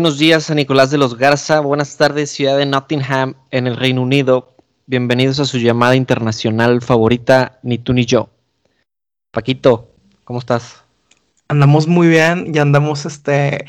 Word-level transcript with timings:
Buenos 0.00 0.16
días 0.16 0.48
a 0.48 0.54
Nicolás 0.54 0.90
de 0.90 0.96
los 0.96 1.18
Garza. 1.18 1.60
Buenas 1.60 1.98
tardes, 1.98 2.30
ciudad 2.30 2.56
de 2.56 2.64
Nottingham, 2.64 3.34
en 3.50 3.66
el 3.66 3.76
Reino 3.76 4.00
Unido. 4.00 4.54
Bienvenidos 4.86 5.40
a 5.40 5.44
su 5.44 5.58
llamada 5.58 5.94
internacional 5.94 6.80
favorita, 6.80 7.58
ni 7.62 7.76
tú 7.76 7.92
ni 7.92 8.06
yo. 8.06 8.30
Paquito, 9.30 9.90
¿cómo 10.24 10.38
estás? 10.38 10.84
Andamos 11.48 11.86
muy 11.86 12.08
bien 12.08 12.50
y 12.54 12.58
andamos 12.60 13.04
este 13.04 13.66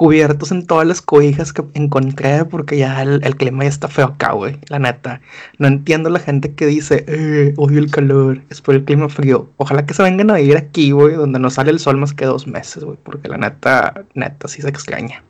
cubiertos 0.00 0.50
en 0.50 0.64
todas 0.66 0.86
las 0.86 1.02
cobijas 1.02 1.52
que 1.52 1.62
encontré 1.74 2.46
porque 2.46 2.78
ya 2.78 3.02
el, 3.02 3.20
clima 3.36 3.64
ya 3.64 3.68
está 3.68 3.86
feo 3.86 4.06
acá, 4.06 4.32
güey. 4.32 4.56
La 4.68 4.78
neta. 4.78 5.20
No 5.58 5.68
entiendo 5.68 6.08
la 6.08 6.20
gente 6.20 6.54
que 6.54 6.64
dice, 6.64 7.04
eh, 7.06 7.52
odio 7.58 7.80
el 7.80 7.90
calor, 7.90 8.40
es 8.48 8.62
por 8.62 8.76
el 8.76 8.86
clima 8.86 9.10
frío. 9.10 9.50
Ojalá 9.58 9.84
que 9.84 9.92
se 9.92 10.02
vengan 10.02 10.30
a 10.30 10.36
vivir 10.36 10.56
aquí, 10.56 10.92
güey, 10.92 11.16
donde 11.16 11.38
no 11.38 11.50
sale 11.50 11.70
el 11.70 11.78
sol 11.78 11.98
más 11.98 12.14
que 12.14 12.24
dos 12.24 12.46
meses, 12.46 12.82
güey, 12.82 12.96
porque 13.02 13.28
la 13.28 13.36
neta, 13.36 14.06
neta, 14.14 14.48
sí 14.48 14.62
se 14.62 14.70
extraña. 14.70 15.22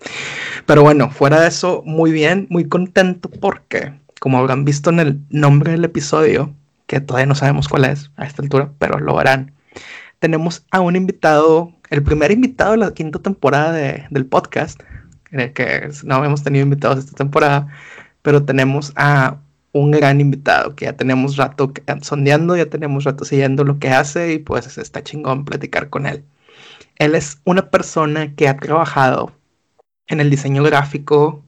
Pero 0.67 0.85
bueno, 0.85 1.11
fuera 1.11 1.41
de 1.41 1.49
eso, 1.49 1.83
muy 1.85 2.13
bien, 2.13 2.47
muy 2.49 2.69
contento 2.69 3.29
porque, 3.29 3.93
como 4.21 4.39
habrán 4.39 4.65
visto 4.65 4.91
en 4.91 5.01
el 5.01 5.21
nombre 5.31 5.73
del 5.73 5.85
episodio, 5.85 6.55
que 6.87 7.01
todavía 7.01 7.27
no 7.27 7.35
sabemos 7.35 7.67
cuál 7.69 7.87
es 7.87 8.13
a 8.15 8.25
esta 8.25 8.41
altura, 8.41 8.71
pero 8.79 9.01
lo 9.01 9.17
verán, 9.17 9.53
tenemos 10.21 10.65
a 10.71 10.79
un 10.79 10.95
invitado 10.95 11.73
el 11.91 12.03
primer 12.03 12.31
invitado 12.31 12.73
de 12.73 12.79
la 12.79 12.95
quinta 12.95 13.19
temporada 13.19 13.73
del 13.73 14.27
podcast, 14.27 14.81
que 15.31 15.91
no 16.05 16.15
habíamos 16.15 16.43
tenido 16.43 16.65
invitados 16.65 16.99
esta 16.99 17.17
temporada, 17.17 17.69
pero 18.23 18.45
tenemos 18.45 18.93
a 18.97 19.39
un 19.73 19.91
gran 19.91 20.21
invitado 20.21 20.75
que 20.75 20.87
ya 20.87 20.95
tenemos 20.95 21.37
rato 21.37 21.73
sondeando, 22.03 22.57
ya 22.57 22.67
tenemos 22.67 23.05
rato 23.05 23.25
siguiendo 23.25 23.65
lo 23.65 23.79
que 23.79 23.91
hace 23.91 24.33
y 24.35 24.39
pues 24.39 24.79
está 24.79 25.03
chingón 25.03 25.45
platicar 25.45 25.91
con 25.91 26.07
él. 26.07 26.25
Él 26.97 27.15
es 27.15 27.41
una 27.45 27.71
persona 27.71 28.35
que 28.35 28.49
ha 28.49 28.57
trabajado 28.57 29.33
en 30.07 30.21
el 30.21 30.31
diseño 30.31 30.63
gráfico 30.63 31.45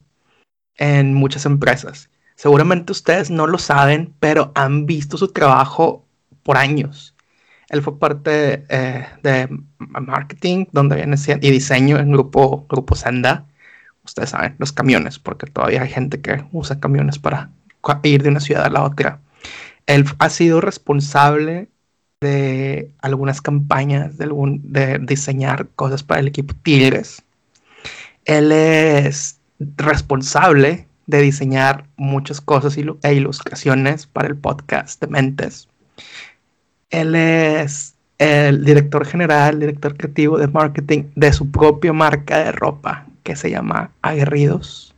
en 0.77 1.13
muchas 1.13 1.45
empresas. 1.45 2.09
Seguramente 2.35 2.91
ustedes 2.91 3.29
no 3.29 3.47
lo 3.47 3.59
saben, 3.59 4.13
pero 4.19 4.51
han 4.55 4.85
visto 4.85 5.17
su 5.17 5.27
trabajo 5.29 6.05
por 6.43 6.57
años. 6.57 7.12
Él 7.73 7.81
fue 7.81 7.97
parte 7.97 8.65
eh, 8.69 9.07
de 9.23 9.49
marketing, 9.79 10.67
donde 10.71 10.95
viene 10.95 11.15
y 11.41 11.49
diseño 11.49 11.97
en 11.97 12.11
grupo, 12.11 12.67
grupo 12.69 12.93
Senda. 12.93 13.47
Ustedes 14.05 14.29
saben, 14.29 14.53
los 14.59 14.71
camiones, 14.71 15.17
porque 15.17 15.47
todavía 15.47 15.81
hay 15.81 15.89
gente 15.89 16.21
que 16.21 16.45
usa 16.51 16.79
camiones 16.79 17.17
para 17.17 17.49
ir 18.03 18.21
de 18.21 18.29
una 18.29 18.41
ciudad 18.41 18.65
a 18.65 18.69
la 18.69 18.83
otra. 18.83 19.21
Él 19.87 20.05
ha 20.19 20.29
sido 20.29 20.61
responsable 20.61 21.67
de 22.21 22.91
algunas 23.01 23.41
campañas, 23.41 24.19
de, 24.19 24.27
de 24.61 24.99
diseñar 24.99 25.67
cosas 25.75 26.03
para 26.03 26.19
el 26.19 26.27
equipo 26.27 26.53
Tigres. 26.61 27.23
Él 28.25 28.51
es 28.51 29.39
responsable 29.77 30.87
de 31.07 31.21
diseñar 31.21 31.87
muchas 31.97 32.39
cosas 32.39 32.77
e 32.77 33.13
ilustraciones 33.15 34.05
para 34.05 34.27
el 34.27 34.37
podcast 34.37 35.01
de 35.01 35.07
Mentes. 35.07 35.69
Él 36.93 37.15
es 37.15 37.95
el 38.19 38.63
director 38.63 39.03
general, 39.03 39.59
director 39.59 39.97
creativo 39.97 40.37
de 40.37 40.47
marketing 40.47 41.05
de 41.15 41.33
su 41.33 41.49
propia 41.49 41.91
marca 41.91 42.37
de 42.37 42.51
ropa 42.51 43.07
que 43.23 43.35
se 43.35 43.49
llama 43.49 43.89
Aguerridos. 44.03 44.93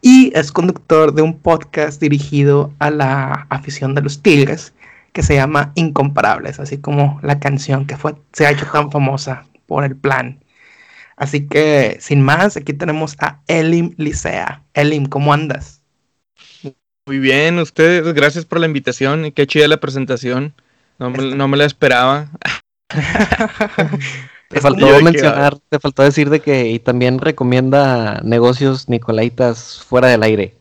Y 0.00 0.30
es 0.38 0.52
conductor 0.52 1.12
de 1.12 1.22
un 1.22 1.36
podcast 1.36 2.00
dirigido 2.00 2.72
a 2.78 2.90
la 2.90 3.48
afición 3.50 3.96
de 3.96 4.02
los 4.02 4.22
tigres 4.22 4.72
que 5.12 5.24
se 5.24 5.34
llama 5.34 5.72
Incomparables, 5.74 6.60
así 6.60 6.78
como 6.78 7.18
la 7.24 7.40
canción 7.40 7.86
que 7.88 7.96
fue, 7.96 8.14
se 8.32 8.46
ha 8.46 8.52
hecho 8.52 8.66
tan 8.72 8.92
famosa 8.92 9.46
por 9.66 9.82
el 9.82 9.96
plan. 9.96 10.38
Así 11.16 11.48
que, 11.48 11.96
sin 11.98 12.22
más, 12.22 12.56
aquí 12.56 12.72
tenemos 12.72 13.16
a 13.18 13.40
Elim 13.48 13.94
Licea. 13.96 14.62
Elim, 14.74 15.06
¿cómo 15.06 15.32
andas? 15.32 15.82
Muy 17.04 17.18
bien, 17.18 17.58
ustedes, 17.58 18.14
gracias 18.14 18.44
por 18.44 18.60
la 18.60 18.66
invitación 18.66 19.26
y 19.26 19.32
qué 19.32 19.48
chida 19.48 19.66
la 19.66 19.80
presentación. 19.80 20.54
No 21.00 21.10
me, 21.10 21.34
no 21.34 21.48
me 21.48 21.56
la 21.56 21.64
esperaba. 21.64 22.28
te 24.50 24.60
faltó 24.60 25.00
mencionar, 25.00 25.58
te 25.70 25.78
faltó 25.80 26.02
decir 26.02 26.28
de 26.28 26.40
que 26.40 26.68
y 26.68 26.78
también 26.78 27.18
recomienda 27.18 28.20
negocios 28.22 28.88
Nicolaitas 28.88 29.82
fuera 29.82 30.08
del 30.08 30.22
aire. 30.22 30.54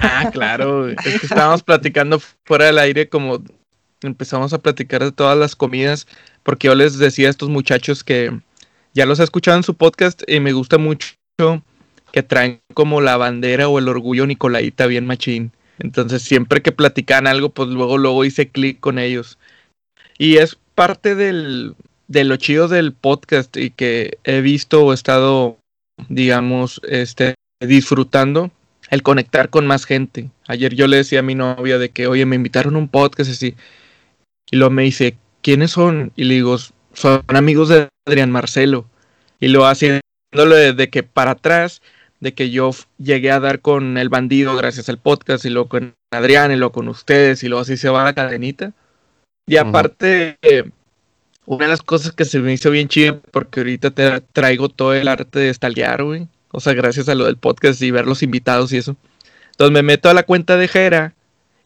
Ah, 0.00 0.30
claro. 0.32 0.88
Es 0.88 1.20
que 1.20 1.26
estábamos 1.26 1.62
platicando 1.64 2.20
fuera 2.44 2.66
del 2.66 2.78
aire 2.78 3.08
como 3.08 3.42
empezamos 4.02 4.52
a 4.52 4.58
platicar 4.58 5.02
de 5.02 5.10
todas 5.10 5.36
las 5.36 5.56
comidas 5.56 6.06
porque 6.44 6.68
yo 6.68 6.74
les 6.76 6.98
decía 6.98 7.26
a 7.26 7.30
estos 7.30 7.48
muchachos 7.48 8.04
que 8.04 8.38
ya 8.92 9.06
los 9.06 9.18
he 9.18 9.24
escuchado 9.24 9.56
en 9.56 9.64
su 9.64 9.74
podcast 9.74 10.22
y 10.28 10.38
me 10.38 10.52
gusta 10.52 10.78
mucho 10.78 11.14
que 12.12 12.22
traen 12.22 12.60
como 12.74 13.00
la 13.00 13.16
bandera 13.16 13.68
o 13.68 13.80
el 13.80 13.88
orgullo 13.88 14.24
Nicolaita 14.24 14.86
bien 14.86 15.04
machín. 15.04 15.50
Entonces 15.80 16.22
siempre 16.22 16.62
que 16.62 16.70
platican 16.70 17.26
algo, 17.26 17.48
pues 17.48 17.70
luego 17.70 17.98
luego 17.98 18.24
hice 18.24 18.48
clic 18.48 18.78
con 18.78 19.00
ellos. 19.00 19.36
Y 20.18 20.36
es 20.36 20.56
parte 20.74 21.14
del, 21.14 21.74
de 22.08 22.24
lo 22.24 22.36
chido 22.36 22.68
del 22.68 22.92
podcast 22.92 23.56
y 23.56 23.70
que 23.70 24.18
he 24.24 24.40
visto 24.40 24.84
o 24.84 24.92
estado, 24.92 25.58
digamos, 26.08 26.80
este, 26.88 27.34
disfrutando 27.60 28.50
el 28.90 29.02
conectar 29.02 29.50
con 29.50 29.66
más 29.66 29.84
gente. 29.84 30.30
Ayer 30.46 30.74
yo 30.74 30.86
le 30.86 30.98
decía 30.98 31.20
a 31.20 31.22
mi 31.22 31.34
novia 31.34 31.78
de 31.78 31.90
que, 31.90 32.06
oye, 32.06 32.26
me 32.26 32.36
invitaron 32.36 32.76
a 32.76 32.78
un 32.78 32.88
podcast 32.88 33.30
así. 33.30 33.54
Y 34.50 34.56
luego 34.56 34.70
me 34.70 34.82
dice, 34.82 35.16
¿quiénes 35.42 35.72
son? 35.72 36.12
Y 36.16 36.24
le 36.24 36.34
digo, 36.34 36.56
son 36.92 37.22
amigos 37.28 37.68
de 37.68 37.88
Adrián 38.06 38.30
Marcelo. 38.30 38.86
Y 39.40 39.48
lo 39.48 39.66
haciéndolo 39.66 40.54
de 40.54 40.90
que 40.90 41.02
para 41.02 41.32
atrás, 41.32 41.82
de 42.20 42.34
que 42.34 42.50
yo 42.50 42.70
llegué 42.98 43.30
a 43.30 43.40
dar 43.40 43.60
con 43.60 43.98
el 43.98 44.08
bandido 44.08 44.56
gracias 44.56 44.88
al 44.88 44.98
podcast, 44.98 45.44
y 45.44 45.50
luego 45.50 45.68
con 45.68 45.94
Adrián, 46.10 46.52
y 46.52 46.56
luego 46.56 46.72
con 46.72 46.88
ustedes, 46.88 47.42
y 47.42 47.48
luego 47.48 47.62
así 47.62 47.76
se 47.76 47.88
va 47.88 48.04
la 48.04 48.14
cadenita. 48.14 48.72
Y 49.46 49.56
aparte, 49.56 50.38
una 51.46 51.64
de 51.64 51.70
las 51.70 51.82
cosas 51.82 52.12
que 52.12 52.24
se 52.24 52.38
me 52.40 52.52
hizo 52.52 52.70
bien 52.70 52.88
chido, 52.88 53.20
porque 53.30 53.60
ahorita 53.60 53.90
te 53.90 54.20
traigo 54.32 54.68
todo 54.68 54.94
el 54.94 55.08
arte 55.08 55.38
de 55.38 55.52
stalkear, 55.52 56.02
güey. 56.02 56.26
O 56.50 56.60
sea, 56.60 56.72
gracias 56.72 57.08
a 57.08 57.14
lo 57.14 57.26
del 57.26 57.36
podcast 57.36 57.82
y 57.82 57.90
ver 57.90 58.06
los 58.06 58.22
invitados 58.22 58.72
y 58.72 58.78
eso. 58.78 58.96
Entonces 59.50 59.72
me 59.72 59.82
meto 59.82 60.08
a 60.08 60.14
la 60.14 60.22
cuenta 60.22 60.56
de 60.56 60.68
Jera 60.68 61.14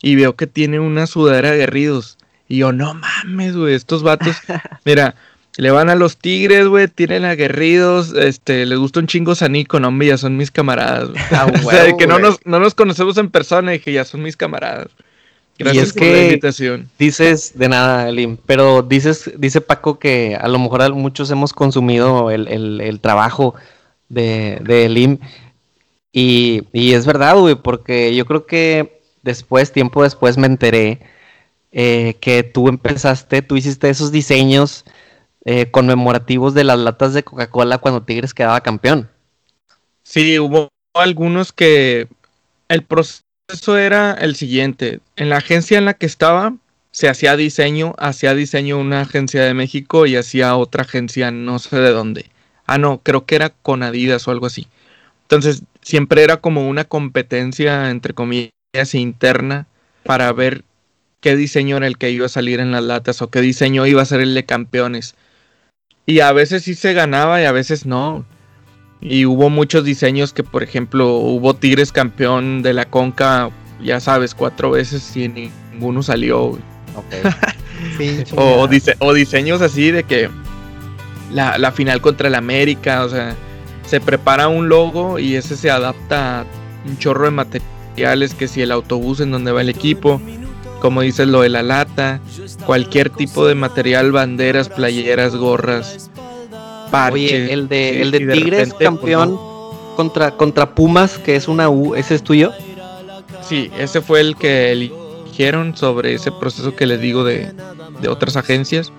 y 0.03 0.17
veo 0.17 0.35
que 0.35 0.47
tiene 0.47 0.81
una 0.81 1.07
sudadera 1.07 1.51
de 1.51 1.57
aguerridos. 1.57 2.19
Y 2.49 2.59
yo, 2.59 2.73
no 2.73 2.95
mames, 2.95 3.57
güey, 3.57 3.75
estos 3.75 4.03
vatos. 4.03 4.37
Mira, 4.85 5.15
le 5.57 5.71
van 5.71 5.91
a 5.91 5.95
los 5.95 6.17
tigres, 6.17 6.67
güey, 6.67 6.89
tienen 6.89 7.25
aguerridos, 7.25 8.15
este, 8.15 8.65
les 8.65 8.79
gusta 8.79 9.01
un 9.01 9.07
chingo 9.07 9.35
Sanico, 9.35 9.79
no, 9.81 9.89
hombre, 9.89 10.09
ya 10.09 10.17
son 10.17 10.37
mis 10.37 10.51
camaradas. 10.51 11.11
Ah, 11.33 11.47
o 11.65 11.71
sea, 11.71 11.97
que 11.97 12.07
no 12.07 12.19
nos, 12.19 12.39
no 12.45 12.59
nos 12.59 12.75
conocemos 12.75 13.19
en 13.19 13.31
persona 13.31 13.75
y 13.75 13.81
que 13.81 13.93
ya 13.93 14.05
son 14.05 14.23
mis 14.23 14.37
camaradas. 14.37 14.89
Gracias 15.59 15.87
y 15.87 15.89
es 15.89 15.93
que 15.93 16.13
la 16.13 16.23
invitación. 16.25 16.89
Dices, 16.99 17.59
de 17.59 17.69
nada, 17.69 18.09
Elim, 18.09 18.37
pero 18.47 18.83
dices, 18.83 19.31
dice 19.37 19.61
Paco 19.61 19.99
que 19.99 20.37
a 20.41 20.47
lo 20.47 20.59
mejor 20.61 20.95
muchos 20.95 21.31
hemos 21.33 21.53
consumido 21.53 22.31
el, 22.31 23.01
trabajo 23.01 23.55
de, 24.09 24.61
de 24.63 24.87
Elim. 24.87 25.19
Y, 26.13 26.63
es 26.73 27.07
verdad, 27.07 27.37
güey, 27.37 27.57
porque 27.57 28.15
yo 28.15 28.25
creo 28.25 28.47
que 28.47 29.01
después, 29.23 29.73
tiempo 29.73 30.05
después, 30.05 30.39
me 30.39 30.47
enteré 30.47 31.01
eh, 31.73 32.17
que 32.21 32.45
tú 32.45 32.69
empezaste, 32.69 33.43
tú 33.43 33.57
hiciste 33.57 33.91
esos 33.91 34.11
diseños 34.13 34.85
eh, 35.45 35.71
conmemorativos 35.71 36.55
de 36.55 36.65
las 36.65 36.79
latas 36.79 37.15
de 37.15 37.25
Coca-Cola 37.25 37.79
cuando 37.79 38.03
Tigres 38.03 38.33
quedaba 38.33 38.61
campeón. 38.61 39.09
Sí, 40.03 40.39
hubo 40.39 40.69
algunos 40.95 41.53
que 41.53 42.09
el 42.69 42.83
proceso 42.85 43.23
eso 43.49 43.79
era 43.79 44.13
el 44.13 44.37
siguiente. 44.37 45.01
En 45.17 45.31
la 45.31 45.39
agencia 45.39 45.79
en 45.79 45.87
la 45.87 45.95
que 45.95 46.07
estaba, 46.07 46.55
se 46.91 47.09
hacía 47.09 47.37
diseño, 47.37 47.95
hacía 47.99 48.35
diseño 48.35 48.79
una 48.79 49.01
agencia 49.01 49.43
de 49.43 49.55
México 49.55 50.07
y 50.07 50.17
hacía 50.17 50.57
otra 50.57 50.83
agencia 50.83 51.31
no 51.31 51.59
sé 51.59 51.77
de 51.77 51.91
dónde. 51.91 52.27
Ah, 52.67 52.79
no, 52.79 53.01
creo 53.03 53.25
que 53.25 53.37
era 53.37 53.51
con 53.51 53.83
Adidas 53.83 54.29
o 54.29 54.31
algo 54.31 54.47
así. 54.47 54.69
Entonces, 55.23 55.63
siempre 55.81 56.23
era 56.23 56.39
como 56.39 56.69
una 56.69 56.85
competencia, 56.85 57.91
entre 57.91 58.15
comillas, 58.15 58.51
interna 58.93 59.67
para 60.05 60.33
ver 60.33 60.65
qué 61.21 61.35
diseño 61.35 61.79
era 61.79 61.87
el 61.87 61.99
que 61.99 62.11
iba 62.11 62.27
a 62.27 62.31
salir 62.31 62.61
en 62.61 62.73
las 62.73 62.85
latas 62.85 63.23
o 63.23 63.31
qué 63.31 63.41
diseño 63.41 63.87
iba 63.87 64.03
a 64.03 64.07
ser 64.07 64.21
el 64.21 64.35
de 64.35 64.45
campeones. 64.45 65.15
Y 66.07 66.21
a 66.21 66.33
veces 66.33 66.65
sí 66.65 66.75
se 66.75 66.93
ganaba 66.93 67.41
y 67.41 67.45
a 67.45 67.53
veces 67.53 67.87
no. 67.87 68.25
Y 69.01 69.27
hubo 69.27 69.49
muchos 69.49 69.85
diseños 69.85 70.33
que, 70.33 70.43
por 70.43 70.63
ejemplo, 70.63 71.15
hubo 71.17 71.55
Tigres 71.55 71.93
campeón 71.93 72.63
de 72.63 72.73
la 72.73 72.85
Conca, 72.87 73.51
ya 73.83 74.01
sabes, 74.01 74.35
cuatro 74.35 74.71
veces 74.73 75.17
y 75.17 75.29
ninguno 75.29 76.03
salió. 76.03 76.59
o, 78.37 78.69
o, 78.99 79.15
diseños 79.15 79.63
así 79.63 79.93
de 79.93 80.03
que 80.03 80.29
la, 81.33 81.73
final 81.73 82.01
contra 82.01 82.29
el 82.29 82.35
América, 82.35 83.05
o 83.05 83.09
sea, 83.09 83.37
se 83.87 84.01
prepara 84.01 84.49
un 84.49 84.69
logo 84.69 85.19
y 85.19 85.37
ese 85.37 85.57
se 85.57 85.71
adapta 85.71 86.41
a 86.41 86.47
un 86.87 86.99
chorro 86.99 87.27
de 87.27 87.31
materiales, 87.31 88.35
que 88.35 88.49
si 88.49 88.63
el 88.63 88.73
autobús 88.73 89.21
en 89.21 89.31
donde 89.31 89.53
va 89.53 89.61
el 89.61 89.69
equipo, 89.69 90.21
como 90.81 91.03
dices 91.03 91.29
lo 91.29 91.43
de 91.43 91.49
la 91.49 91.63
lata, 91.63 92.21
cualquier 92.67 93.11
tipo 93.11 93.47
de 93.47 93.55
material, 93.55 94.13
banderas, 94.13 94.69
playeras, 94.69 95.37
gorras, 95.37 96.11
Oye, 97.13 97.53
el 97.53 97.69
de, 97.69 98.03
el 98.03 98.11
de, 98.11 98.19
Tigres 98.21 98.71
pues, 98.71 98.89
campeón, 98.89 99.39
contra, 99.97 100.33
contra 100.33 100.75
Pumas, 100.75 101.19
que 101.19 101.37
es 101.37 101.49
una 101.49 101.69
U, 101.69 101.95
¿ese 101.95 102.15
es 102.15 102.23
tuyo? 102.23 102.53
Sí, 103.43 103.71
ese 103.79 104.01
fue 104.01 104.21
el 104.21 104.37
que 104.37 104.73
eligieron 104.73 105.77
sobre 105.77 106.15
ese 106.15 106.31
proceso 106.33 106.75
que 106.75 106.87
les 106.87 107.01
digo 107.01 107.25
de, 107.25 107.53
de 108.01 108.09
otras 108.09 108.37
agencias. 108.37 108.93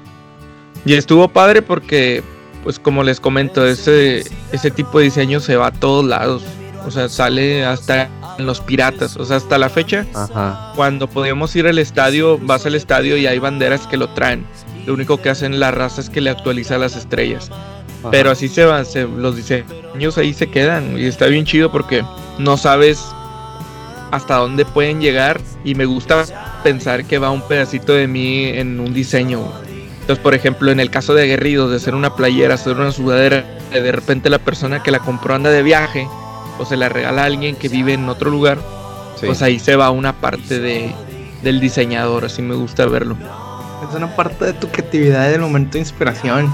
Y 0.85 0.93
estuvo 0.93 1.27
padre 1.27 1.61
porque, 1.61 2.23
pues 2.63 2.79
como 2.79 3.03
les 3.03 3.19
comento, 3.19 3.65
ese, 3.65 4.23
ese 4.51 4.71
tipo 4.71 4.99
de 4.99 5.05
diseño 5.05 5.39
se 5.39 5.55
va 5.55 5.67
a 5.67 5.71
todos 5.71 6.05
lados. 6.05 6.43
O 6.85 6.91
sea, 6.91 7.09
sale 7.09 7.65
hasta 7.65 8.09
en 8.37 8.45
los 8.45 8.61
piratas. 8.61 9.17
O 9.17 9.25
sea, 9.25 9.37
hasta 9.37 9.57
la 9.57 9.69
fecha, 9.69 10.05
cuando 10.75 11.07
podíamos 11.07 11.55
ir 11.55 11.67
al 11.67 11.77
estadio, 11.77 12.37
vas 12.39 12.65
al 12.65 12.75
estadio 12.75 13.17
y 13.17 13.27
hay 13.27 13.39
banderas 13.39 13.85
que 13.87 13.97
lo 13.97 14.09
traen. 14.09 14.45
Lo 14.85 14.93
único 14.93 15.21
que 15.21 15.29
hacen 15.29 15.59
la 15.59 15.71
raza 15.71 16.01
es 16.01 16.09
que 16.09 16.21
le 16.21 16.29
actualiza 16.29 16.77
las 16.77 16.95
estrellas. 16.95 17.51
Pero 18.11 18.31
así 18.31 18.47
se 18.47 18.65
van, 18.65 18.85
los 19.17 19.35
diseños 19.35 20.17
ahí 20.17 20.33
se 20.33 20.49
quedan. 20.49 20.97
Y 20.97 21.05
está 21.05 21.27
bien 21.27 21.45
chido 21.45 21.71
porque 21.71 22.03
no 22.37 22.57
sabes 22.57 23.05
hasta 24.11 24.37
dónde 24.37 24.65
pueden 24.65 25.01
llegar. 25.01 25.39
Y 25.63 25.75
me 25.75 25.85
gusta 25.85 26.25
pensar 26.63 27.05
que 27.05 27.17
va 27.17 27.31
un 27.31 27.41
pedacito 27.41 27.93
de 27.93 28.07
mí 28.07 28.45
en 28.45 28.79
un 28.79 28.93
diseño. 28.93 29.51
Entonces, 30.01 30.23
por 30.23 30.33
ejemplo, 30.33 30.71
en 30.71 30.79
el 30.79 30.89
caso 30.89 31.13
de 31.13 31.23
Aguerridos, 31.23 31.69
de 31.69 31.77
hacer 31.77 31.93
una 31.93 32.15
playera, 32.15 32.55
hacer 32.55 32.75
una 32.75 32.91
sudadera, 32.91 33.45
de 33.71 33.91
repente 33.91 34.29
la 34.29 34.39
persona 34.39 34.81
que 34.81 34.89
la 34.89 34.99
compró 34.99 35.35
anda 35.35 35.51
de 35.51 35.61
viaje 35.61 36.07
o 36.57 36.65
se 36.65 36.77
la 36.77 36.89
regala 36.89 37.21
a 37.21 37.25
alguien 37.25 37.55
que 37.55 37.69
vive 37.69 37.93
en 37.93 38.09
otro 38.09 38.31
lugar, 38.31 38.57
pues 39.19 39.41
ahí 39.41 39.59
se 39.59 39.75
va 39.75 39.91
una 39.91 40.13
parte 40.13 40.59
de, 40.59 40.93
del 41.43 41.59
diseñador, 41.59 42.25
así 42.25 42.41
me 42.41 42.55
gusta 42.55 42.85
verlo. 42.87 43.17
Es 43.87 43.95
una 43.95 44.15
parte 44.15 44.45
de 44.45 44.53
tu 44.53 44.67
creatividad 44.69 45.29
del 45.29 45.41
momento 45.41 45.73
de 45.73 45.79
inspiración. 45.79 46.51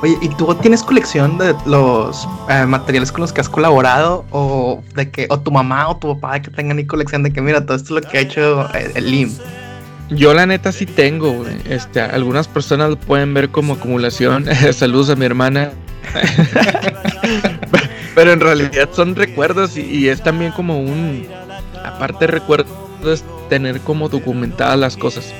Oye, 0.00 0.16
¿y 0.20 0.28
tú 0.28 0.54
tienes 0.56 0.82
colección 0.82 1.38
de 1.38 1.54
los 1.66 2.28
eh, 2.48 2.64
materiales 2.66 3.10
con 3.10 3.22
los 3.22 3.32
que 3.32 3.40
has 3.40 3.48
colaborado? 3.48 4.24
¿O 4.30 4.82
de 4.94 5.10
que, 5.10 5.26
o 5.28 5.40
tu 5.40 5.50
mamá 5.50 5.88
o 5.88 5.96
tu 5.96 6.18
papá 6.18 6.40
que 6.40 6.50
tengan 6.50 6.82
colección 6.84 7.24
de 7.24 7.32
que 7.32 7.40
mira, 7.40 7.64
todo 7.64 7.76
esto 7.76 7.98
es 7.98 8.04
lo 8.04 8.10
que 8.10 8.18
ha 8.18 8.20
hecho 8.20 8.72
el, 8.74 8.96
el 8.96 9.10
LIM? 9.10 9.30
Yo 10.10 10.32
la 10.32 10.46
neta 10.46 10.72
sí 10.72 10.86
tengo, 10.86 11.44
este, 11.68 12.00
algunas 12.00 12.48
personas 12.48 12.90
lo 12.90 12.98
pueden 12.98 13.34
ver 13.34 13.50
como 13.50 13.74
acumulación. 13.74 14.46
Saludos 14.72 15.10
a 15.10 15.16
mi 15.16 15.26
hermana. 15.26 15.70
Pero 18.14 18.32
en 18.32 18.40
realidad 18.40 18.88
son 18.92 19.14
recuerdos 19.14 19.76
y, 19.76 20.08
es 20.08 20.22
también 20.22 20.52
como 20.52 20.80
un, 20.80 21.26
aparte 21.84 22.26
de 22.26 22.32
recuerdos, 22.32 22.72
es 23.04 23.24
tener 23.48 23.80
como 23.80 24.08
documentadas 24.08 24.78
las 24.78 24.96
cosas. 24.96 25.32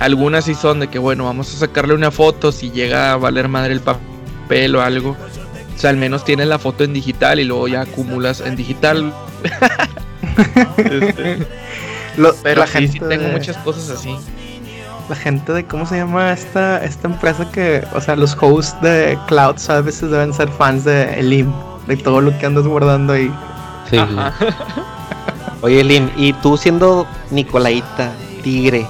Algunas 0.00 0.46
sí 0.46 0.54
son 0.54 0.80
de 0.80 0.88
que, 0.88 0.98
bueno, 0.98 1.24
vamos 1.24 1.54
a 1.54 1.58
sacarle 1.58 1.94
una 1.94 2.10
foto 2.10 2.52
si 2.52 2.70
llega 2.70 3.12
a 3.12 3.16
valer 3.16 3.48
madre 3.48 3.74
el 3.74 3.80
papel 3.80 4.74
o 4.74 4.80
algo. 4.80 5.10
O 5.10 5.78
sea, 5.78 5.90
al 5.90 5.98
menos 5.98 6.24
tienes 6.24 6.48
la 6.48 6.58
foto 6.58 6.84
en 6.84 6.94
digital 6.94 7.38
y 7.38 7.44
luego 7.44 7.68
ya 7.68 7.82
acumulas 7.82 8.40
en 8.40 8.56
digital. 8.56 9.12
este, 10.78 11.46
pero 12.42 12.60
la 12.60 12.66
sí, 12.66 12.72
gente 12.72 12.92
sí 12.92 13.00
tengo 13.00 13.28
muchas 13.28 13.58
cosas 13.58 13.90
así. 13.90 14.16
La 15.10 15.16
gente 15.16 15.52
de 15.52 15.66
cómo 15.66 15.84
se 15.84 15.98
llama 15.98 16.32
esta, 16.32 16.82
esta 16.82 17.08
empresa 17.08 17.50
que, 17.50 17.84
o 17.94 18.00
sea, 18.00 18.16
los 18.16 18.34
hosts 18.40 18.80
de 18.80 19.18
Clouds 19.26 19.68
a 19.68 19.82
veces 19.82 20.10
deben 20.10 20.32
ser 20.32 20.48
fans 20.48 20.84
de 20.84 21.20
Elim, 21.20 21.52
de 21.86 21.96
todo 21.98 22.22
lo 22.22 22.36
que 22.38 22.46
andas 22.46 22.66
guardando 22.66 23.12
ahí. 23.12 23.30
Sí. 23.90 23.98
Oye, 25.60 25.80
Elim, 25.80 26.08
y 26.16 26.32
tú 26.34 26.56
siendo 26.56 27.06
Nicolaita, 27.30 28.12
tigre, 28.42 28.86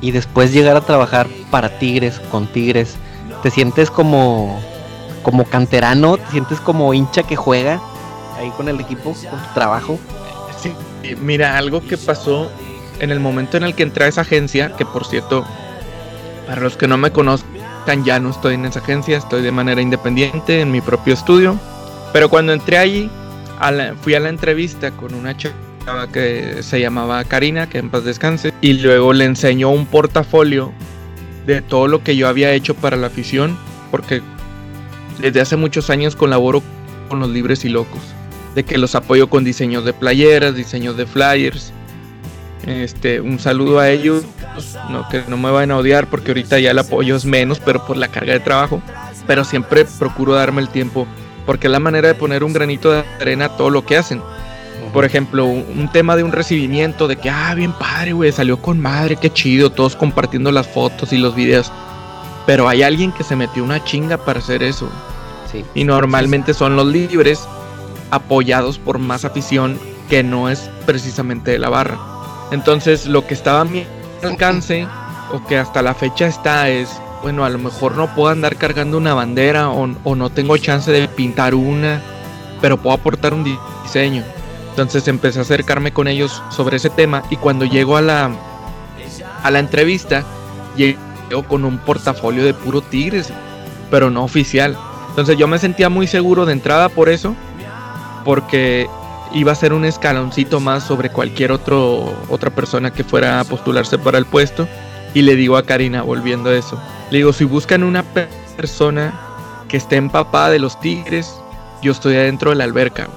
y 0.00 0.10
después 0.12 0.52
llegar 0.52 0.76
a 0.76 0.80
trabajar 0.80 1.28
para 1.50 1.78
Tigres, 1.78 2.20
con 2.30 2.46
Tigres, 2.46 2.96
¿te 3.42 3.50
sientes 3.50 3.90
como, 3.90 4.60
como 5.22 5.44
canterano? 5.44 6.16
¿Te 6.16 6.30
sientes 6.30 6.60
como 6.60 6.94
hincha 6.94 7.22
que 7.22 7.36
juega 7.36 7.80
ahí 8.38 8.50
con 8.56 8.68
el 8.68 8.80
equipo, 8.80 9.14
con 9.14 9.38
tu 9.38 9.54
trabajo? 9.54 9.98
Sí, 10.60 10.72
mira, 11.20 11.56
algo 11.56 11.80
que 11.80 11.96
pasó 11.96 12.50
en 12.98 13.10
el 13.10 13.20
momento 13.20 13.56
en 13.56 13.64
el 13.64 13.74
que 13.74 13.82
entré 13.82 14.04
a 14.04 14.08
esa 14.08 14.22
agencia, 14.22 14.76
que 14.76 14.84
por 14.84 15.06
cierto, 15.06 15.44
para 16.46 16.60
los 16.60 16.76
que 16.76 16.86
no 16.86 16.96
me 16.96 17.10
conozcan, 17.10 18.04
ya 18.04 18.20
no 18.20 18.30
estoy 18.30 18.54
en 18.54 18.66
esa 18.66 18.80
agencia, 18.80 19.16
estoy 19.16 19.42
de 19.42 19.52
manera 19.52 19.80
independiente 19.80 20.60
en 20.60 20.70
mi 20.70 20.80
propio 20.80 21.14
estudio. 21.14 21.58
Pero 22.12 22.28
cuando 22.28 22.52
entré 22.52 22.78
allí, 22.78 23.10
fui 24.02 24.14
a 24.14 24.20
la 24.20 24.28
entrevista 24.28 24.90
con 24.90 25.14
una 25.14 25.36
chava 25.36 25.54
que 26.12 26.62
se 26.62 26.80
llamaba 26.80 27.24
Karina, 27.24 27.68
que 27.68 27.78
en 27.78 27.90
paz 27.90 28.04
descanse, 28.04 28.52
y 28.60 28.74
luego 28.74 29.12
le 29.12 29.24
enseñó 29.24 29.70
un 29.70 29.86
portafolio 29.86 30.72
de 31.46 31.62
todo 31.62 31.88
lo 31.88 32.02
que 32.02 32.16
yo 32.16 32.28
había 32.28 32.52
hecho 32.52 32.74
para 32.74 32.96
la 32.96 33.08
afición, 33.08 33.58
porque 33.90 34.22
desde 35.20 35.40
hace 35.40 35.56
muchos 35.56 35.90
años 35.90 36.16
colaboro 36.16 36.62
con 37.08 37.20
los 37.20 37.30
libres 37.30 37.64
y 37.64 37.68
locos 37.68 38.00
de 38.54 38.64
que 38.64 38.78
los 38.78 38.94
apoyo 38.94 39.28
con 39.28 39.44
diseños 39.44 39.84
de 39.84 39.92
playeras, 39.92 40.54
diseños 40.54 40.96
de 40.96 41.06
flyers. 41.06 41.72
Este, 42.66 43.20
un 43.20 43.38
saludo 43.38 43.78
a 43.78 43.88
ellos, 43.88 44.24
no 44.90 45.08
que 45.08 45.22
no 45.28 45.38
me 45.38 45.50
vayan 45.50 45.70
a 45.70 45.78
odiar 45.78 46.08
porque 46.08 46.30
ahorita 46.30 46.58
ya 46.58 46.72
el 46.72 46.78
apoyo 46.78 47.16
es 47.16 47.24
menos, 47.24 47.58
pero 47.58 47.86
por 47.86 47.96
la 47.96 48.08
carga 48.08 48.32
de 48.32 48.40
trabajo. 48.40 48.82
Pero 49.26 49.44
siempre 49.44 49.86
procuro 49.98 50.34
darme 50.34 50.60
el 50.60 50.68
tiempo 50.68 51.06
porque 51.46 51.68
es 51.68 51.70
la 51.70 51.80
manera 51.80 52.08
de 52.08 52.14
poner 52.14 52.44
un 52.44 52.52
granito 52.52 52.92
de 52.92 53.04
arena 53.20 53.46
a 53.46 53.56
todo 53.56 53.70
lo 53.70 53.84
que 53.86 53.96
hacen. 53.96 54.20
Por 54.92 55.04
ejemplo, 55.04 55.46
un, 55.46 55.90
tema 55.92 56.16
de 56.16 56.22
un 56.22 56.32
recibimiento 56.32 57.06
de 57.08 57.16
que, 57.16 57.30
ah, 57.30 57.54
bien 57.54 57.72
padre, 57.72 58.12
güey, 58.12 58.32
salió 58.32 58.60
con 58.60 58.80
madre, 58.80 59.16
qué 59.16 59.32
chido, 59.32 59.70
todos 59.70 59.96
compartiendo 59.96 60.50
las 60.50 60.66
fotos 60.66 61.12
y 61.12 61.18
los 61.18 61.34
videos. 61.34 61.70
Pero 62.46 62.68
hay 62.68 62.82
alguien 62.82 63.12
que 63.12 63.24
se 63.24 63.36
metió 63.36 63.62
una 63.62 63.84
chinga 63.84 64.18
para 64.18 64.40
hacer 64.40 64.62
eso. 64.62 64.88
Sí. 65.50 65.64
Y 65.74 65.84
normalmente 65.84 66.54
son 66.54 66.76
los 66.76 66.86
libres 66.86 67.46
apoyados 68.10 68.78
por 68.78 68.98
más 68.98 69.24
afición 69.24 69.78
que 70.08 70.22
no 70.22 70.48
es 70.48 70.68
precisamente 70.86 71.52
de 71.52 71.58
la 71.58 71.68
barra. 71.68 71.98
Entonces 72.50 73.06
lo 73.06 73.26
que 73.26 73.34
estaba 73.34 73.60
a 73.60 73.64
mi 73.64 73.86
alcance 74.22 74.86
o 75.32 75.44
que 75.46 75.56
hasta 75.56 75.82
la 75.82 75.94
fecha 75.94 76.26
está 76.26 76.68
es, 76.68 77.00
bueno, 77.22 77.44
a 77.44 77.50
lo 77.50 77.58
mejor 77.58 77.96
no 77.96 78.12
puedo 78.14 78.28
andar 78.28 78.56
cargando 78.56 78.98
una 78.98 79.14
bandera 79.14 79.70
o, 79.70 80.16
no 80.16 80.30
tengo 80.30 80.56
chance 80.56 80.90
de 80.90 81.06
pintar 81.08 81.54
una, 81.54 82.02
pero 82.60 82.76
puedo 82.76 82.94
aportar 82.94 83.34
un 83.34 83.44
diseño. 83.84 84.24
Entonces 84.70 85.06
empecé 85.08 85.38
a 85.38 85.42
acercarme 85.42 85.92
con 85.92 86.08
ellos 86.08 86.42
sobre 86.50 86.76
ese 86.76 86.90
tema 86.90 87.22
y 87.30 87.36
cuando 87.36 87.64
llego 87.64 87.96
a 87.96 88.02
la, 88.02 88.30
a 89.42 89.50
la 89.50 89.58
entrevista, 89.58 90.24
llego 90.76 91.42
con 91.48 91.64
un 91.64 91.78
portafolio 91.78 92.44
de 92.44 92.54
puro 92.54 92.80
tigres, 92.80 93.32
pero 93.90 94.10
no 94.10 94.24
oficial. 94.24 94.76
Entonces 95.10 95.36
yo 95.36 95.48
me 95.48 95.58
sentía 95.58 95.88
muy 95.88 96.06
seguro 96.06 96.46
de 96.46 96.52
entrada 96.52 96.88
por 96.88 97.08
eso 97.08 97.34
porque 98.24 98.88
iba 99.32 99.52
a 99.52 99.54
ser 99.54 99.72
un 99.72 99.84
escaloncito 99.84 100.60
más 100.60 100.84
sobre 100.84 101.10
cualquier 101.10 101.52
otro, 101.52 102.14
otra 102.28 102.50
persona 102.50 102.92
que 102.92 103.04
fuera 103.04 103.40
a 103.40 103.44
postularse 103.44 103.98
para 103.98 104.18
el 104.18 104.26
puesto. 104.26 104.68
Y 105.14 105.22
le 105.22 105.34
digo 105.34 105.56
a 105.56 105.64
Karina, 105.64 106.02
volviendo 106.02 106.50
a 106.50 106.54
eso, 106.54 106.80
le 107.10 107.18
digo, 107.18 107.32
si 107.32 107.44
buscan 107.44 107.82
una 107.82 108.04
persona 108.56 109.12
que 109.68 109.76
esté 109.76 109.96
empapada 109.96 110.50
de 110.50 110.60
los 110.60 110.78
tigres, 110.80 111.34
yo 111.82 111.92
estoy 111.92 112.14
adentro 112.14 112.50
de 112.50 112.56
la 112.56 112.64
alberca. 112.64 113.08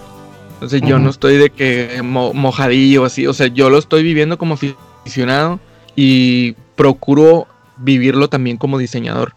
Entonces 0.63 0.87
yo 0.87 0.97
no 0.97 1.09
estoy 1.09 1.35
de 1.35 1.49
que 1.49 2.01
mojadillo 2.01 3.03
así, 3.03 3.27
o 3.27 3.33
sea, 3.33 3.47
yo 3.47 3.69
lo 3.69 3.77
estoy 3.77 4.01
viviendo 4.01 4.37
como 4.37 4.55
aficionado 4.55 5.59
y 5.93 6.53
procuro 6.75 7.47
vivirlo 7.75 8.29
también 8.29 8.55
como 8.55 8.77
diseñador. 8.77 9.35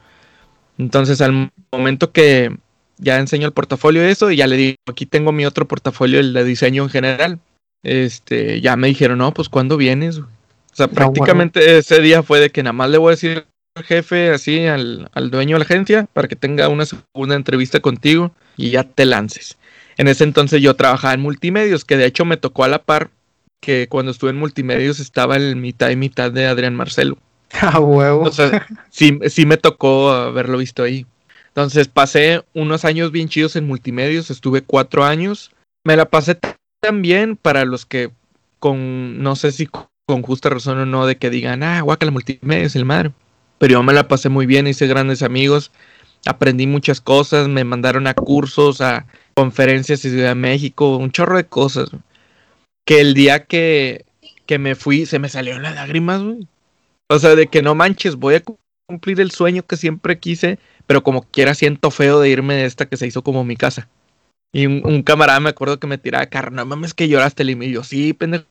Entonces 0.79 1.21
al 1.21 1.51
momento 1.73 2.13
que, 2.13 2.57
ya 2.99 3.19
enseño 3.19 3.47
el 3.47 3.53
portafolio 3.53 4.03
de 4.03 4.13
eso 4.13 4.31
y 4.31 4.37
ya 4.37 4.47
le 4.47 4.57
digo, 4.57 4.77
aquí 4.89 5.05
tengo 5.05 5.33
mi 5.33 5.45
otro 5.45 5.67
portafolio, 5.67 6.21
el 6.21 6.33
de 6.33 6.45
diseño 6.45 6.85
en 6.85 6.91
general. 6.91 7.41
Este, 7.83 8.61
ya 8.61 8.77
me 8.77 8.87
dijeron, 8.87 9.19
no, 9.19 9.35
pues 9.35 9.49
¿cuándo 9.49 9.77
vienes? 9.77 10.19
O 10.19 10.27
sea, 10.75 10.87
prácticamente 10.87 11.79
ese 11.79 12.01
día 12.01 12.23
fue 12.23 12.39
de 12.39 12.51
que 12.51 12.63
nada 12.63 12.73
más 12.73 12.91
le 12.91 12.99
voy 12.99 13.09
a 13.09 13.17
decir 13.17 13.47
al 13.75 13.83
jefe, 13.83 14.31
así, 14.31 14.65
al, 14.67 15.11
al 15.13 15.33
dueño 15.33 15.57
de 15.57 15.59
la 15.59 15.65
agencia, 15.65 16.07
para 16.13 16.29
que 16.29 16.37
tenga 16.37 16.69
una 16.69 16.87
segunda 16.87 17.35
entrevista 17.35 17.81
contigo 17.81 18.31
y 18.57 18.71
ya 18.71 18.85
te 18.85 19.05
lances. 19.07 19.59
En 19.97 20.09
ese 20.09 20.25
entonces 20.25 20.61
yo 20.63 20.75
trabajaba 20.75 21.15
en 21.15 21.21
multimedios, 21.21 21.85
que 21.85 21.97
de 21.97 22.07
hecho 22.07 22.25
me 22.25 22.37
tocó 22.37 22.65
a 22.65 22.69
la 22.69 22.83
par 22.83 23.11
que 23.61 23.89
cuando 23.89 24.13
estuve 24.13 24.31
en 24.31 24.37
multimedios 24.37 25.01
estaba 25.01 25.37
el 25.37 25.57
mitad 25.57 25.91
y 25.91 25.97
mitad 25.97 26.31
de 26.31 26.47
Adrián 26.47 26.75
Marcelo. 26.75 27.19
Ah, 27.53 27.79
huevo. 27.79 28.23
O 28.23 28.33
sea, 28.33 28.67
sí, 28.91 29.19
sí 29.29 29.47
me 29.47 29.57
tocó 29.57 30.11
haberlo 30.11 30.59
visto 30.59 30.83
ahí. 30.83 31.07
Entonces 31.49 31.89
pasé 31.89 32.43
unos 32.53 32.85
años 32.85 33.13
bien 33.13 33.29
chidos 33.29 33.57
en 33.57 33.67
multimedios, 33.67 34.31
estuve 34.31 34.63
cuatro 34.63 35.05
años. 35.05 35.53
Me 35.85 35.97
la 35.97 36.11
pasé 36.11 36.37
tan 36.81 37.03
bien 37.03 37.37
para 37.37 37.65
los 37.65 37.87
que 37.87 38.11
con, 38.59 39.23
no 39.23 39.37
sé 39.37 39.53
si 39.53 39.69
con 40.07 40.23
justa 40.23 40.51
razón 40.51 40.79
o 40.81 40.87
no, 40.87 41.07
de 41.07 41.17
que 41.17 41.31
digan, 41.31 41.63
ah, 41.63 41.81
guacala 41.81 42.13
multimedios, 42.13 42.77
el 42.77 42.85
madre. 42.85 43.13
Pero 43.59 43.75
yo 43.75 43.83
me 43.83 43.93
la 43.93 44.07
pasé 44.07 44.29
muy 44.29 44.45
bien, 44.45 44.67
hice 44.67 44.87
grandes 44.87 45.23
amigos, 45.23 45.71
aprendí 46.27 46.67
muchas 46.67 47.01
cosas, 47.01 47.49
me 47.49 47.65
mandaron 47.65 48.07
a 48.07 48.15
cursos, 48.15 48.81
a 48.81 49.07
conferencias 49.35 50.05
en 50.05 50.13
Ciudad 50.13 50.29
de 50.31 50.35
México, 50.35 50.97
un 50.97 51.11
chorro 51.13 51.37
de 51.37 51.47
cosas. 51.47 51.91
Que 52.85 53.01
el 53.01 53.15
día 53.15 53.45
que, 53.45 54.05
que 54.47 54.59
me 54.59 54.75
fui 54.75 55.07
se 55.07 55.19
me 55.19 55.29
salieron 55.29 55.63
las 55.63 55.75
lágrimas, 55.75 56.23
güey. 56.23 56.47
O 57.09 57.19
sea, 57.19 57.35
de 57.35 57.47
que 57.47 57.63
no 57.63 57.75
manches, 57.75 58.17
voy 58.17 58.37
a 58.37 58.43
cumplir 58.89 59.21
el 59.21 59.31
sueño 59.31 59.65
que 59.65 59.77
siempre 59.77 60.19
quise 60.19 60.59
pero 60.87 61.03
como 61.03 61.23
quiera 61.23 61.55
siento 61.55 61.91
feo 61.91 62.21
de 62.21 62.31
irme 62.31 62.55
de 62.55 62.65
esta 62.65 62.87
que 62.87 62.97
se 62.97 63.07
hizo 63.07 63.23
como 63.23 63.45
mi 63.45 63.57
casa. 63.57 63.89
Y 64.53 64.67
un, 64.67 65.03
camarada 65.03 65.41
me 65.41 65.51
acuerdo 65.51 65.79
que 65.79 65.87
me 65.87 65.99
tiraba 65.99 66.27
carro, 66.27 66.51
no 66.51 66.65
mames 66.65 66.95
que 66.95 67.09
lloraste, 67.09 67.43
y 67.43 67.71
yo, 67.73 67.83
sí, 67.83 68.13
pendejo, 68.13 68.47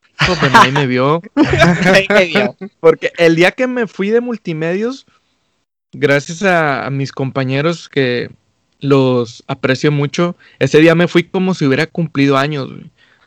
vio. 0.87 1.21
ahí 1.93 2.05
me 2.09 2.25
vio. 2.25 2.55
Porque 2.79 3.11
el 3.17 3.35
día 3.35 3.51
que 3.51 3.65
me 3.65 3.87
fui 3.87 4.09
de 4.09 4.21
multimedios, 4.21 5.07
gracias 5.99 6.43
a, 6.43 6.89
mis 6.91 7.11
compañeros 7.11 7.89
que 7.89 8.29
los 8.79 9.43
aprecio 9.47 9.91
mucho, 9.91 10.35
ese 10.59 10.79
día 10.79 10.95
me 10.95 11.07
fui 11.07 11.23
como 11.23 11.53
si 11.53 11.65
hubiera 11.65 11.87
cumplido 11.87 12.37
años, 12.37 12.69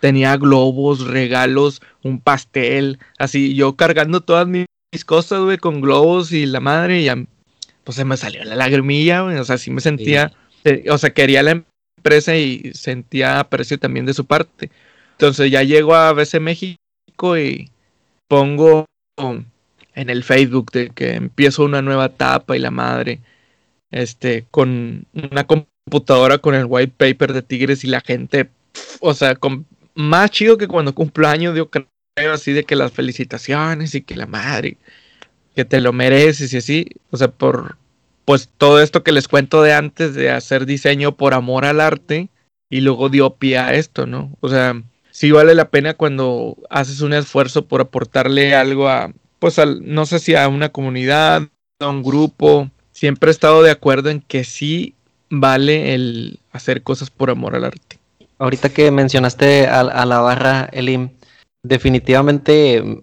Tenía 0.01 0.37
globos, 0.37 1.09
regalos, 1.09 1.83
un 2.05 2.21
pastel, 2.21 3.01
así, 3.19 3.57
yo 3.57 3.75
cargando 3.75 4.21
todas 4.21 4.47
mis, 4.47 4.67
cosas, 5.05 5.41
güey, 5.41 5.59
con 5.59 5.81
globos 5.81 6.31
y 6.31 6.47
la 6.47 6.61
madre, 6.61 7.01
y 7.01 7.09
pues 7.83 7.97
se 7.97 8.05
me 8.05 8.17
salió 8.17 8.45
la 8.45 8.55
lagrimilla, 8.55 9.23
güey, 9.23 9.37
o 9.39 9.45
sea, 9.45 9.59
sí 9.59 9.73
me 9.73 9.81
sentía, 9.81 10.31
eh, 10.63 10.85
o 10.89 10.99
sea, 10.99 11.11
quería 11.11 11.43
la 11.43 11.65
empresa 11.97 12.37
y 12.37 12.71
sentía 12.75 13.41
aprecio 13.41 13.77
también 13.79 14.07
de 14.07 14.15
su 14.15 14.25
parte. 14.25 14.71
Entonces 15.13 15.51
ya 15.51 15.65
llego 15.65 15.97
a 15.97 16.13
BC 16.13 16.39
México 16.39 17.37
y 17.37 17.71
pongo 18.29 18.85
en 19.99 20.11
el 20.11 20.23
Facebook 20.23 20.71
de 20.71 20.91
que 20.91 21.15
empiezo 21.15 21.65
una 21.65 21.83
nueva 21.83 22.07
etapa 22.07 22.57
y 22.57 22.61
la 22.61 22.71
madre, 22.71 23.21
este, 23.91 24.47
con 24.49 25.07
una 25.13 25.45
computadora 25.45 26.39
con 26.39 26.55
el 26.55 26.67
white 26.67 26.95
paper 26.97 27.33
de 27.33 27.43
Tigres 27.43 27.83
y 27.83 27.89
la 27.89 28.01
gente, 28.01 28.49
o 29.01 29.13
sea, 29.13 29.35
con, 29.35 29.67
más 29.95 30.31
chido 30.31 30.57
que 30.57 30.69
cuando 30.69 30.95
cumplo 30.95 31.27
años, 31.27 31.57
yo 31.57 31.69
creo 31.69 31.89
así 32.33 32.53
de 32.53 32.63
que 32.63 32.77
las 32.77 32.93
felicitaciones 32.93 33.97
y 33.97 34.03
que 34.03 34.15
la 34.15 34.27
madre, 34.27 34.77
que 35.57 35.65
te 35.65 35.81
lo 35.81 35.93
mereces 35.93 36.53
y 36.53 36.59
así, 36.59 36.87
o 37.11 37.17
sea, 37.17 37.29
por, 37.29 37.77
pues 38.25 38.51
todo 38.57 38.81
esto 38.81 39.03
que 39.03 39.11
les 39.11 39.27
cuento 39.27 39.63
de 39.63 39.73
antes 39.73 40.15
de 40.15 40.31
hacer 40.31 40.65
diseño 40.65 41.17
por 41.17 41.35
amor 41.35 41.65
al 41.65 41.81
arte 41.81 42.29
y 42.71 42.83
luego 42.83 43.09
dio 43.09 43.35
pie 43.35 43.59
a 43.59 43.75
esto, 43.75 44.07
¿no? 44.07 44.31
O 44.39 44.49
sea, 44.49 44.81
sí 45.11 45.33
vale 45.33 45.57
la 45.57 45.71
pena 45.71 45.95
cuando 45.95 46.57
haces 46.71 47.01
un 47.01 47.15
esfuerzo 47.15 47.67
por 47.67 47.81
aportarle 47.81 48.55
algo 48.55 48.89
a, 48.89 49.13
pues 49.39 49.59
al, 49.59 49.81
no 49.85 50.07
sé 50.07 50.19
si 50.19 50.35
a 50.35 50.49
una 50.49 50.71
comunidad, 50.71 51.43
a 51.81 51.89
un 51.89 52.03
grupo. 52.03 52.71
Siempre 52.93 53.31
he 53.31 53.33
estado 53.33 53.63
de 53.63 53.71
acuerdo 53.71 54.11
en 54.11 54.21
que 54.21 54.45
sí 54.45 54.95
vale 55.31 55.95
el 55.95 56.41
hacer 56.53 56.83
cosas 56.83 57.11
por 57.11 57.31
amor 57.31 57.55
al 57.55 57.65
arte. 57.65 57.99
Ahorita 58.39 58.69
que 58.69 58.91
mencionaste 58.91 59.67
a, 59.67 59.83
la 59.83 60.21
barra, 60.21 60.69
Elim, 60.73 61.11
definitivamente 61.63 63.03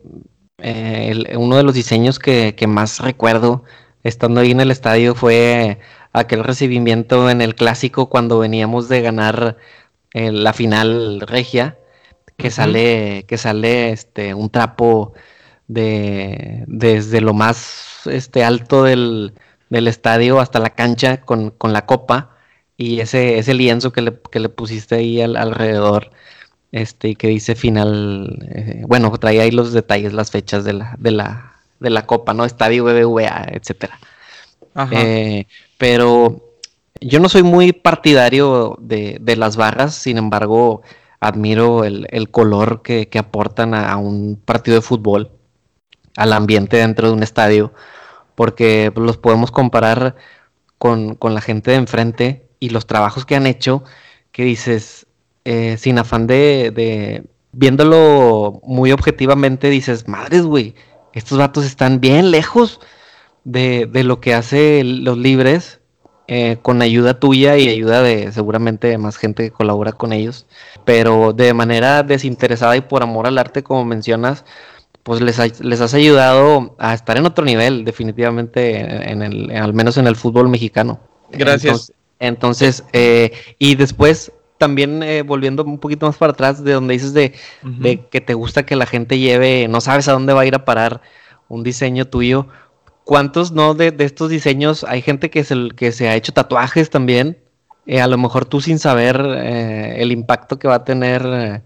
eh, 0.60 1.36
uno 1.38 1.58
de 1.58 1.64
los 1.64 1.74
diseños 1.74 2.20
que, 2.20 2.56
más 2.68 3.00
recuerdo 3.00 3.64
estando 4.04 4.42
ahí 4.42 4.52
en 4.52 4.62
el 4.62 4.72
estadio 4.72 5.16
fue 5.16 5.80
aquel 6.14 6.44
recibimiento 6.44 7.30
en 7.30 7.42
el 7.42 7.56
clásico 7.56 8.08
cuando 8.08 8.40
veníamos 8.40 8.88
de 8.88 9.02
ganar 9.02 9.58
eh, 10.14 10.32
la 10.32 10.54
final 10.54 11.22
regia 11.22 11.78
que 12.38 12.52
sale, 12.52 13.26
que 13.28 13.38
sale 13.38 13.92
este, 13.92 14.34
un 14.34 14.50
trapo 14.50 15.14
de 15.68 16.64
desde 16.68 17.22
lo 17.22 17.34
más 17.34 18.02
este, 18.06 18.44
alto 18.44 18.84
del, 18.84 19.34
estadio 19.70 20.40
hasta 20.40 20.60
la 20.60 20.70
cancha 20.70 21.22
con, 21.22 21.54
la 21.62 21.86
copa 21.86 22.38
y 22.78 23.02
ese, 23.02 23.40
ese 23.40 23.54
lienzo 23.54 23.92
que 23.92 24.02
le, 24.02 24.22
que 24.32 24.40
le 24.40 24.48
pusiste 24.48 24.96
ahí 24.96 25.22
alrededor 25.22 26.12
este 26.72 27.16
que 27.16 27.28
dice 27.28 27.56
final 27.56 28.40
eh, 28.56 28.84
bueno 28.88 29.12
trae 29.18 29.42
ahí 29.42 29.52
los 29.52 29.74
detalles 29.74 30.14
las 30.14 30.32
fechas 30.32 30.64
de 30.64 30.74
la 30.74 30.96
de 30.98 31.12
la 31.12 31.56
de 31.82 31.90
la 31.90 32.06
copa 32.06 32.34
no 32.34 32.46
estadio 32.46 32.86
BBVA 32.86 33.48
etcétera. 33.52 34.00
Eh, 34.92 35.46
pero 35.78 36.58
yo 37.02 37.20
no 37.20 37.30
soy 37.30 37.44
muy 37.44 37.74
partidario 37.74 38.78
de, 38.80 39.18
de 39.22 39.36
las 39.36 39.58
barras 39.58 39.96
sin 39.96 40.18
embargo 40.18 40.84
admiro 41.20 41.84
el, 41.84 42.30
color 42.30 42.82
que, 42.82 43.10
aportan 43.18 43.74
a, 43.74 43.98
un 43.98 44.40
partido 44.44 44.76
de 44.76 44.82
fútbol, 44.82 45.32
al 46.16 46.34
ambiente 46.34 46.78
dentro 46.78 47.08
de 47.08 47.14
un 47.14 47.24
estadio, 47.24 47.74
porque 48.36 48.92
los 48.96 49.18
podemos 49.18 49.52
comparar 49.52 50.16
con, 50.78 51.18
la 51.22 51.42
gente 51.42 51.72
de 51.72 51.78
enfrente 51.78 52.48
y 52.60 52.70
los 52.70 52.88
trabajos 52.88 53.26
que 53.26 53.36
han 53.36 53.48
hecho, 53.48 53.84
que 54.32 54.44
dices, 54.44 55.08
eh, 55.46 55.78
sin 55.78 55.98
afán 55.98 56.28
de, 56.28 57.24
viéndolo 57.52 58.62
muy 58.64 58.92
objetivamente, 58.92 59.70
dices, 59.70 60.08
madres, 60.08 60.44
güey, 60.44 60.76
estos 61.14 61.38
vatos 61.38 61.66
están 61.66 62.02
bien 62.02 62.32
lejos 62.32 62.80
de, 63.44 63.86
de 63.86 64.04
lo 64.04 64.20
que 64.20 64.34
hace 64.34 64.84
los 64.84 65.18
libres 65.18 65.80
eh, 66.28 66.58
con 66.64 66.82
ayuda 66.82 67.20
tuya 67.20 67.56
y 67.58 67.70
ayuda 67.70 68.02
de 68.02 68.32
seguramente 68.32 68.98
más 68.98 69.18
gente 69.18 69.44
que 69.44 69.52
colabora 69.52 69.92
con 69.92 70.12
ellos, 70.12 70.48
pero 70.84 71.34
de 71.34 71.54
manera 71.54 72.02
desinteresada 72.02 72.76
y 72.76 72.82
por 72.82 73.04
amor 73.04 73.28
al 73.28 73.38
arte, 73.38 73.62
como 73.62 73.86
mencionas, 73.86 74.44
pues 75.06 75.22
les, 75.22 75.62
les 75.62 75.82
has 75.82 75.94
ayudado 75.94 76.76
a 76.80 76.96
estar 76.96 77.16
en 77.16 77.28
otro 77.28 77.46
nivel, 77.46 77.86
definitivamente, 77.86 79.12
en 79.12 79.22
el, 79.22 79.52
al 79.52 79.72
menos 79.72 79.98
en 79.98 80.08
el 80.08 80.16
fútbol 80.16 80.50
mexicano. 80.50 81.00
Gracias. 81.32 81.94
Entonces, 82.20 82.84
eh, 82.92 83.32
y 83.60 83.76
después 83.76 84.32
también 84.58 85.04
eh, 85.04 85.22
volviendo 85.22 85.64
un 85.64 85.78
poquito 85.78 86.08
más 86.08 86.18
para 86.18 86.32
atrás, 86.32 86.64
de 86.64 86.74
donde 86.74 86.94
dices 86.94 87.14
de, 87.14 87.34
de, 87.62 88.08
que 88.08 88.20
te 88.20 88.34
gusta 88.34 88.66
que 88.66 88.76
la 88.76 88.88
gente 88.88 89.20
lleve, 89.20 89.68
no 89.68 89.80
sabes 89.80 90.08
a 90.08 90.14
dónde 90.14 90.34
va 90.34 90.42
a 90.42 90.46
ir 90.48 90.56
a 90.56 90.66
parar 90.66 91.02
un 91.50 91.62
diseño 91.62 92.06
tuyo, 92.06 92.48
¿Cuántos 93.06 93.52
no 93.52 93.76
de, 93.76 93.94
estos 94.00 94.32
diseños 94.32 94.84
hay 94.84 95.04
gente 95.04 95.30
que 95.30 95.44
se, 95.44 95.70
que 95.76 95.92
se 95.92 96.10
ha 96.10 96.16
hecho 96.16 96.34
tatuajes 96.34 96.90
también? 96.90 97.38
Eh, 97.86 98.02
a 98.02 98.08
lo 98.08 98.18
mejor 98.18 98.46
tú 98.46 98.62
sin 98.62 98.80
saber 98.80 99.24
eh, 99.24 100.02
el 100.02 100.12
impacto 100.12 100.58
que 100.58 100.68
va 100.68 100.76
a 100.78 100.84
tener 100.84 101.62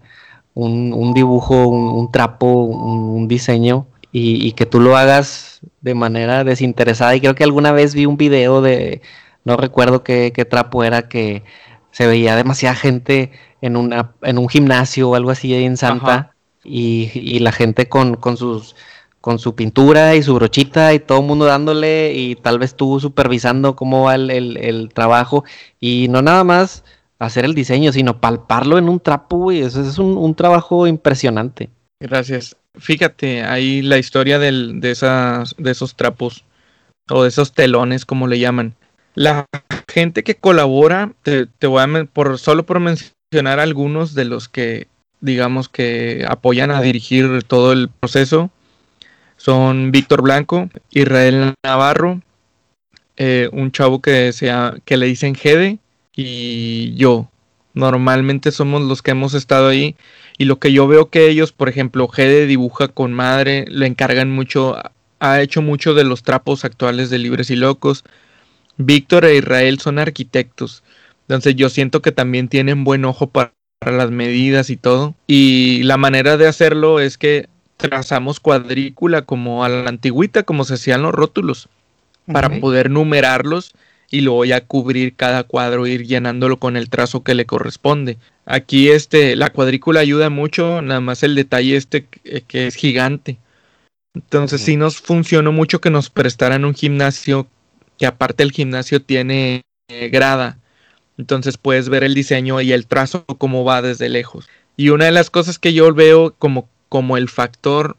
eh, 0.56 0.60
un, 0.60 1.14
dibujo, 1.14 1.68
un, 1.68 2.10
trapo, 2.12 2.52
un, 2.52 3.28
diseño 3.28 3.86
y, 4.12 4.52
que 4.52 4.66
tú 4.66 4.80
lo 4.80 4.96
hagas 4.96 5.60
de 5.80 5.94
manera 5.94 6.44
desinteresada. 6.44 7.14
Y 7.16 7.20
creo 7.20 7.34
que 7.34 7.44
alguna 7.44 7.72
vez 7.72 7.94
vi 7.94 8.06
un 8.06 8.16
video 8.16 8.60
de, 8.60 9.02
no 9.44 9.56
recuerdo 9.56 10.02
qué, 10.02 10.30
trapo 10.48 10.84
era, 10.84 11.08
que 11.08 11.42
se 11.90 12.06
veía 12.06 12.36
demasiada 12.36 12.74
gente 12.74 13.32
en, 13.60 13.76
una, 13.76 14.12
en 14.22 14.38
un 14.38 14.48
gimnasio 14.48 15.10
o 15.10 15.14
algo 15.14 15.30
así 15.30 15.54
en 15.54 15.76
Santa 15.76 16.34
y, 16.64 17.10
y, 17.14 17.38
la 17.40 17.52
gente 17.52 17.88
con, 17.88 18.16
con 18.16 18.36
sus 18.36 18.74
con 19.20 19.38
su 19.38 19.54
pintura 19.54 20.14
y 20.14 20.22
su 20.22 20.34
brochita 20.34 20.94
y 20.94 20.98
todo 20.98 21.20
el 21.20 21.26
mundo 21.26 21.44
dándole 21.44 22.12
y 22.14 22.36
tal 22.36 22.58
vez 22.58 22.74
tú 22.74 23.00
supervisando 23.00 23.76
cómo 23.76 24.04
va 24.04 24.14
el, 24.14 24.90
trabajo 24.94 25.44
y 25.78 26.08
no 26.08 26.22
nada 26.22 26.42
más 26.44 26.84
hacer 27.20 27.44
el 27.44 27.54
diseño, 27.54 27.92
sino 27.92 28.20
palparlo 28.20 28.78
en 28.78 28.88
un 28.88 28.98
trapo, 28.98 29.52
y 29.52 29.60
Eso 29.60 29.82
es 29.82 29.98
un, 29.98 30.34
trabajo 30.34 30.86
impresionante. 30.86 31.70
Gracias. 32.00 32.56
Fíjate, 32.78 33.44
ahí 33.44 33.82
la 33.82 33.98
historia 33.98 34.38
del, 34.38 34.80
de, 34.80 34.90
esas, 34.90 35.54
de 35.58 35.70
esos 35.70 35.94
trapos 35.94 36.44
o 37.10 37.22
de 37.22 37.28
esos 37.28 37.52
telones, 37.52 38.06
como 38.06 38.26
le 38.26 38.38
llaman. 38.38 38.74
La 39.14 39.46
gente 39.88 40.24
que 40.24 40.34
colabora, 40.36 41.12
te, 41.22 41.46
te 41.46 41.66
voy 41.66 41.82
a, 41.82 42.04
por, 42.04 42.38
solo 42.38 42.64
por 42.64 42.80
mencionar 42.80 43.60
algunos 43.60 44.14
de 44.14 44.24
los 44.24 44.48
que, 44.48 44.88
digamos, 45.20 45.68
que 45.68 46.24
apoyan 46.28 46.70
a 46.70 46.80
dirigir 46.80 47.42
todo 47.44 47.72
el 47.72 47.88
proceso 47.88 48.50
son 49.40 49.90
Víctor 49.90 50.20
Blanco, 50.20 50.68
Israel 50.90 51.54
Navarro, 51.64 52.20
eh, 53.16 53.48
un 53.52 53.72
chavo 53.72 54.02
que, 54.02 54.34
sea, 54.34 54.74
que 54.84 54.98
le 54.98 55.06
dicen 55.06 55.34
Gede 55.34 55.78
y 56.20 56.94
yo. 56.94 57.28
Normalmente 57.72 58.50
somos 58.50 58.82
los 58.82 59.02
que 59.02 59.12
hemos 59.12 59.34
estado 59.34 59.68
ahí 59.68 59.96
y 60.38 60.44
lo 60.44 60.58
que 60.58 60.72
yo 60.72 60.88
veo 60.88 61.08
que 61.08 61.28
ellos, 61.28 61.52
por 61.52 61.68
ejemplo, 61.68 62.08
Gede 62.08 62.46
dibuja 62.46 62.88
con 62.88 63.12
madre, 63.12 63.64
le 63.68 63.86
encargan 63.86 64.30
mucho, 64.30 64.76
ha 65.20 65.40
hecho 65.40 65.62
mucho 65.62 65.94
de 65.94 66.04
los 66.04 66.22
trapos 66.22 66.64
actuales 66.64 67.10
de 67.10 67.18
Libres 67.18 67.50
y 67.50 67.56
Locos. 67.56 68.04
Víctor 68.76 69.24
e 69.24 69.36
Israel 69.36 69.78
son 69.78 69.98
arquitectos, 69.98 70.82
entonces 71.22 71.54
yo 71.54 71.68
siento 71.68 72.00
que 72.02 72.12
también 72.12 72.48
tienen 72.48 72.82
buen 72.82 73.04
ojo 73.04 73.28
para 73.28 73.52
las 73.86 74.10
medidas 74.10 74.70
y 74.70 74.76
todo. 74.76 75.14
Y 75.26 75.82
la 75.84 75.96
manera 75.96 76.36
de 76.36 76.48
hacerlo 76.48 76.98
es 76.98 77.18
que 77.18 77.48
trazamos 77.76 78.40
cuadrícula 78.40 79.22
como 79.22 79.64
a 79.64 79.68
la 79.68 79.88
antigüita, 79.88 80.42
como 80.42 80.64
se 80.64 80.74
hacían 80.74 81.02
los 81.02 81.12
rótulos, 81.12 81.68
para 82.26 82.60
poder 82.60 82.90
numerarlos 82.90 83.74
y 84.10 84.22
luego 84.22 84.44
ya 84.44 84.60
cubrir 84.60 85.14
cada 85.14 85.44
cuadro, 85.44 85.86
ir 85.86 86.06
llenándolo 86.06 86.58
con 86.58 86.76
el 86.76 86.90
trazo 86.90 87.22
que 87.22 87.34
le 87.34 87.46
corresponde. 87.46 88.18
Aquí 88.44 88.88
este, 88.88 89.36
la 89.36 89.50
cuadrícula 89.50 90.00
ayuda 90.00 90.30
mucho, 90.30 90.82
nada 90.82 91.00
más 91.00 91.22
el 91.22 91.34
detalle 91.34 91.76
este 91.76 92.04
que 92.04 92.66
es 92.66 92.74
gigante. 92.74 93.38
Entonces 94.14 94.60
sí 94.60 94.76
nos 94.76 94.98
funcionó 95.00 95.52
mucho 95.52 95.80
que 95.80 95.90
nos 95.90 96.10
prestaran 96.10 96.64
un 96.64 96.74
gimnasio, 96.74 97.46
que 97.98 98.06
aparte 98.06 98.42
el 98.42 98.50
gimnasio 98.50 99.00
tiene 99.00 99.62
eh, 99.88 100.08
grada. 100.08 100.58
Entonces 101.16 101.58
puedes 101.58 101.88
ver 101.88 102.02
el 102.02 102.14
diseño 102.14 102.60
y 102.60 102.72
el 102.72 102.86
trazo 102.86 103.24
como 103.24 103.64
va 103.64 103.82
desde 103.82 104.08
lejos. 104.08 104.48
Y 104.76 104.88
una 104.88 105.04
de 105.04 105.12
las 105.12 105.30
cosas 105.30 105.58
que 105.58 105.72
yo 105.72 105.92
veo 105.94 106.34
como 106.38 106.68
como 106.90 107.16
el 107.16 107.28
factor 107.30 107.96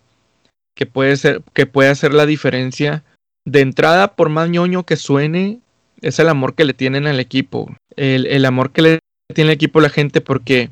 que 0.75 0.85
puede 0.85 1.17
ser, 1.17 1.41
que 1.53 1.65
puede 1.65 1.89
hacer 1.89 2.13
la 2.13 2.27
diferencia. 2.27 3.03
De 3.43 3.61
entrada, 3.61 4.15
por 4.15 4.29
más 4.29 4.49
ñoño 4.49 4.85
que 4.85 4.97
suene, 4.97 5.59
es 6.01 6.19
el 6.19 6.29
amor 6.29 6.55
que 6.55 6.65
le 6.65 6.73
tienen 6.73 7.07
al 7.07 7.19
equipo. 7.19 7.75
El, 7.95 8.45
amor 8.45 8.71
que 8.71 8.81
le 8.81 8.99
tiene 9.33 9.51
el 9.51 9.55
equipo 9.55 9.81
la 9.81 9.89
gente 9.89 10.21
porque 10.21 10.69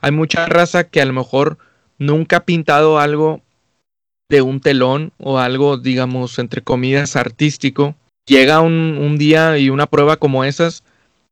hay 0.00 0.10
mucha 0.10 0.46
raza 0.46 0.84
que 0.84 1.00
a 1.00 1.04
lo 1.04 1.12
mejor 1.12 1.58
nunca 1.98 2.38
ha 2.38 2.44
pintado 2.44 2.98
algo 2.98 3.42
de 4.28 4.42
un 4.42 4.60
telón 4.60 5.12
o 5.18 5.38
algo, 5.38 5.76
digamos, 5.76 6.38
entre 6.38 6.62
comillas, 6.62 7.16
artístico. 7.16 7.94
Llega 8.26 8.60
un, 8.60 8.98
un 8.98 9.18
día 9.18 9.58
y 9.58 9.68
una 9.68 9.86
prueba 9.86 10.16
como 10.16 10.44
esas 10.44 10.84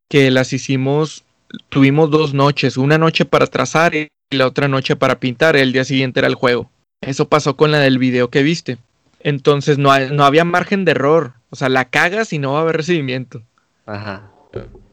que 0.09 0.31
las 0.31 0.53
hicimos, 0.53 1.25
tuvimos 1.69 2.11
dos 2.11 2.35
noches, 2.35 2.77
una 2.77 2.99
noche 2.99 3.25
para 3.25 3.47
trazar 3.47 3.95
y 3.95 4.09
la 4.31 4.47
otra 4.47 4.69
noche 4.69 4.97
para 4.97 5.19
pintar, 5.19 5.57
el 5.57 5.73
día 5.73 5.85
siguiente 5.85 6.21
era 6.21 6.29
el 6.29 6.35
juego. 6.35 6.71
Eso 7.01 7.29
pasó 7.29 7.57
con 7.57 7.71
la 7.71 7.79
del 7.79 7.99
video 7.99 8.29
que 8.29 8.43
viste. 8.43 8.79
Entonces 9.21 9.79
no, 9.79 9.97
no 10.11 10.25
había 10.25 10.45
margen 10.45 10.85
de 10.85 10.93
error. 10.93 11.35
O 11.51 11.57
sea, 11.57 11.69
la 11.69 11.85
cagas 11.85 12.33
y 12.33 12.39
no 12.39 12.53
va 12.53 12.61
a 12.61 12.63
haber 12.63 12.77
recibimiento. 12.77 13.43
Ajá. 13.87 14.31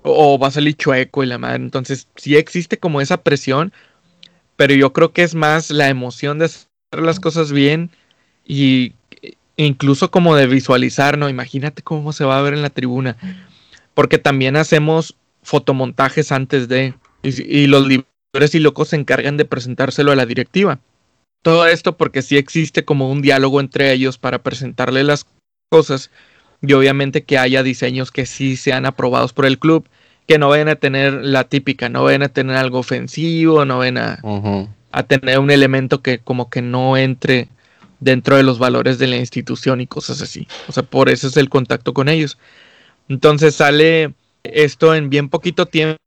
O, 0.01 0.39
va 0.39 0.47
a 0.47 0.51
salir 0.51 0.75
chueco 0.75 1.23
y 1.23 1.27
la 1.27 1.37
madre. 1.37 1.57
Entonces 1.57 2.07
sí 2.15 2.35
existe 2.35 2.77
como 2.77 2.99
esa 2.99 3.17
presión. 3.17 3.71
Pero 4.55 4.73
yo 4.73 4.91
creo 4.91 5.13
que 5.13 5.23
es 5.23 5.35
más 5.35 5.69
la 5.69 5.89
emoción 5.89 6.39
de 6.39 6.45
hacer 6.45 6.67
las 6.91 7.19
cosas 7.19 7.51
bien. 7.51 7.91
Y 8.43 8.93
incluso 9.55 10.09
como 10.09 10.35
de 10.35 10.47
visualizar, 10.47 11.17
¿no? 11.17 11.29
Imagínate 11.29 11.83
cómo 11.83 12.11
se 12.11 12.25
va 12.25 12.39
a 12.39 12.41
ver 12.41 12.55
en 12.55 12.63
la 12.63 12.71
tribuna. 12.71 13.17
Porque 13.93 14.17
también 14.17 14.55
hacemos 14.55 15.15
fotomontajes 15.43 16.31
antes 16.31 16.67
de. 16.67 16.95
Y, 17.21 17.41
y 17.41 17.67
los 17.67 17.87
libres 17.87 18.55
y 18.55 18.59
locos 18.59 18.89
se 18.89 18.95
encargan 18.95 19.37
de 19.37 19.45
presentárselo 19.45 20.11
a 20.11 20.15
la 20.15 20.25
directiva. 20.25 20.79
Todo 21.43 21.67
esto 21.67 21.97
porque 21.97 22.23
sí 22.23 22.35
existe 22.37 22.83
como 22.83 23.11
un 23.11 23.21
diálogo 23.21 23.59
entre 23.59 23.91
ellos 23.91 24.17
para 24.17 24.41
presentarle 24.41 25.03
las 25.03 25.27
cosas 25.69 26.09
y 26.61 26.73
obviamente 26.73 27.23
que 27.23 27.37
haya 27.37 27.63
diseños 27.63 28.11
que 28.11 28.25
sí 28.25 28.57
sean 28.57 28.85
aprobados 28.85 29.33
por 29.33 29.45
el 29.45 29.59
club, 29.59 29.87
que 30.27 30.37
no 30.37 30.49
vayan 30.49 30.69
a 30.69 30.75
tener 30.75 31.13
la 31.13 31.45
típica, 31.45 31.89
no 31.89 32.03
vayan 32.03 32.23
a 32.23 32.29
tener 32.29 32.57
algo 32.57 32.79
ofensivo, 32.79 33.65
no 33.65 33.77
vayan 33.77 33.97
a, 33.97 34.19
a 34.91 35.03
tener 35.03 35.39
un 35.39 35.51
elemento 35.51 36.01
que 36.01 36.19
como 36.19 36.49
que 36.49 36.61
no 36.61 36.97
entre 36.97 37.47
dentro 37.99 38.35
de 38.35 38.43
los 38.43 38.59
valores 38.59 38.99
de 38.99 39.07
la 39.07 39.17
institución 39.17 39.81
y 39.81 39.87
cosas 39.87 40.21
así. 40.21 40.47
O 40.67 40.71
sea, 40.71 40.83
por 40.83 41.09
eso 41.09 41.27
es 41.27 41.37
el 41.37 41.49
contacto 41.49 41.93
con 41.93 42.09
ellos. 42.09 42.37
Entonces 43.09 43.55
sale 43.55 44.13
esto 44.43 44.93
en 44.93 45.09
bien 45.09 45.29
poquito 45.29 45.65
tiempo 45.65 45.97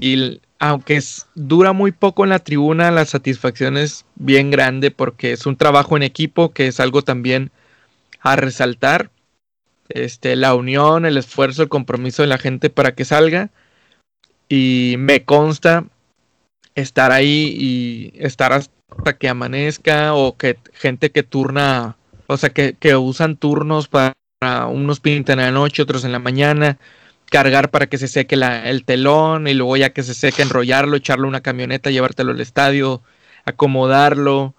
y 0.00 0.40
aunque 0.58 1.00
dura 1.34 1.72
muy 1.72 1.92
poco 1.92 2.24
en 2.24 2.30
la 2.30 2.38
tribuna, 2.38 2.90
la 2.90 3.04
satisfacción 3.04 3.76
es 3.76 4.04
bien 4.14 4.50
grande 4.50 4.90
porque 4.90 5.32
es 5.32 5.46
un 5.46 5.56
trabajo 5.56 5.96
en 5.96 6.02
equipo 6.02 6.52
que 6.52 6.66
es 6.66 6.80
algo 6.80 7.02
también 7.02 7.50
a 8.20 8.36
resaltar. 8.36 9.10
Este, 9.88 10.36
la 10.36 10.54
unión, 10.54 11.06
el 11.06 11.16
esfuerzo, 11.16 11.62
el 11.62 11.68
compromiso 11.68 12.22
de 12.22 12.28
la 12.28 12.38
gente 12.38 12.70
para 12.70 12.94
que 12.94 13.04
salga. 13.04 13.50
Y 14.48 14.96
me 14.98 15.24
consta 15.24 15.84
estar 16.74 17.12
ahí 17.12 17.56
y 17.58 18.12
estar 18.14 18.52
hasta 18.52 19.16
que 19.18 19.28
amanezca 19.28 20.14
o 20.14 20.36
que 20.36 20.58
gente 20.74 21.10
que 21.10 21.22
turna, 21.22 21.96
o 22.26 22.36
sea, 22.36 22.50
que, 22.50 22.74
que 22.78 22.96
usan 22.96 23.36
turnos 23.36 23.88
para 23.88 24.14
unos 24.68 25.00
pintan 25.00 25.40
en 25.40 25.46
la 25.46 25.52
noche, 25.52 25.82
otros 25.82 26.04
en 26.04 26.12
la 26.12 26.18
mañana 26.18 26.78
cargar 27.30 27.70
para 27.70 27.86
que 27.86 27.98
se 27.98 28.08
seque 28.08 28.36
el 28.36 28.84
telón 28.84 29.48
y 29.48 29.54
luego 29.54 29.76
ya 29.76 29.90
que 29.90 30.02
se 30.02 30.14
seque 30.14 30.42
enrollarlo, 30.42 30.96
echarlo 30.96 31.28
una 31.28 31.40
camioneta, 31.40 31.90
llevártelo 31.90 32.32
al 32.32 32.40
estadio, 32.40 33.02
acomodarlo, 33.44 34.54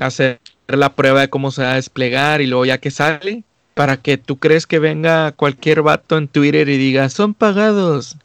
hacer 0.00 0.40
la 0.68 0.94
prueba 0.94 1.20
de 1.22 1.30
cómo 1.30 1.50
se 1.50 1.62
va 1.62 1.72
a 1.72 1.76
desplegar 1.76 2.40
y 2.40 2.46
luego 2.46 2.64
ya 2.64 2.78
que 2.78 2.90
sale, 2.90 3.44
para 3.78 3.96
que 3.96 4.18
tú 4.18 4.38
crees 4.38 4.66
que 4.66 4.80
venga 4.80 5.30
cualquier 5.30 5.82
vato 5.82 6.18
en 6.18 6.26
Twitter 6.26 6.68
y 6.68 6.76
diga, 6.76 7.08
son 7.10 7.32
pagados. 7.32 8.16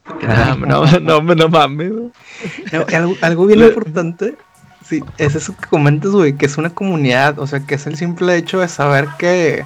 No, 0.57 0.99
no, 0.99 1.21
no, 1.21 1.47
mames. 1.47 1.91
algo, 3.21 3.45
bien 3.45 3.59
importante, 3.59 4.35
sí, 4.83 5.03
es 5.19 5.35
eso 5.35 5.55
que 5.55 5.67
comentas, 5.67 6.09
güey, 6.09 6.33
que 6.35 6.47
es 6.47 6.57
una 6.57 6.71
comunidad, 6.71 7.37
o 7.37 7.45
sea, 7.45 7.59
que 7.59 7.75
es 7.75 7.85
el 7.85 7.97
simple 7.97 8.35
hecho 8.35 8.61
de 8.61 8.67
saber 8.67 9.07
que 9.19 9.63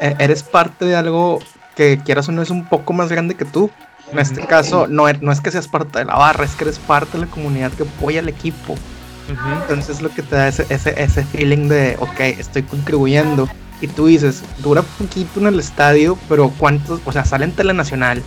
eh, 0.00 0.16
eres 0.18 0.42
parte 0.42 0.84
de 0.84 0.96
algo 0.96 1.38
que 1.76 2.00
quieras 2.04 2.28
o 2.28 2.32
no 2.32 2.42
es 2.42 2.50
un 2.50 2.64
poco 2.64 2.92
más 2.92 3.08
grande 3.08 3.36
que 3.36 3.44
tú. 3.44 3.70
En 4.10 4.18
este 4.18 4.44
caso, 4.44 4.88
no, 4.88 5.04
no 5.20 5.30
es 5.30 5.40
que 5.40 5.52
seas 5.52 5.68
parte 5.68 6.00
de 6.00 6.06
la 6.06 6.16
barra, 6.16 6.44
es 6.44 6.56
que 6.56 6.64
eres 6.64 6.80
parte 6.80 7.18
de 7.18 7.26
la 7.26 7.30
comunidad 7.30 7.70
que 7.70 7.84
apoya 7.84 8.18
al 8.18 8.28
equipo. 8.28 8.74
Entonces 9.62 10.02
lo 10.02 10.10
que 10.10 10.22
te 10.22 10.34
da 10.34 10.48
ese, 10.48 10.66
ese, 10.70 11.00
ese 11.00 11.22
feeling 11.22 11.68
de, 11.68 11.96
ok, 12.00 12.18
estoy 12.18 12.64
contribuyendo. 12.64 13.48
Y 13.84 13.88
tú 13.88 14.06
dices, 14.06 14.42
dura 14.62 14.80
poquito 14.80 15.40
en 15.40 15.46
el 15.46 15.60
estadio, 15.60 16.16
pero 16.26 16.50
¿cuántos? 16.56 17.00
O 17.04 17.12
sea, 17.12 17.26
sale 17.26 17.44
en 17.44 17.52
tele 17.52 17.74
nacional, 17.74 18.22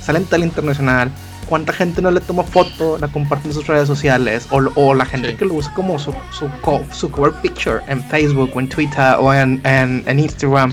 sale 0.00 0.20
en 0.20 0.26
tele 0.26 0.46
internacional. 0.46 1.10
¿Cuánta 1.48 1.72
gente 1.72 2.00
no 2.00 2.12
le 2.12 2.20
toma 2.20 2.44
foto, 2.44 2.98
la 2.98 3.08
comparte 3.08 3.48
en 3.48 3.54
sus 3.54 3.66
redes 3.66 3.88
sociales? 3.88 4.46
O, 4.50 4.58
o 4.76 4.94
la 4.94 5.04
gente 5.04 5.34
que 5.34 5.44
lo 5.44 5.54
usa 5.54 5.74
como 5.74 5.98
su, 5.98 6.14
su, 6.30 6.48
su, 6.92 7.10
cover 7.10 7.32
picture 7.42 7.80
en 7.88 8.00
Facebook 8.04 8.52
o 8.54 8.60
en 8.60 8.68
Twitter 8.68 9.16
o 9.18 9.34
en, 9.34 9.60
en, 9.64 10.04
en 10.06 10.20
Instagram. 10.20 10.72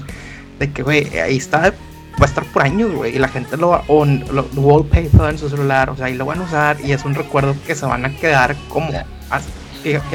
De 0.60 0.72
que, 0.72 0.84
güey, 0.84 1.18
ahí 1.18 1.38
está 1.38 1.74
va 2.20 2.26
a 2.26 2.30
estar 2.30 2.46
por 2.46 2.62
años, 2.62 2.94
güey. 2.94 3.16
Y 3.16 3.20
la 3.20 3.30
gente 3.30 3.58
lo 3.58 3.70
va, 3.70 3.84
o 3.88 4.06
lo, 4.06 4.44
wallpaper 4.54 5.32
en 5.32 5.40
su 5.40 5.50
celular, 5.50 5.90
o 5.90 5.98
sea, 5.98 6.08
y 6.10 6.16
lo 6.16 6.26
van 6.26 6.40
a 6.40 6.44
usar 6.44 6.78
y 6.82 6.92
es 6.92 7.04
un 7.04 7.16
recuerdo 7.16 7.56
que 7.66 7.74
se 7.74 7.88
van 7.88 8.06
a 8.06 8.16
quedar 8.16 8.56
como, 8.68 8.92
ya 8.92 9.06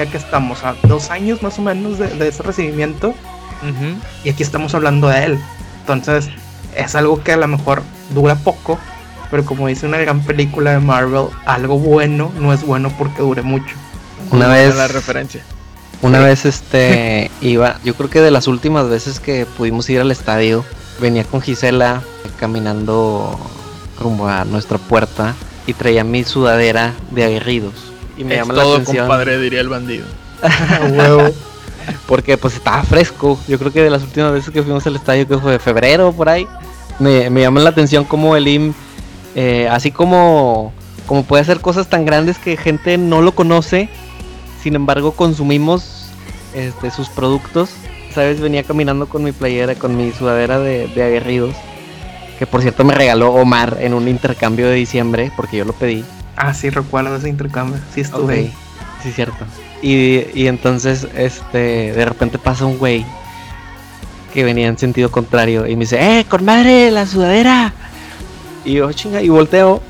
que 0.07 0.17
estamos 0.17 0.63
a 0.65 0.75
dos 0.85 1.11
años 1.11 1.43
más 1.43 1.59
o 1.59 1.63
menos 1.63 1.99
de, 1.99 2.29
ese 2.29 2.43
recibimiento. 2.43 3.15
Y 4.25 4.31
aquí 4.31 4.43
estamos 4.43 4.75
hablando 4.75 5.09
de 5.09 5.25
él. 5.25 5.39
Entonces, 5.81 6.31
es 6.77 6.95
algo 6.95 7.23
que 7.23 7.33
a 7.33 7.37
lo 7.37 7.49
mejor 7.49 7.83
dura 8.15 8.37
poco, 8.37 8.79
pero 9.31 9.45
como 9.45 9.69
dice 9.69 9.87
una 9.87 9.99
gran 9.99 10.21
película 10.23 10.73
de 10.73 10.81
Marvel, 10.81 11.27
algo 11.47 11.79
bueno 11.79 12.33
no 12.39 12.53
es 12.53 12.65
bueno 12.65 12.93
porque 12.97 13.23
dure 13.23 13.43
mucho. 13.43 13.75
Una 14.31 14.49
vez 14.49 14.75
la 14.77 14.89
referencia. 14.89 15.43
Una 16.03 16.21
vez 16.21 16.45
este 16.45 17.31
iba, 17.41 17.79
yo 17.83 17.95
creo 17.95 18.11
que 18.11 18.21
de 18.21 18.31
las 18.31 18.47
últimas 18.47 18.89
veces 18.89 19.21
que 19.21 19.47
pudimos 19.47 19.89
ir 19.89 20.01
al 20.01 20.11
estadio, 20.11 20.65
venía 21.01 21.25
con 21.25 21.41
Gisela 21.41 22.03
caminando 22.39 23.39
rumbo 23.99 24.29
a 24.29 24.45
nuestra 24.45 24.79
puerta 24.79 25.35
y 25.67 25.73
traía 25.73 26.05
mi 26.05 26.25
sudadera 26.25 26.93
de 27.11 27.25
aguerridos. 27.25 27.75
Y 28.17 28.25
me 28.25 28.37
llama 28.37 28.55
la 28.55 28.63
atención. 28.63 29.07
compadre, 29.07 29.39
diría 29.39 29.61
el 29.61 29.69
bandido. 29.69 30.05
Porque 32.07 32.37
pues 32.37 32.55
estaba 32.55 32.83
fresco. 32.83 33.39
Yo 33.49 33.59
creo 33.59 33.73
que 33.73 33.83
de 33.83 33.91
las 33.91 34.03
últimas 34.03 34.33
veces 34.33 34.51
que 34.51 34.63
fuimos 34.63 34.87
al 34.87 34.97
estadio, 34.97 35.27
que 35.27 35.39
fue 35.39 35.53
de 35.53 35.59
febrero 35.59 36.13
por 36.13 36.29
ahí, 36.29 36.47
me, 36.99 37.31
me 37.31 37.41
llama 37.41 37.61
la 37.61 37.71
atención 37.71 38.05
como 38.05 38.37
el 38.37 38.47
IM, 38.47 38.75
eh, 39.35 39.69
así 39.71 39.91
como, 39.91 40.73
como 41.07 41.25
puede 41.25 41.43
hacer 41.43 41.61
cosas 41.61 41.89
tan 41.89 42.05
grandes 42.05 42.39
que 42.39 42.57
gente 42.57 42.99
no 42.99 43.21
lo 43.21 43.35
conoce, 43.35 43.89
sin 44.63 44.75
embargo 44.77 45.13
consumimos 45.13 46.11
este, 46.55 46.91
sus 46.91 47.09
productos 47.09 47.71
¿sabes? 48.15 48.41
Venía 48.41 48.63
caminando 48.63 49.07
con 49.09 49.25
mi 49.25 49.33
playera, 49.33 49.75
con 49.75 49.97
mi 49.97 50.13
sudadera 50.13 50.61
de, 50.61 50.87
aguerridos. 51.03 51.55
Que 52.39 52.47
por 52.47 52.63
cierto 52.63 52.85
me 52.85 52.95
regaló 52.95 53.33
Omar 53.33 53.79
en 53.81 53.95
un 53.95 54.09
intercambio 54.09 54.69
de 54.69 54.75
diciembre, 54.75 55.31
porque 55.37 55.57
yo 55.59 55.65
lo 55.65 55.73
pedí. 55.73 56.05
Ah, 56.37 56.55
sí, 56.55 56.71
recuerdo 56.71 57.17
ese 57.17 57.29
intercambio. 57.29 57.79
Sí, 57.93 58.01
estuve 58.01 58.35
ahí. 58.35 58.55
Sí, 59.03 59.13
cierto. 59.13 59.45
Y, 59.85 60.29
y 60.33 60.47
entonces, 60.47 61.07
este, 61.15 61.93
de 61.93 62.05
repente 62.07 62.39
pasa 62.39 62.65
un 62.65 62.79
güey 62.79 63.05
que 64.33 64.43
venía 64.43 64.67
en 64.67 64.79
sentido 64.79 65.11
contrario 65.11 65.67
y 65.67 65.77
me 65.77 65.81
dice, 65.81 65.99
¡eh, 66.01 66.25
con 66.25 66.43
madre, 66.43 66.91
la 66.91 67.07
sudadera! 67.07 67.75
Y 68.65 68.73
yo, 68.73 68.91
chinga, 68.95 69.21
y 69.21 69.29
volteo. 69.29 69.83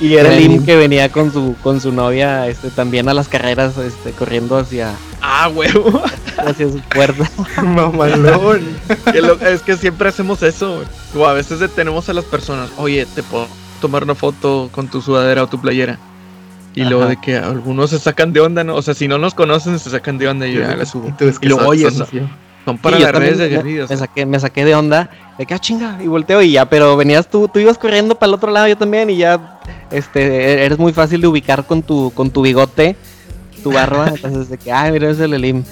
Y 0.00 0.14
era 0.14 0.34
el 0.34 0.64
que 0.64 0.74
venía 0.74 1.12
con 1.12 1.32
su, 1.32 1.54
con 1.62 1.80
su 1.80 1.92
novia, 1.92 2.48
este, 2.48 2.70
también 2.70 3.08
a 3.08 3.14
las 3.14 3.28
carreras, 3.28 3.78
este, 3.78 4.10
corriendo 4.10 4.58
hacia, 4.58 4.96
Ah, 5.22 5.48
huevo. 5.48 6.02
Hacia 6.38 6.68
su 6.68 6.80
puerta. 6.80 7.30
Mamalón. 7.62 8.76
es 9.42 9.62
que 9.62 9.76
siempre 9.76 10.08
hacemos 10.08 10.42
eso. 10.42 10.82
O 11.14 11.24
a 11.24 11.34
veces 11.34 11.60
detenemos 11.60 12.08
a 12.08 12.14
las 12.14 12.24
personas. 12.24 12.70
Oye, 12.78 13.06
te 13.14 13.22
puedo 13.22 13.46
tomar 13.80 14.02
una 14.02 14.16
foto 14.16 14.70
con 14.72 14.88
tu 14.88 15.00
sudadera 15.00 15.44
o 15.44 15.46
tu 15.46 15.60
playera. 15.60 16.00
Y 16.76 16.84
luego 16.84 17.06
de 17.06 17.16
que 17.16 17.36
algunos 17.36 17.90
se 17.90 17.98
sacan 17.98 18.32
de 18.32 18.40
onda, 18.40 18.62
¿no? 18.62 18.76
O 18.76 18.82
sea, 18.82 18.94
si 18.94 19.08
no 19.08 19.18
nos 19.18 19.34
conocen, 19.34 19.78
se 19.80 19.90
sacan 19.90 20.18
de 20.18 20.28
onda 20.28 20.46
y 20.46 20.52
yo 20.52 20.60
ya 20.60 20.76
la 20.76 20.86
subo. 20.86 21.12
Y, 21.40 21.46
luego, 21.46 21.66
oye, 21.66 21.90
son, 21.90 22.78
para 22.78 22.98
las 22.98 23.12
redes 23.12 23.38
de 23.38 23.48
guerrillos. 23.48 23.90
Me, 23.90 23.96
saqué, 23.96 24.26
me 24.26 24.38
saqué 24.38 24.64
de 24.64 24.74
onda. 24.74 25.10
De 25.38 25.46
que, 25.46 25.54
ah, 25.54 25.58
chinga, 25.58 25.98
y 26.02 26.06
volteo 26.06 26.42
y 26.42 26.52
ya, 26.52 26.68
pero 26.68 26.96
venías 26.96 27.28
tú, 27.28 27.48
tú 27.48 27.58
ibas 27.58 27.78
corriendo 27.78 28.14
para 28.14 28.28
el 28.28 28.34
otro 28.34 28.50
lado, 28.50 28.68
yo 28.68 28.76
también, 28.76 29.10
y 29.10 29.16
ya, 29.16 29.60
este, 29.90 30.64
eres 30.64 30.78
muy 30.78 30.92
fácil 30.92 31.20
de 31.20 31.26
ubicar 31.26 31.64
con 31.66 31.82
tu, 31.82 32.10
con 32.14 32.30
tu 32.30 32.42
bigote 32.42 32.96
tu 33.66 33.72
barba. 33.72 34.08
Entonces, 34.14 34.48
de 34.48 34.58
que, 34.58 34.72
ay, 34.72 34.92
mira, 34.92 35.10
es 35.10 35.18
el 35.18 35.34
Elim. 35.34 35.64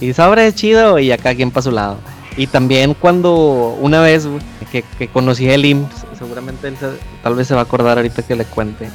Y 0.00 0.12
sobre 0.12 0.52
chido 0.52 0.98
y 0.98 1.12
acá 1.12 1.34
quien 1.34 1.50
para 1.50 1.62
su 1.62 1.70
lado. 1.70 1.98
Y 2.36 2.48
también 2.48 2.94
cuando 2.94 3.76
una 3.80 4.00
vez 4.00 4.28
que, 4.70 5.08
conocí 5.08 5.48
a 5.48 5.54
Elim, 5.54 5.86
seguramente 6.18 6.68
él 6.68 6.76
tal 7.22 7.34
vez 7.34 7.48
se 7.48 7.54
va 7.54 7.60
a 7.60 7.64
acordar 7.64 7.96
ahorita 7.96 8.22
que 8.22 8.36
le 8.36 8.44
cuente. 8.44 8.90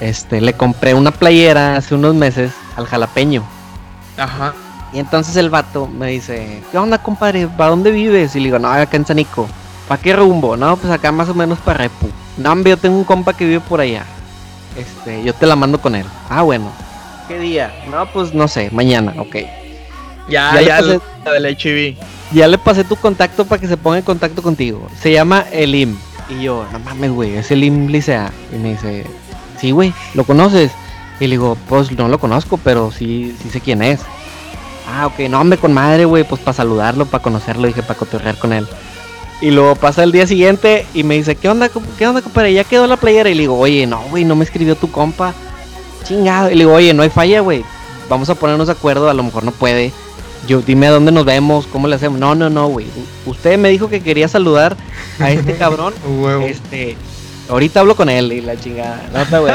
Este, 0.00 0.40
le 0.40 0.52
compré 0.54 0.94
una 0.94 1.10
playera 1.10 1.76
hace 1.76 1.94
unos 1.94 2.14
meses 2.14 2.52
al 2.76 2.86
jalapeño. 2.86 3.42
Ajá. 4.16 4.54
Y 4.92 4.98
entonces 4.98 5.34
el 5.36 5.50
vato 5.50 5.88
me 5.88 6.08
dice, 6.08 6.62
¿qué 6.70 6.78
onda, 6.78 6.98
compadre? 6.98 7.48
¿Para 7.48 7.70
dónde 7.70 7.90
vives? 7.90 8.36
Y 8.36 8.38
le 8.38 8.44
digo, 8.46 8.58
no, 8.58 8.68
acá 8.68 8.96
en 8.96 9.06
Sanico. 9.06 9.48
¿Para 9.88 10.00
qué 10.00 10.14
rumbo? 10.14 10.56
No, 10.56 10.76
pues 10.76 10.92
acá 10.92 11.10
más 11.12 11.28
o 11.28 11.34
menos 11.34 11.58
para 11.58 11.78
Repu. 11.78 12.08
No, 12.36 12.52
hombre, 12.52 12.70
yo 12.70 12.76
tengo 12.76 12.96
un 12.96 13.04
compa 13.04 13.32
que 13.32 13.44
vive 13.44 13.60
por 13.60 13.80
allá. 13.80 14.04
este, 14.76 15.22
yo 15.22 15.34
te 15.34 15.46
la 15.46 15.56
mando 15.56 15.80
con 15.80 15.94
él. 15.94 16.06
Ah, 16.28 16.42
bueno. 16.42 16.70
¿Qué 17.28 17.38
día? 17.38 17.72
No, 17.90 18.06
pues 18.12 18.34
no 18.34 18.48
sé, 18.48 18.70
mañana, 18.70 19.14
ok. 19.18 19.36
Ya, 20.28 20.60
ya, 20.60 20.80
ya 20.80 21.00
la 21.24 21.32
del 21.32 21.56
HIV. 21.58 21.96
Ya 22.32 22.48
le 22.48 22.58
pasé 22.58 22.84
tu 22.84 22.96
contacto 22.96 23.44
para 23.44 23.60
que 23.60 23.68
se 23.68 23.76
ponga 23.76 23.98
en 23.98 24.04
contacto 24.04 24.42
contigo. 24.42 24.88
Se 25.00 25.12
llama 25.12 25.44
Elim. 25.52 25.96
Y 26.28 26.42
yo, 26.42 26.66
no 26.72 26.78
mames, 26.78 27.10
güey, 27.10 27.36
es 27.36 27.50
Elim 27.50 27.88
Licea. 27.88 28.30
Y 28.52 28.56
me 28.56 28.70
dice, 28.70 29.04
sí, 29.58 29.70
güey, 29.70 29.92
¿lo 30.14 30.24
conoces? 30.24 30.72
Y 31.20 31.26
le 31.26 31.32
digo, 31.32 31.56
pues 31.68 31.90
no 31.92 32.08
lo 32.08 32.18
conozco, 32.18 32.58
pero 32.62 32.90
sí, 32.90 33.36
sí 33.42 33.50
sé 33.50 33.60
quién 33.60 33.82
es. 33.82 34.00
Ah, 34.88 35.06
ok, 35.06 35.28
no, 35.30 35.40
hombre, 35.40 35.58
con 35.58 35.72
madre, 35.72 36.04
güey, 36.04 36.24
pues 36.24 36.40
para 36.40 36.54
saludarlo, 36.54 37.06
para 37.06 37.22
conocerlo, 37.22 37.66
dije, 37.66 37.82
para 37.82 37.98
cotorrear 37.98 38.36
con 38.36 38.52
él. 38.52 38.66
Y 39.40 39.50
luego 39.50 39.74
pasa 39.74 40.02
el 40.02 40.12
día 40.12 40.26
siguiente 40.26 40.86
y 40.94 41.02
me 41.02 41.16
dice, 41.16 41.36
¿qué 41.36 41.48
onda, 41.48 41.68
qué 41.98 42.06
onda, 42.06 42.22
compadre? 42.22 42.52
Ya 42.52 42.64
quedó 42.64 42.86
la 42.86 42.96
playera. 42.96 43.28
Y 43.30 43.34
le 43.34 43.40
digo, 43.42 43.58
oye, 43.58 43.86
no, 43.86 44.00
güey, 44.10 44.24
no 44.24 44.36
me 44.36 44.44
escribió 44.44 44.76
tu 44.76 44.90
compa. 44.90 45.34
Chingado. 46.04 46.50
Y 46.50 46.54
le 46.54 46.64
digo, 46.64 46.72
oye, 46.72 46.94
no 46.94 47.02
hay 47.02 47.10
falla, 47.10 47.40
güey. 47.40 47.64
Vamos 48.08 48.30
a 48.30 48.34
ponernos 48.34 48.68
de 48.68 48.72
acuerdo, 48.72 49.08
a 49.08 49.14
lo 49.14 49.22
mejor 49.22 49.44
no 49.44 49.50
puede. 49.50 49.92
Yo, 50.46 50.60
dime 50.60 50.86
a 50.86 50.92
dónde 50.92 51.10
nos 51.10 51.24
vemos, 51.24 51.66
cómo 51.66 51.88
le 51.88 51.96
hacemos. 51.96 52.18
No, 52.18 52.34
no, 52.34 52.48
no, 52.50 52.68
güey. 52.68 52.86
Usted 53.26 53.58
me 53.58 53.70
dijo 53.70 53.88
que 53.88 54.00
quería 54.00 54.28
saludar 54.28 54.76
a 55.18 55.30
este 55.30 55.54
cabrón. 55.58 55.94
este, 56.42 56.96
ahorita 57.48 57.80
hablo 57.80 57.94
con 57.94 58.08
él 58.08 58.32
y 58.32 58.40
la 58.40 58.56
chingada. 58.56 59.02
No 59.12 59.20
está 59.20 59.38
güey. 59.38 59.54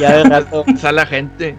ya 0.00 0.16
de 0.18 0.24
rato. 0.24 0.64
Sale 0.76 0.96
la 0.96 1.06
gente. 1.06 1.56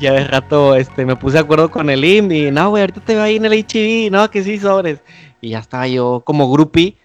Ya 0.00 0.12
de 0.12 0.24
rato, 0.24 0.76
este, 0.76 1.06
me 1.06 1.16
puse 1.16 1.34
de 1.34 1.40
acuerdo 1.40 1.70
con 1.70 1.88
el 1.88 2.04
IM 2.04 2.30
y 2.32 2.50
no, 2.50 2.70
güey, 2.70 2.82
ahorita 2.82 3.00
te 3.00 3.16
va 3.16 3.24
ahí 3.24 3.36
en 3.36 3.46
el 3.46 3.54
HIV. 3.54 4.12
No, 4.12 4.30
que 4.30 4.42
sí, 4.42 4.58
sobres. 4.58 5.00
Y 5.40 5.50
ya 5.50 5.58
estaba 5.58 5.86
yo 5.88 6.22
como 6.24 6.50
groupie. 6.50 6.96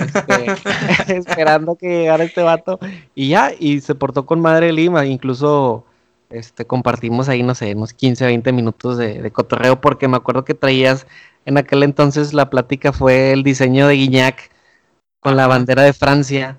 Este, 0.00 1.16
esperando 1.16 1.76
que 1.76 1.88
llegara 1.88 2.24
este 2.24 2.42
vato 2.42 2.78
y 3.14 3.28
ya, 3.28 3.52
y 3.58 3.80
se 3.80 3.94
portó 3.94 4.26
con 4.26 4.40
madre 4.40 4.72
Lima, 4.72 5.04
incluso 5.06 5.84
este, 6.30 6.64
compartimos 6.64 7.28
ahí, 7.28 7.42
no 7.42 7.54
sé, 7.54 7.74
unos 7.74 7.92
15, 7.92 8.26
20 8.26 8.52
minutos 8.52 8.98
de, 8.98 9.30
cotorreo, 9.30 9.80
porque 9.80 10.08
me 10.08 10.16
acuerdo 10.16 10.44
que 10.44 10.54
traías 10.54 11.06
en 11.44 11.58
aquel 11.58 11.82
entonces 11.82 12.32
la 12.32 12.50
plática 12.50 12.92
fue 12.92 13.32
el 13.32 13.42
diseño 13.42 13.86
de 13.86 13.94
Guiñac 13.94 14.50
con 15.20 15.36
la 15.36 15.46
bandera 15.46 15.82
de 15.82 15.92
Francia. 15.92 16.58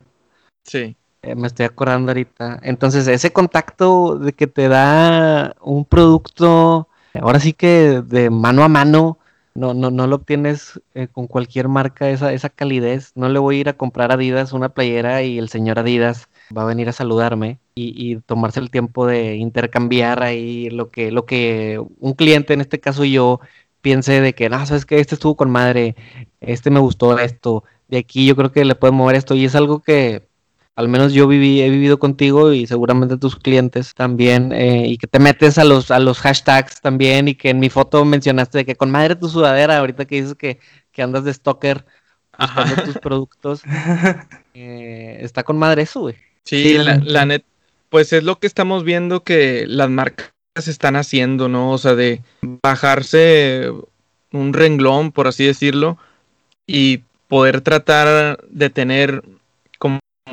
Sí. 0.66 0.98
Eh, 1.22 1.36
me 1.36 1.48
estoy 1.48 1.66
acordando 1.66 2.12
ahorita. 2.12 2.60
Entonces, 2.64 3.08
ese 3.08 3.32
contacto 3.32 4.18
de 4.20 4.34
que 4.34 4.48
te 4.48 4.68
da 4.68 5.56
un 5.62 5.86
producto, 5.86 6.88
ahora 7.20 7.40
sí 7.40 7.54
que 7.54 8.04
de 8.06 8.30
mano 8.30 8.64
a 8.64 8.68
mano, 8.68 9.18
no, 9.56 9.74
no, 9.74 9.90
no 9.90 10.06
lo 10.08 10.18
obtienes 10.18 10.82
eh, 10.94 11.08
con 11.08 11.28
cualquier 11.28 11.70
marca, 11.70 12.10
esa, 12.10 12.34
esa 12.34 12.50
calidez. 12.50 13.12
No 13.16 13.30
le 13.30 13.40
voy 13.40 13.58
a 13.58 13.60
ir 13.62 13.70
a 13.70 13.78
comprar 13.78 14.12
Adidas 14.12 14.54
una 14.54 14.70
playera 14.70 15.24
y 15.24 15.40
el 15.40 15.50
señor 15.50 15.80
Adidas 15.80 16.28
va 16.56 16.64
a 16.64 16.66
venir 16.66 16.90
a 16.90 16.94
saludarme 16.94 17.60
y, 17.76 18.18
tomarse 18.18 18.60
el 18.60 18.70
tiempo 18.70 19.08
de 19.08 19.36
intercambiar 19.36 20.24
ahí 20.24 20.70
lo 20.70 20.90
que, 20.92 21.12
lo 21.12 21.26
que 21.26 21.82
un 22.00 22.14
cliente, 22.14 22.54
en 22.54 22.62
este 22.62 22.80
caso 22.80 23.04
yo, 23.06 23.40
piense 23.82 24.22
de 24.22 24.34
que, 24.34 24.50
no, 24.50 24.66
sabes 24.66 24.86
que 24.86 25.00
este 25.00 25.16
estuvo 25.16 25.36
con 25.36 25.50
madre, 25.52 25.96
este 26.42 26.70
me 26.70 26.80
gustó 26.80 27.18
esto, 27.20 27.64
de 27.88 28.00
aquí 28.00 28.26
yo 28.26 28.36
creo 28.36 28.52
que 28.52 28.66
le 28.66 28.76
puedo 28.76 28.94
mover 28.94 29.16
esto 29.16 29.36
y 29.36 29.46
es 29.46 29.56
algo 29.56 29.80
que 29.82 30.28
al 30.76 30.90
menos 30.90 31.14
yo 31.14 31.28
viví, 31.28 31.62
he 31.62 31.70
vivido 31.70 32.00
contigo 32.00 32.52
y 32.52 32.68
seguramente 32.68 33.18
tus 33.18 33.38
clientes 33.38 33.94
también, 33.94 34.52
eh, 34.52 34.88
y 34.88 34.98
que 34.98 35.08
te 35.08 35.20
metes 35.20 35.58
a 35.58 35.64
los, 35.64 35.90
a 35.90 36.00
los 36.00 36.20
hashtags 36.20 36.82
también, 36.82 37.30
y 37.30 37.36
que 37.36 37.50
en 37.50 37.60
mi 37.60 37.70
foto 37.70 38.04
mencionaste 38.04 38.60
de 38.60 38.66
que 38.66 38.76
con 38.76 38.92
madre 38.92 39.16
tu 39.16 39.30
sudadera, 39.30 39.78
ahorita 39.78 40.06
que 40.06 40.22
dices 40.22 40.36
que, 40.36 40.60
andas 41.02 41.24
de 41.24 41.34
stalker 41.34 41.86
buscando 42.38 42.84
tus 42.84 42.98
productos, 42.98 43.62
eh, 44.54 45.20
está 45.22 45.44
con 45.44 45.58
madre 45.58 45.84
eso, 45.84 46.02
güey. 46.02 46.16
Sí, 46.44 46.78
la, 46.78 46.98
la 46.98 47.26
net, 47.26 47.44
pues 47.90 48.12
es 48.12 48.24
lo 48.24 48.40
que 48.40 48.48
estamos 48.48 48.84
viendo 48.84 49.24
que 49.24 49.66
las 49.68 49.90
marcas 49.90 50.34
están 50.68 50.98
haciendo, 50.98 51.48
¿no? 51.48 51.72
O 51.72 51.78
sea, 51.78 51.96
de 51.96 52.22
bajarse 52.42 53.72
un 54.32 54.54
renglón, 54.54 55.12
por 55.12 55.28
así 55.28 55.46
decirlo, 55.46 55.98
y 56.68 57.00
poder 57.28 57.62
tratar 57.62 58.40
de 58.50 58.70
tener 58.70 59.24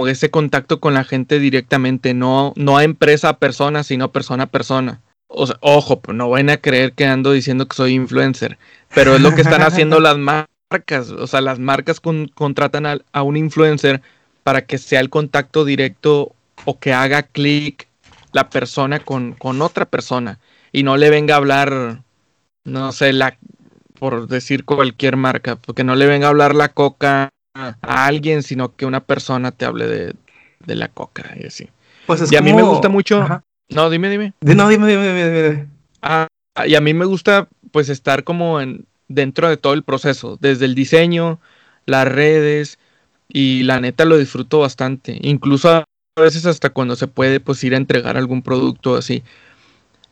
como 0.02 0.08
ese 0.08 0.30
contacto 0.30 0.80
con 0.80 0.94
la 0.94 1.04
gente 1.04 1.38
directamente, 1.38 2.14
no, 2.14 2.52
no 2.56 2.78
a 2.78 2.84
empresa 2.84 3.28
a 3.28 3.38
persona, 3.38 3.84
sino 3.84 4.10
persona 4.10 4.44
a 4.44 4.46
persona. 4.46 5.02
O 5.28 5.46
sea, 5.46 5.56
ojo, 5.60 6.00
pues 6.00 6.16
no 6.16 6.30
vayan 6.30 6.50
a 6.50 6.56
creer 6.56 6.92
que 6.92 7.04
ando 7.06 7.32
diciendo 7.32 7.68
que 7.68 7.76
soy 7.76 7.92
influencer, 7.94 8.58
pero 8.94 9.14
es 9.14 9.20
lo 9.20 9.34
que 9.34 9.42
están 9.42 9.62
haciendo 9.62 10.00
las 10.00 10.16
marcas. 10.16 11.10
O 11.10 11.26
sea, 11.26 11.40
las 11.42 11.58
marcas 11.58 12.00
contratan 12.00 12.86
a, 12.86 12.98
a, 13.12 13.22
un 13.22 13.36
influencer 13.36 14.00
para 14.42 14.64
que 14.64 14.78
sea 14.78 15.00
el 15.00 15.10
contacto 15.10 15.64
directo 15.64 16.34
o 16.64 16.78
que 16.78 16.92
haga 16.92 17.22
clic 17.22 17.88
la 18.32 18.48
persona 18.50 18.98
con, 19.00 19.34
con 19.34 19.62
otra 19.62 19.84
persona 19.84 20.38
y 20.72 20.84
no 20.84 20.96
le 20.96 21.10
venga 21.10 21.34
a 21.34 21.38
hablar, 21.38 22.02
no 22.64 22.92
sé, 22.92 23.12
la, 23.12 23.36
por 23.98 24.26
decir 24.26 24.64
cualquier 24.64 25.16
marca, 25.16 25.56
porque 25.56 25.84
no 25.84 25.94
le 25.94 26.06
venga 26.06 26.26
a 26.26 26.30
hablar 26.30 26.54
la 26.54 26.70
coca 26.70 27.28
a 27.54 28.06
alguien, 28.06 28.42
sino 28.42 28.74
que 28.76 28.86
una 28.86 29.00
persona 29.00 29.52
te 29.52 29.64
hable 29.64 29.86
de, 29.86 30.14
de 30.66 30.74
la 30.74 30.88
coca 30.88 31.34
y 31.38 31.46
así. 31.46 31.68
Pues 32.06 32.30
y 32.30 32.36
a 32.36 32.40
mí 32.40 32.52
me 32.52 32.62
gusta 32.62 32.88
mucho. 32.88 33.26
No, 33.68 33.90
dime, 33.90 34.10
dime. 34.10 34.34
No, 34.40 34.68
dime, 34.68 34.86
dime, 34.86 35.06
dime, 35.06 35.42
dime. 35.42 35.66
Ah, 36.02 36.26
y 36.66 36.74
a 36.74 36.80
mí 36.80 36.94
me 36.94 37.04
gusta, 37.04 37.48
pues, 37.70 37.88
estar 37.88 38.24
como 38.24 38.60
en, 38.60 38.86
dentro 39.08 39.48
de 39.48 39.56
todo 39.56 39.72
el 39.72 39.82
proceso, 39.82 40.36
desde 40.40 40.66
el 40.66 40.74
diseño, 40.74 41.40
las 41.86 42.06
redes, 42.06 42.78
y 43.28 43.62
la 43.62 43.80
neta 43.80 44.04
lo 44.04 44.18
disfruto 44.18 44.60
bastante. 44.60 45.18
Incluso 45.22 45.70
a 45.70 45.84
veces 46.16 46.44
hasta 46.44 46.70
cuando 46.70 46.96
se 46.96 47.06
puede, 47.06 47.40
pues, 47.40 47.62
ir 47.64 47.74
a 47.74 47.78
entregar 47.78 48.16
algún 48.16 48.42
producto 48.42 48.96
así. 48.96 49.22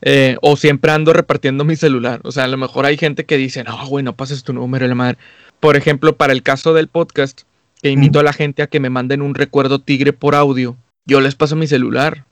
Eh, 0.02 0.36
o 0.40 0.56
siempre 0.56 0.92
ando 0.92 1.12
repartiendo 1.12 1.64
mi 1.64 1.76
celular. 1.76 2.20
O 2.24 2.32
sea, 2.32 2.44
a 2.44 2.48
lo 2.48 2.56
mejor 2.56 2.86
hay 2.86 2.96
gente 2.96 3.26
que 3.26 3.36
dice, 3.36 3.64
no, 3.64 3.86
güey, 3.86 4.02
no 4.02 4.16
pases 4.16 4.42
tu 4.42 4.54
número, 4.54 4.86
la 4.86 4.94
madre 4.94 5.18
por 5.60 5.76
ejemplo, 5.76 6.16
para 6.16 6.32
el 6.32 6.42
caso 6.42 6.74
del 6.74 6.88
podcast, 6.88 7.42
que 7.82 7.90
invito 7.90 8.18
a 8.18 8.22
la 8.22 8.32
gente 8.32 8.62
a 8.62 8.66
que 8.66 8.80
me 8.80 8.90
manden 8.90 9.22
un 9.22 9.34
recuerdo 9.34 9.80
tigre 9.80 10.12
por 10.12 10.34
audio, 10.34 10.76
yo 11.06 11.20
les 11.20 11.34
paso 11.34 11.56
mi 11.56 11.66
celular. 11.66 12.24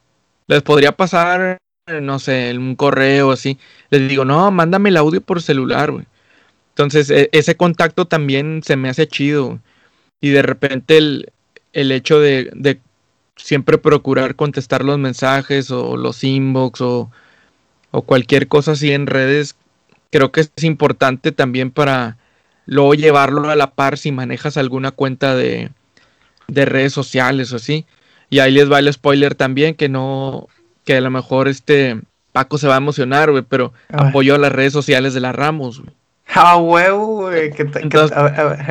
Les 0.47 0.63
podría 0.63 0.93
pasar, 0.93 1.59
no 2.01 2.19
sé, 2.19 2.55
un 2.57 2.75
correo 2.75 3.33
así. 3.33 3.59
Les 3.91 4.09
digo, 4.09 4.25
no, 4.25 4.51
mándame 4.51 4.89
el 4.89 4.97
audio 4.97 5.21
por 5.21 5.43
celular, 5.43 5.91
güey. 5.91 6.07
Entonces, 6.71 7.11
e, 7.11 7.29
ese 7.33 7.57
contacto 7.57 8.07
también 8.07 8.63
se 8.65 8.77
me 8.77 8.89
hace 8.89 9.07
chido. 9.07 9.59
Y 10.21 10.31
de 10.31 10.43
repente 10.43 10.97
el, 10.97 11.33
el 11.73 11.93
hecho 11.93 12.21
de, 12.21 12.51
de, 12.55 12.81
siempre 13.37 13.79
procurar 13.79 14.37
contestar 14.37 14.85
los 14.85 14.99
mensajes 14.99 15.71
o 15.71 15.97
los 15.97 16.25
inbox 16.25 16.81
o, 16.81 17.11
o 17.91 18.03
cualquier 18.03 18.49
cosa 18.49 18.73
así 18.73 18.93
en 18.93 19.07
redes, 19.07 19.57
creo 20.11 20.33
que 20.33 20.41
es 20.41 20.65
importante 20.65 21.33
también 21.33 21.71
para 21.71 22.17
luego 22.69 22.95
llevarlo 22.95 23.49
a 23.51 23.57
la 23.57 23.71
par 23.71 23.97
si 23.97 24.13
manejas 24.13 24.57
alguna 24.59 24.91
cuenta 24.91 25.35
de, 25.35 25.71
redes 26.47 26.93
sociales 26.93 27.53
o 27.53 27.57
así. 27.57 27.87
Y 28.31 28.39
ahí 28.41 28.53
les 28.53 28.71
va 28.71 28.79
el 28.79 28.93
spoiler 28.93 29.35
también, 29.35 29.75
que 29.75 29.89
no, 29.89 30.49
que 30.85 30.99
a 30.99 31.01
lo 31.01 31.11
mejor 31.11 31.49
este 31.49 31.99
Paco 32.33 32.59
se 32.59 32.69
va 32.69 32.75
a 32.75 32.79
emocionar, 32.79 33.31
güey, 33.31 33.43
pero 33.43 33.73
apoyo 33.89 34.35
a 34.35 34.39
las 34.39 34.53
redes 34.53 34.75
sociales 34.75 35.15
de 35.15 35.21
la 35.21 35.33
Ramos, 35.33 35.81
güey. 35.81 35.95
Ah, 36.35 36.59
huevo, 36.59 37.23
güey. 37.23 37.51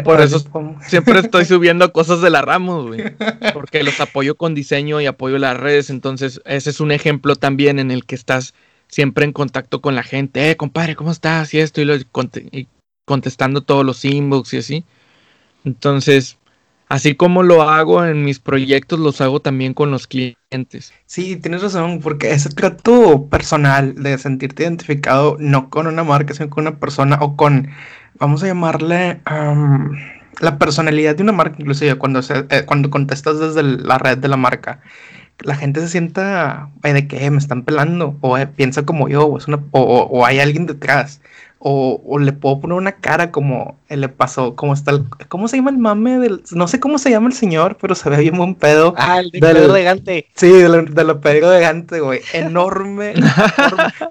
por 0.04 0.22
eso 0.22 0.46
siempre 0.88 1.20
estoy 1.20 1.46
subiendo 1.46 1.92
cosas 1.92 2.22
de 2.22 2.30
la 2.30 2.44
Ramos, 2.44 2.86
güey. 2.86 3.16
Porque 3.54 3.82
los 3.82 4.00
apoyo 4.00 4.36
con 4.38 4.54
diseño 4.54 5.02
y 5.02 5.08
apoyo 5.08 5.40
las 5.40 5.58
redes. 5.58 5.90
Entonces, 5.90 6.40
ese 6.46 6.70
es 6.70 6.80
un 6.80 6.92
ejemplo 6.92 7.36
también 7.36 7.80
en 7.80 7.90
el 7.90 8.06
que 8.06 8.14
estás 8.14 8.54
siempre 8.88 9.26
en 9.26 9.34
contacto 9.34 9.82
con 9.82 9.96
la 9.96 10.04
gente. 10.04 10.52
Eh, 10.52 10.56
compadre, 10.56 10.96
¿cómo 10.96 11.10
estás? 11.10 11.52
Y 11.56 11.60
esto, 11.60 11.82
y, 11.82 11.86
lo, 11.86 11.96
y 11.96 12.68
contestando 13.08 13.62
todos 13.62 13.86
los 13.86 14.04
inbox 14.04 14.54
y 14.54 14.58
así. 14.58 14.86
Entonces, 15.64 16.38
así 16.90 17.16
como 17.16 17.42
lo 17.42 17.62
hago 17.62 18.06
en 18.06 18.26
mis 18.26 18.40
proyectos, 18.40 19.00
los 19.00 19.22
hago 19.22 19.40
también 19.40 19.74
con 19.74 19.92
los 19.92 20.08
clientes. 20.08 20.94
Sí, 21.06 21.38
tienes 21.38 21.62
razón, 21.62 22.02
porque 22.02 22.32
ese 22.32 22.50
trato 22.50 23.28
personal 23.28 23.96
de 23.96 24.18
sentirte 24.18 24.64
identificado 24.64 25.38
no 25.40 25.70
con 25.70 25.88
una 25.88 26.04
marca, 26.04 26.34
sino 26.34 26.50
con 26.50 26.68
una 26.68 26.80
persona 26.80 27.18
o 27.22 27.38
con, 27.38 27.70
vamos 28.20 28.44
a 28.44 28.48
llamarle, 28.48 29.22
la 30.42 30.60
personalidad 30.60 31.16
de 31.16 31.24
una 31.24 31.32
marca, 31.32 31.56
inclusive 31.60 31.96
cuando, 31.96 32.20
eh, 32.20 32.66
cuando 32.66 32.90
contestas 32.90 33.40
desde 33.40 33.64
la 33.64 33.98
red 34.00 34.18
de 34.18 34.28
la 34.28 34.38
marca. 34.38 34.82
La 35.40 35.56
gente 35.56 35.80
se 35.80 35.88
sienta, 35.88 36.72
¿de 36.82 37.08
qué? 37.08 37.30
Me 37.32 37.38
están 37.38 37.64
pelando, 37.64 38.18
o 38.22 38.38
eh, 38.38 38.48
piensa 38.48 38.86
como 38.86 39.08
yo, 39.08 39.38
o 39.72 40.26
hay 40.26 40.40
alguien 40.40 40.66
detrás. 40.66 41.22
O, 41.60 42.20
le 42.20 42.34
puedo 42.34 42.60
poner 42.60 42.78
una 42.78 42.94
cara 42.94 43.32
como 43.32 43.80
le 43.90 44.10
pasó, 44.10 44.56
como 44.56 44.74
está 44.74 44.92
el, 44.92 45.06
¿cómo 45.28 45.48
se 45.48 45.58
llama 45.58 45.72
el 45.72 45.78
mame 45.78 46.20
del, 46.20 46.44
no 46.52 46.68
sé 46.68 46.80
cómo 46.80 47.00
se 47.00 47.10
llama 47.10 47.28
el 47.28 47.34
señor, 47.34 47.78
pero 47.82 47.96
se 47.96 48.10
ve 48.10 48.18
bien 48.18 48.38
buen 48.38 48.56
pedo. 48.56 48.94
Ah, 48.98 49.20
el 49.20 49.32
de 49.32 49.40
Pedro 49.40 49.74
de 49.74 49.84
Gante. 49.84 50.28
Sí, 50.36 50.50
de 50.50 50.70
lo, 50.70 50.84
de 50.84 51.16
Pedro 51.16 51.50
de 51.50 51.62
Gante, 51.62 52.00
güey. 52.00 52.22
Enorme, 52.34 53.16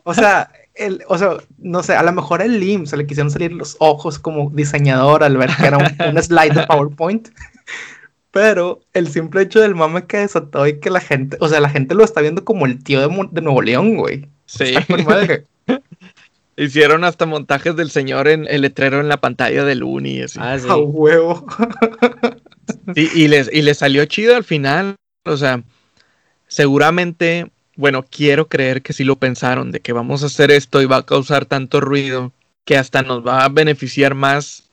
O 0.04 0.12
sea, 0.12 0.50
el, 0.74 1.02
o 1.08 1.18
sea, 1.18 1.36
no 1.58 1.82
sé, 1.82 1.94
a 1.94 2.02
lo 2.02 2.12
mejor 2.12 2.42
el 2.42 2.60
Lim 2.60 2.86
se 2.86 2.96
le 2.96 3.06
quisieron 3.06 3.30
salir 3.30 3.52
los 3.52 3.76
ojos 3.78 4.18
como 4.18 4.50
diseñador 4.50 5.24
al 5.24 5.36
ver 5.36 5.50
que 5.58 5.66
era 5.66 5.78
un, 5.78 6.22
slide 6.22 6.52
de 6.52 6.66
PowerPoint. 6.66 7.28
Pero 8.30 8.80
el 8.92 9.08
simple 9.08 9.42
hecho 9.42 9.60
del 9.60 9.74
mame 9.74 10.04
que 10.04 10.18
desató 10.18 10.66
y 10.66 10.78
que 10.78 10.90
la 10.90 11.00
gente, 11.00 11.38
o 11.40 11.48
sea, 11.48 11.60
la 11.60 11.70
gente 11.70 11.94
lo 11.94 12.04
está 12.04 12.20
viendo 12.20 12.44
como 12.44 12.66
el 12.66 12.82
tío 12.82 13.00
de, 13.00 13.40
Nuevo 13.40 13.62
León, 13.62 13.96
güey. 13.96 14.28
Sí. 14.44 14.74
Hicieron 16.56 17.04
hasta 17.04 17.26
montajes 17.26 17.76
del 17.76 17.90
señor 17.90 18.28
en 18.28 18.46
el 18.48 18.62
letrero 18.62 19.00
en 19.00 19.08
la 19.08 19.18
pantalla 19.18 19.64
del 19.64 19.82
Uni. 19.82 20.22
Así. 20.22 20.38
Ah, 20.40 20.56
A 20.68 20.76
huevo. 20.76 21.46
y, 22.94 23.28
les, 23.28 23.52
y 23.52 23.62
les 23.62 23.78
salió 23.78 24.04
chido 24.06 24.36
al 24.36 24.44
final. 24.44 24.96
O 25.24 25.36
sea, 25.36 25.62
seguramente, 26.48 27.50
bueno, 27.76 28.04
quiero 28.08 28.48
creer 28.48 28.82
que 28.82 28.92
sí 28.92 29.04
lo 29.04 29.16
pensaron, 29.16 29.70
de 29.70 29.80
que 29.80 29.92
vamos 29.92 30.22
a 30.22 30.26
hacer 30.26 30.50
esto 30.50 30.80
y 30.80 30.86
va 30.86 30.96
a 30.98 31.06
causar 31.06 31.44
tanto 31.44 31.80
ruido 31.80 32.32
que 32.64 32.76
hasta 32.76 33.02
nos 33.02 33.24
va 33.26 33.44
a 33.44 33.48
beneficiar 33.48 34.14
más 34.14 34.64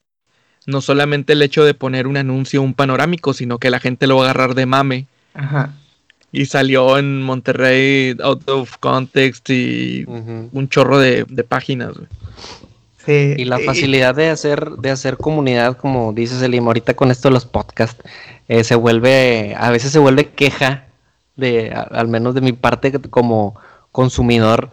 no 0.65 0.81
solamente 0.81 1.33
el 1.33 1.41
hecho 1.41 1.65
de 1.65 1.73
poner 1.73 2.07
un 2.07 2.15
anuncio, 2.17 2.61
un 2.61 2.73
panorámico, 2.73 3.33
sino 3.33 3.57
que 3.59 3.69
la 3.69 3.79
gente 3.79 4.07
lo 4.07 4.15
va 4.17 4.21
a 4.21 4.25
agarrar 4.31 4.55
de 4.55 4.65
mame. 4.65 5.07
Ajá. 5.33 5.73
Y 6.33 6.47
salió 6.47 6.97
en 6.97 7.21
Monterrey 7.21 8.17
out 8.21 8.49
of 8.49 8.77
context 8.79 9.49
y 9.49 10.03
un 10.05 10.67
chorro 10.67 10.99
de, 10.99 11.25
páginas. 11.47 11.93
Sí, 13.05 13.35
y 13.37 13.45
la 13.45 13.59
facilidad 13.59 14.15
de 14.15 14.29
hacer, 14.29 14.71
de 14.71 14.89
hacer 14.89 15.17
comunidad, 15.17 15.77
como 15.77 16.11
dices 16.11 16.41
Elim, 16.41 16.67
ahorita 16.67 16.95
con 16.95 17.11
esto 17.11 17.29
de 17.29 17.33
los 17.33 17.45
podcasts, 17.45 18.03
eh, 18.49 18.65
se 18.65 18.75
vuelve, 18.75 19.55
a 19.57 19.69
veces 19.69 19.91
se 19.91 19.99
vuelve 19.99 20.29
queja 20.29 20.87
de, 21.35 21.71
al 21.71 22.07
menos 22.07 22.33
de 22.33 22.41
mi 22.41 22.51
parte 22.51 22.91
como 22.91 23.55
consumidor, 23.91 24.71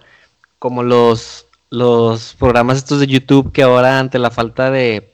como 0.58 0.82
los, 0.82 1.46
los 1.68 2.34
programas 2.38 2.78
estos 2.78 3.00
de 3.00 3.06
YouTube 3.06 3.52
que 3.52 3.62
ahora 3.62 3.98
ante 3.98 4.18
la 4.18 4.30
falta 4.30 4.70
de 4.70 5.10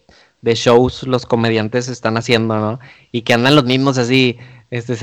de 0.46 0.54
shows 0.54 1.02
los 1.02 1.26
comediantes 1.26 1.88
están 1.88 2.16
haciendo, 2.16 2.56
¿no? 2.56 2.78
Y 3.10 3.22
que 3.22 3.34
andan 3.34 3.56
los 3.56 3.64
mismos 3.64 3.98
así. 3.98 4.38
Este, 4.70 4.96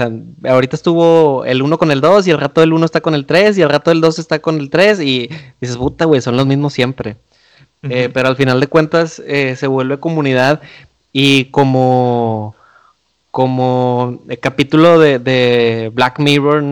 ahorita 0.43 0.76
estuvo 0.76 1.45
el 1.45 1.62
1 1.62 1.78
con 1.78 1.91
el 1.91 2.02
2 2.02 2.28
y 2.28 2.32
el 2.32 2.39
rato 2.39 2.62
del 2.62 2.73
1 2.73 2.86
está 2.86 3.02
con 3.02 3.15
el 3.15 3.26
3 3.26 3.58
y 3.58 3.62
el 3.62 3.69
rato 3.69 3.91
del 3.91 4.02
2 4.02 4.19
está 4.19 4.39
con 4.39 4.60
el 4.60 4.69
3 4.69 4.99
y 5.02 5.30
dices, 5.62 5.78
puta, 5.78 6.06
güey, 6.06 6.21
son 6.21 6.38
los 6.38 6.45
mismos 6.45 6.73
siempre. 6.73 7.17
Eh, 7.84 8.10
pero 8.13 8.30
al 8.30 8.38
final 8.38 8.62
de 8.62 8.67
cuentas 8.67 9.21
eh, 9.26 9.56
se 9.58 9.67
vuelve 9.67 9.99
comunidad 9.99 10.62
y 11.12 11.45
como 11.45 12.56
como 13.34 14.19
el 14.30 14.38
capítulo 14.38 14.99
de, 14.99 15.89
Black 15.91 16.19
Mirror, 16.19 16.63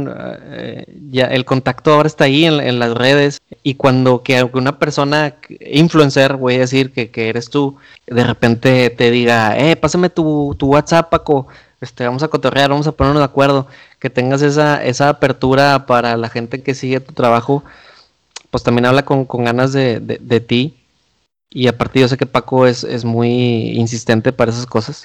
eh, 0.52 0.86
ya 1.10 1.26
el 1.26 1.44
contacto 1.44 1.92
ahora 1.92 2.06
está 2.06 2.26
ahí 2.26 2.46
en, 2.46 2.78
las 2.78 2.94
redes 2.94 3.42
y 3.64 3.74
cuando 3.74 4.22
que 4.22 4.44
una 4.54 4.78
persona 4.78 5.38
influencer, 5.60 6.36
voy 6.36 6.58
a 6.58 6.60
decir 6.60 6.92
que, 6.92 7.30
eres 7.30 7.50
tú, 7.50 7.78
de 8.06 8.24
repente 8.24 8.92
te 8.92 9.10
diga, 9.10 9.58
eh, 9.58 9.76
pásame 9.76 10.12
tu, 10.12 10.56
tu 10.56 10.68
WhatsApp, 10.68 11.10
Paco, 11.10 11.48
este, 11.82 12.06
vamos 12.06 12.24
a 12.24 12.30
cotorrear, 12.30 12.70
vamos 12.70 12.88
a 12.88 12.94
ponernos 12.94 13.22
de 13.22 13.26
acuerdo, 13.26 13.68
que 14.00 14.10
tengas 14.10 14.42
esa, 14.42 14.84
esa 14.84 15.10
apertura 15.10 15.86
para 15.86 16.16
la 16.18 16.30
gente 16.30 16.62
que 16.64 16.74
sigue 16.74 17.00
tu 17.00 17.14
trabajo, 17.14 17.64
pues 18.50 18.64
también 18.64 18.86
habla 18.86 19.04
con, 19.04 19.26
ganas 19.44 19.74
de, 19.74 20.00
de 20.00 20.40
ti 20.40 20.82
y 21.54 21.68
aparte 21.68 22.00
yo 22.00 22.08
sé 22.08 22.16
que 22.16 22.26
Paco 22.26 22.66
es, 22.66 22.86
es 22.86 23.04
muy 23.04 23.72
insistente 23.72 24.32
para 24.32 24.52
esas 24.52 24.66
cosas. 24.66 25.04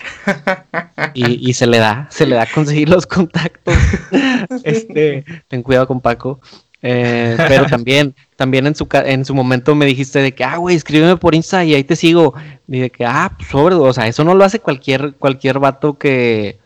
Y, 1.12 1.54
se 1.54 1.66
le 1.66 1.78
da, 1.78 2.06
se 2.10 2.24
le 2.24 2.36
da 2.36 2.46
conseguir 2.46 2.88
los 2.88 3.06
contactos. 3.06 3.74
Este, 4.62 5.24
ten 5.48 5.62
cuidado 5.62 5.88
con 5.88 6.00
Paco. 6.00 6.40
Eh, 6.82 7.34
pero 7.48 7.66
también, 7.66 8.14
también 8.36 8.66
en 8.66 8.76
su 8.76 8.86
en 8.92 9.24
su 9.24 9.34
momento 9.34 9.74
me 9.74 9.86
dijiste 9.86 10.20
de 10.20 10.34
que, 10.34 10.44
ah, 10.44 10.58
güey, 10.58 10.76
escríbeme 10.76 11.16
por 11.16 11.34
Insta 11.34 11.64
y 11.64 11.74
ahí 11.74 11.82
te 11.82 11.96
sigo. 11.96 12.34
Y 12.68 12.80
de 12.80 12.90
que, 12.90 13.04
ah, 13.04 13.32
pues 13.36 13.48
sobre, 13.48 13.74
o 13.74 13.92
sea, 13.92 14.06
eso 14.06 14.22
no 14.22 14.34
lo 14.34 14.44
hace 14.44 14.60
cualquier, 14.60 15.14
cualquier 15.14 15.58
vato 15.58 15.98
que, 15.98 16.60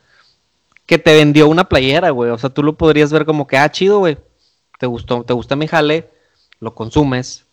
que 0.91 0.99
te 0.99 1.15
vendió 1.15 1.47
una 1.47 1.69
playera, 1.69 2.11
güey. 2.11 2.33
O 2.33 2.39
sea, 2.39 2.51
tú 2.51 2.65
lo 2.65 2.77
podrías 2.77 3.13
ver 3.13 3.25
como 3.25 3.47
que, 3.47 3.57
ah, 3.57 3.71
chido, 3.71 4.01
güey. 4.01 4.19
Te 4.77 4.87
gustó, 4.87 5.23
te 5.23 5.33
gusta 5.33 5.55
mi 5.55 5.69
jale, 5.69 6.11
lo 6.59 6.75
consumes, 6.75 7.47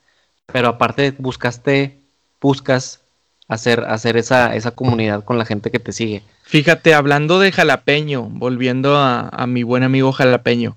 pero 0.47 0.69
aparte 0.69 1.13
buscaste 1.19 2.01
buscas 2.41 3.03
hacer, 3.47 3.81
hacer 3.81 4.17
esa, 4.17 4.55
esa 4.55 4.71
comunidad 4.71 5.23
con 5.23 5.37
la 5.37 5.45
gente 5.45 5.69
que 5.69 5.77
te 5.77 5.91
sigue. 5.91 6.23
Fíjate, 6.45 6.95
hablando 6.95 7.37
de 7.37 7.51
jalapeño, 7.51 8.23
volviendo 8.23 8.97
a, 8.97 9.45
mi 9.47 9.61
buen 9.61 9.83
amigo 9.83 10.11
jalapeño, 10.11 10.75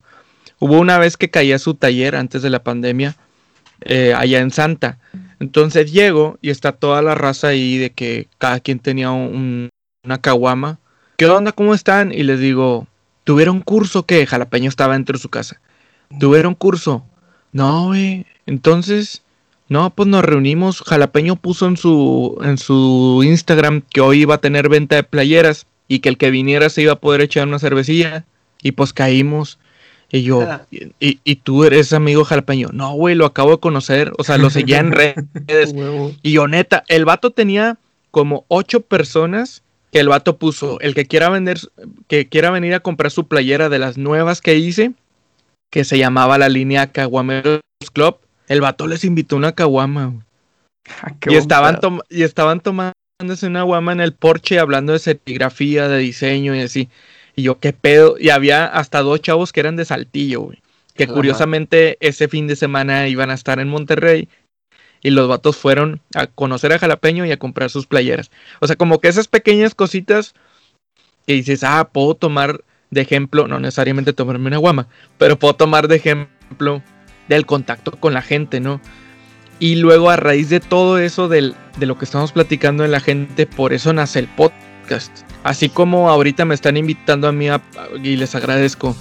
hubo 0.58 0.78
una 0.78 0.98
vez 0.98 1.16
que 1.16 1.30
caía 1.30 1.58
su 1.58 1.76
taller 1.76 2.14
antes 2.14 2.42
de 2.42 2.50
la 2.50 2.62
pandemia, 2.62 3.16
eh, 3.80 4.12
allá 4.14 4.40
en 4.40 4.50
Santa. 4.50 4.98
Entonces 5.38 5.92
llego 5.92 6.38
y 6.42 6.50
está 6.50 6.72
toda 6.72 7.00
la 7.00 7.14
raza 7.14 7.48
ahí 7.48 7.78
de 7.78 7.92
que 7.92 8.28
cada 8.36 8.60
quien 8.60 8.80
tenía 8.80 9.12
una 9.12 10.20
caguama. 10.20 10.78
¿Qué 11.20 11.26
onda? 11.26 11.52
¿Cómo 11.52 11.74
están? 11.74 12.12
Y 12.14 12.22
les 12.22 12.40
digo, 12.40 12.86
¿tuvieron 13.24 13.60
curso 13.60 14.06
qué? 14.06 14.24
Jalapeño 14.24 14.70
estaba 14.70 14.94
dentro 14.94 15.18
de 15.18 15.20
su 15.20 15.28
casa. 15.28 15.60
¿Tuvieron 16.18 16.54
curso? 16.54 17.04
No, 17.52 17.88
güey. 17.88 18.24
Entonces, 18.46 19.22
no, 19.68 19.90
pues 19.90 20.08
nos 20.08 20.24
reunimos. 20.24 20.80
Jalapeño 20.80 21.36
puso 21.36 21.66
en 21.66 21.76
su, 21.76 22.40
en 22.42 22.56
su 22.56 23.20
Instagram 23.22 23.82
que 23.82 24.00
hoy 24.00 24.22
iba 24.22 24.36
a 24.36 24.40
tener 24.40 24.70
venta 24.70 24.96
de 24.96 25.02
playeras 25.02 25.66
y 25.88 25.98
que 25.98 26.08
el 26.08 26.16
que 26.16 26.30
viniera 26.30 26.70
se 26.70 26.80
iba 26.80 26.92
a 26.92 27.00
poder 27.00 27.20
echar 27.20 27.46
una 27.46 27.58
cervecilla. 27.58 28.24
Y 28.62 28.72
pues 28.72 28.94
caímos. 28.94 29.58
Y 30.10 30.22
yo, 30.22 30.48
y, 30.70 31.20
y, 31.22 31.36
tú 31.36 31.64
eres 31.64 31.92
amigo 31.92 32.24
jalapeño. 32.24 32.70
No, 32.72 32.94
güey, 32.94 33.14
lo 33.14 33.26
acabo 33.26 33.50
de 33.50 33.60
conocer. 33.60 34.10
O 34.16 34.24
sea, 34.24 34.38
lo 34.38 34.48
seguía 34.48 34.78
en 34.78 34.92
redes. 34.92 35.74
y 36.22 36.32
yo, 36.32 36.48
neta, 36.48 36.82
el 36.88 37.04
vato 37.04 37.30
tenía 37.30 37.76
como 38.10 38.46
ocho 38.48 38.80
personas 38.80 39.62
que 39.90 40.00
el 40.00 40.08
vato 40.08 40.38
puso. 40.38 40.80
El 40.80 40.94
que 40.94 41.06
quiera 41.06 41.28
vender, 41.28 41.58
que 42.08 42.28
quiera 42.28 42.50
venir 42.50 42.74
a 42.74 42.80
comprar 42.80 43.10
su 43.10 43.26
playera 43.26 43.68
de 43.68 43.78
las 43.78 43.98
nuevas 43.98 44.40
que 44.40 44.56
hice, 44.56 44.92
que 45.70 45.84
se 45.84 45.98
llamaba 45.98 46.38
la 46.38 46.48
línea 46.48 46.92
Caguameros 46.92 47.60
Club 47.92 48.18
el 48.50 48.60
vato 48.60 48.88
les 48.88 49.04
invitó 49.04 49.36
una 49.36 49.52
caguama. 49.52 50.12
Ah, 51.02 51.14
y, 51.28 51.36
estaban 51.36 51.78
y 52.08 52.22
estaban 52.22 52.58
tomándose 52.58 53.46
una 53.46 53.62
guama 53.62 53.92
en 53.92 54.00
el 54.00 54.12
porche 54.12 54.58
hablando 54.58 54.92
de 54.92 54.98
serigrafía, 54.98 55.88
de 55.88 55.98
diseño 55.98 56.56
y 56.56 56.60
así. 56.60 56.88
Y 57.36 57.42
yo, 57.42 57.60
qué 57.60 57.72
pedo. 57.72 58.16
Y 58.18 58.30
había 58.30 58.64
hasta 58.64 59.02
dos 59.02 59.20
chavos 59.20 59.52
que 59.52 59.60
eran 59.60 59.76
de 59.76 59.84
Saltillo, 59.84 60.40
güey. 60.40 60.58
Que 60.94 61.06
curiosamente 61.06 61.96
ese 62.00 62.26
fin 62.26 62.48
de 62.48 62.56
semana 62.56 63.06
iban 63.06 63.30
a 63.30 63.34
estar 63.34 63.60
en 63.60 63.68
Monterrey. 63.68 64.28
Y 65.02 65.10
los 65.10 65.28
vatos 65.28 65.56
fueron 65.56 66.00
a 66.14 66.26
conocer 66.26 66.72
a 66.72 66.78
Jalapeño 66.78 67.24
y 67.24 67.32
a 67.32 67.38
comprar 67.38 67.70
sus 67.70 67.86
playeras. 67.86 68.30
O 68.60 68.66
sea, 68.66 68.76
como 68.76 69.00
que 69.00 69.08
esas 69.08 69.28
pequeñas 69.28 69.74
cositas 69.74 70.34
que 71.26 71.34
dices, 71.34 71.64
ah, 71.64 71.88
puedo 71.90 72.14
tomar 72.14 72.64
de 72.90 73.00
ejemplo, 73.00 73.46
no 73.48 73.60
necesariamente 73.60 74.12
tomarme 74.12 74.48
una 74.48 74.58
guama, 74.58 74.88
pero 75.16 75.38
puedo 75.38 75.54
tomar 75.54 75.88
de 75.88 75.96
ejemplo 75.96 76.82
del 77.28 77.46
contacto 77.46 77.92
con 77.92 78.12
la 78.12 78.22
gente, 78.22 78.60
¿no? 78.60 78.80
Y 79.58 79.76
luego 79.76 80.10
a 80.10 80.16
raíz 80.16 80.48
de 80.48 80.60
todo 80.60 80.98
eso 80.98 81.28
de 81.28 81.54
lo 81.78 81.98
que 81.98 82.04
estamos 82.04 82.32
platicando 82.32 82.84
en 82.84 82.90
la 82.90 83.00
gente, 83.00 83.46
por 83.46 83.72
eso 83.72 83.92
nace 83.92 84.18
el 84.18 84.26
podcast. 84.26 85.12
Así 85.44 85.68
como 85.68 86.10
ahorita 86.10 86.44
me 86.44 86.54
están 86.54 86.76
invitando 86.76 87.28
a 87.28 87.32
mí 87.32 87.46
y 88.02 88.16
les 88.16 88.34
agradezco 88.34 88.96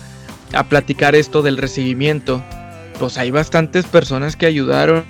a 0.53 0.63
platicar 0.63 1.15
esto 1.15 1.41
del 1.41 1.57
recibimiento, 1.57 2.43
pues 2.99 3.17
hay 3.17 3.31
bastantes 3.31 3.85
personas 3.85 4.35
que 4.35 4.45
ayudaron 4.45 5.05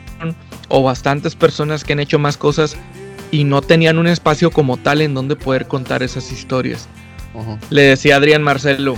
o 0.69 0.83
bastantes 0.83 1.35
personas 1.35 1.83
que 1.83 1.93
han 1.93 1.99
hecho 1.99 2.19
más 2.19 2.37
cosas 2.37 2.77
y 3.31 3.43
no 3.43 3.61
tenían 3.61 3.97
un 3.97 4.07
espacio 4.07 4.51
como 4.51 4.77
tal 4.77 5.01
en 5.01 5.13
donde 5.13 5.35
poder 5.35 5.67
contar 5.67 6.03
esas 6.03 6.31
historias. 6.31 6.87
Le 7.69 7.83
decía 7.83 8.15
Adrián 8.15 8.41
Marcelo, 8.41 8.95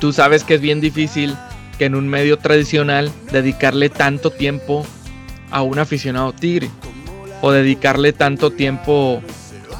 tú 0.00 0.12
sabes 0.12 0.44
que 0.44 0.54
es 0.54 0.60
bien 0.60 0.80
difícil 0.80 1.36
que 1.78 1.86
en 1.86 1.94
un 1.94 2.08
medio 2.08 2.38
tradicional 2.38 3.10
dedicarle 3.32 3.88
tanto 3.88 4.30
tiempo 4.30 4.84
a 5.50 5.62
un 5.62 5.78
aficionado 5.78 6.32
tigre 6.32 6.70
o 7.40 7.50
dedicarle 7.52 8.12
tanto 8.12 8.50
tiempo 8.50 9.22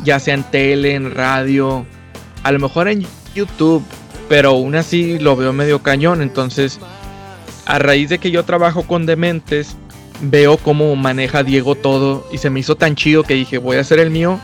ya 0.02 0.18
sea 0.18 0.34
en 0.34 0.44
tele, 0.44 0.94
en 0.94 1.14
radio, 1.14 1.84
a 2.42 2.52
lo 2.52 2.58
mejor 2.58 2.88
en 2.88 3.06
YouTube, 3.34 3.84
pero 4.28 4.50
aún 4.50 4.74
así 4.74 5.18
lo 5.18 5.36
veo 5.36 5.52
medio 5.52 5.82
cañón, 5.82 6.22
entonces 6.22 6.80
a 7.66 7.78
raíz 7.78 8.08
de 8.08 8.18
que 8.18 8.30
yo 8.30 8.44
trabajo 8.44 8.84
con 8.84 9.06
dementes, 9.06 9.76
veo 10.20 10.56
cómo 10.58 10.94
maneja 10.96 11.42
Diego 11.42 11.74
todo 11.74 12.26
y 12.32 12.38
se 12.38 12.50
me 12.50 12.60
hizo 12.60 12.76
tan 12.76 12.94
chido 12.94 13.22
que 13.22 13.34
dije, 13.34 13.58
voy 13.58 13.76
a 13.76 13.80
hacer 13.80 13.98
el 13.98 14.10
mío. 14.10 14.38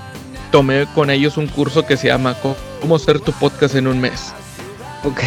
Tomé 0.50 0.86
con 0.94 1.10
ellos 1.10 1.36
un 1.36 1.48
curso 1.48 1.86
que 1.86 1.96
se 1.96 2.08
llama 2.08 2.36
Cómo 2.80 2.96
hacer 2.96 3.20
tu 3.20 3.32
podcast 3.32 3.74
en 3.74 3.86
un 3.86 4.00
mes. 4.00 4.32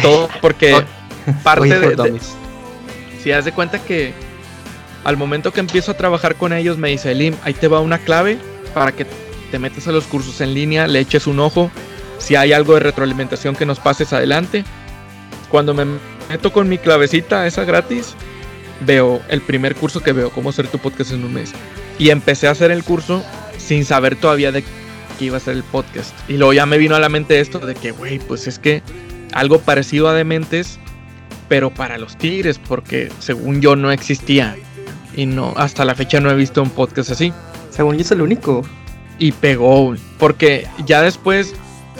Todo 0.02 0.28
porque 0.40 0.84
parte 1.42 1.78
de, 1.78 2.20
Si 3.22 3.30
haz 3.32 3.44
de 3.44 3.52
cuenta 3.52 3.78
que 3.78 4.12
al 5.04 5.16
momento 5.16 5.52
que 5.52 5.60
empiezo 5.60 5.92
a 5.92 5.96
trabajar 5.96 6.36
con 6.36 6.52
ellos 6.52 6.78
me 6.78 6.88
dice, 6.88 7.12
Elim, 7.12 7.34
ahí 7.42 7.54
te 7.54 7.68
va 7.68 7.80
una 7.80 7.98
clave 7.98 8.38
para 8.74 8.92
que 8.92 9.06
te 9.50 9.58
metas 9.58 9.88
a 9.88 9.92
los 9.92 10.04
cursos 10.04 10.40
en 10.40 10.54
línea, 10.54 10.86
le 10.86 11.00
eches 11.00 11.26
un 11.26 11.40
ojo. 11.40 11.70
Si 12.18 12.36
hay 12.36 12.52
algo 12.52 12.74
de 12.74 12.80
retroalimentación 12.80 13.56
que 13.56 13.66
nos 13.66 13.78
pases 13.78 14.12
adelante. 14.12 14.64
Cuando 15.50 15.74
me 15.74 15.84
meto 16.28 16.52
con 16.52 16.68
mi 16.68 16.78
clavecita, 16.78 17.46
esa 17.46 17.64
gratis, 17.64 18.14
veo 18.80 19.20
el 19.28 19.40
primer 19.40 19.74
curso 19.74 20.00
que 20.00 20.12
veo, 20.12 20.30
cómo 20.30 20.50
hacer 20.50 20.68
tu 20.68 20.78
podcast 20.78 21.12
en 21.12 21.24
un 21.24 21.34
mes. 21.34 21.52
Y 21.98 22.10
empecé 22.10 22.48
a 22.48 22.52
hacer 22.52 22.70
el 22.70 22.82
curso 22.82 23.22
sin 23.58 23.84
saber 23.84 24.16
todavía 24.16 24.52
de 24.52 24.62
qué 25.18 25.26
iba 25.26 25.36
a 25.36 25.40
ser 25.40 25.56
el 25.56 25.64
podcast. 25.64 26.14
Y 26.28 26.34
luego 26.34 26.52
ya 26.52 26.66
me 26.66 26.78
vino 26.78 26.94
a 26.94 27.00
la 27.00 27.08
mente 27.08 27.40
esto 27.40 27.58
de 27.58 27.74
que, 27.74 27.92
güey, 27.92 28.18
pues 28.18 28.46
es 28.46 28.58
que 28.58 28.82
algo 29.32 29.60
parecido 29.60 30.08
a 30.08 30.14
Dementes, 30.14 30.78
pero 31.48 31.70
para 31.70 31.98
los 31.98 32.16
Tigres, 32.16 32.58
porque 32.58 33.10
según 33.18 33.60
yo 33.60 33.76
no 33.76 33.92
existía. 33.92 34.56
Y 35.16 35.26
no, 35.26 35.52
hasta 35.56 35.84
la 35.84 35.94
fecha 35.94 36.20
no 36.20 36.30
he 36.30 36.34
visto 36.34 36.62
un 36.62 36.70
podcast 36.70 37.10
así. 37.10 37.32
Según 37.70 37.96
yo 37.96 38.02
es 38.02 38.10
el 38.10 38.22
único. 38.22 38.62
Y 39.18 39.32
pegó, 39.32 39.94
porque 40.18 40.66
ya 40.86 41.02
después 41.02 41.54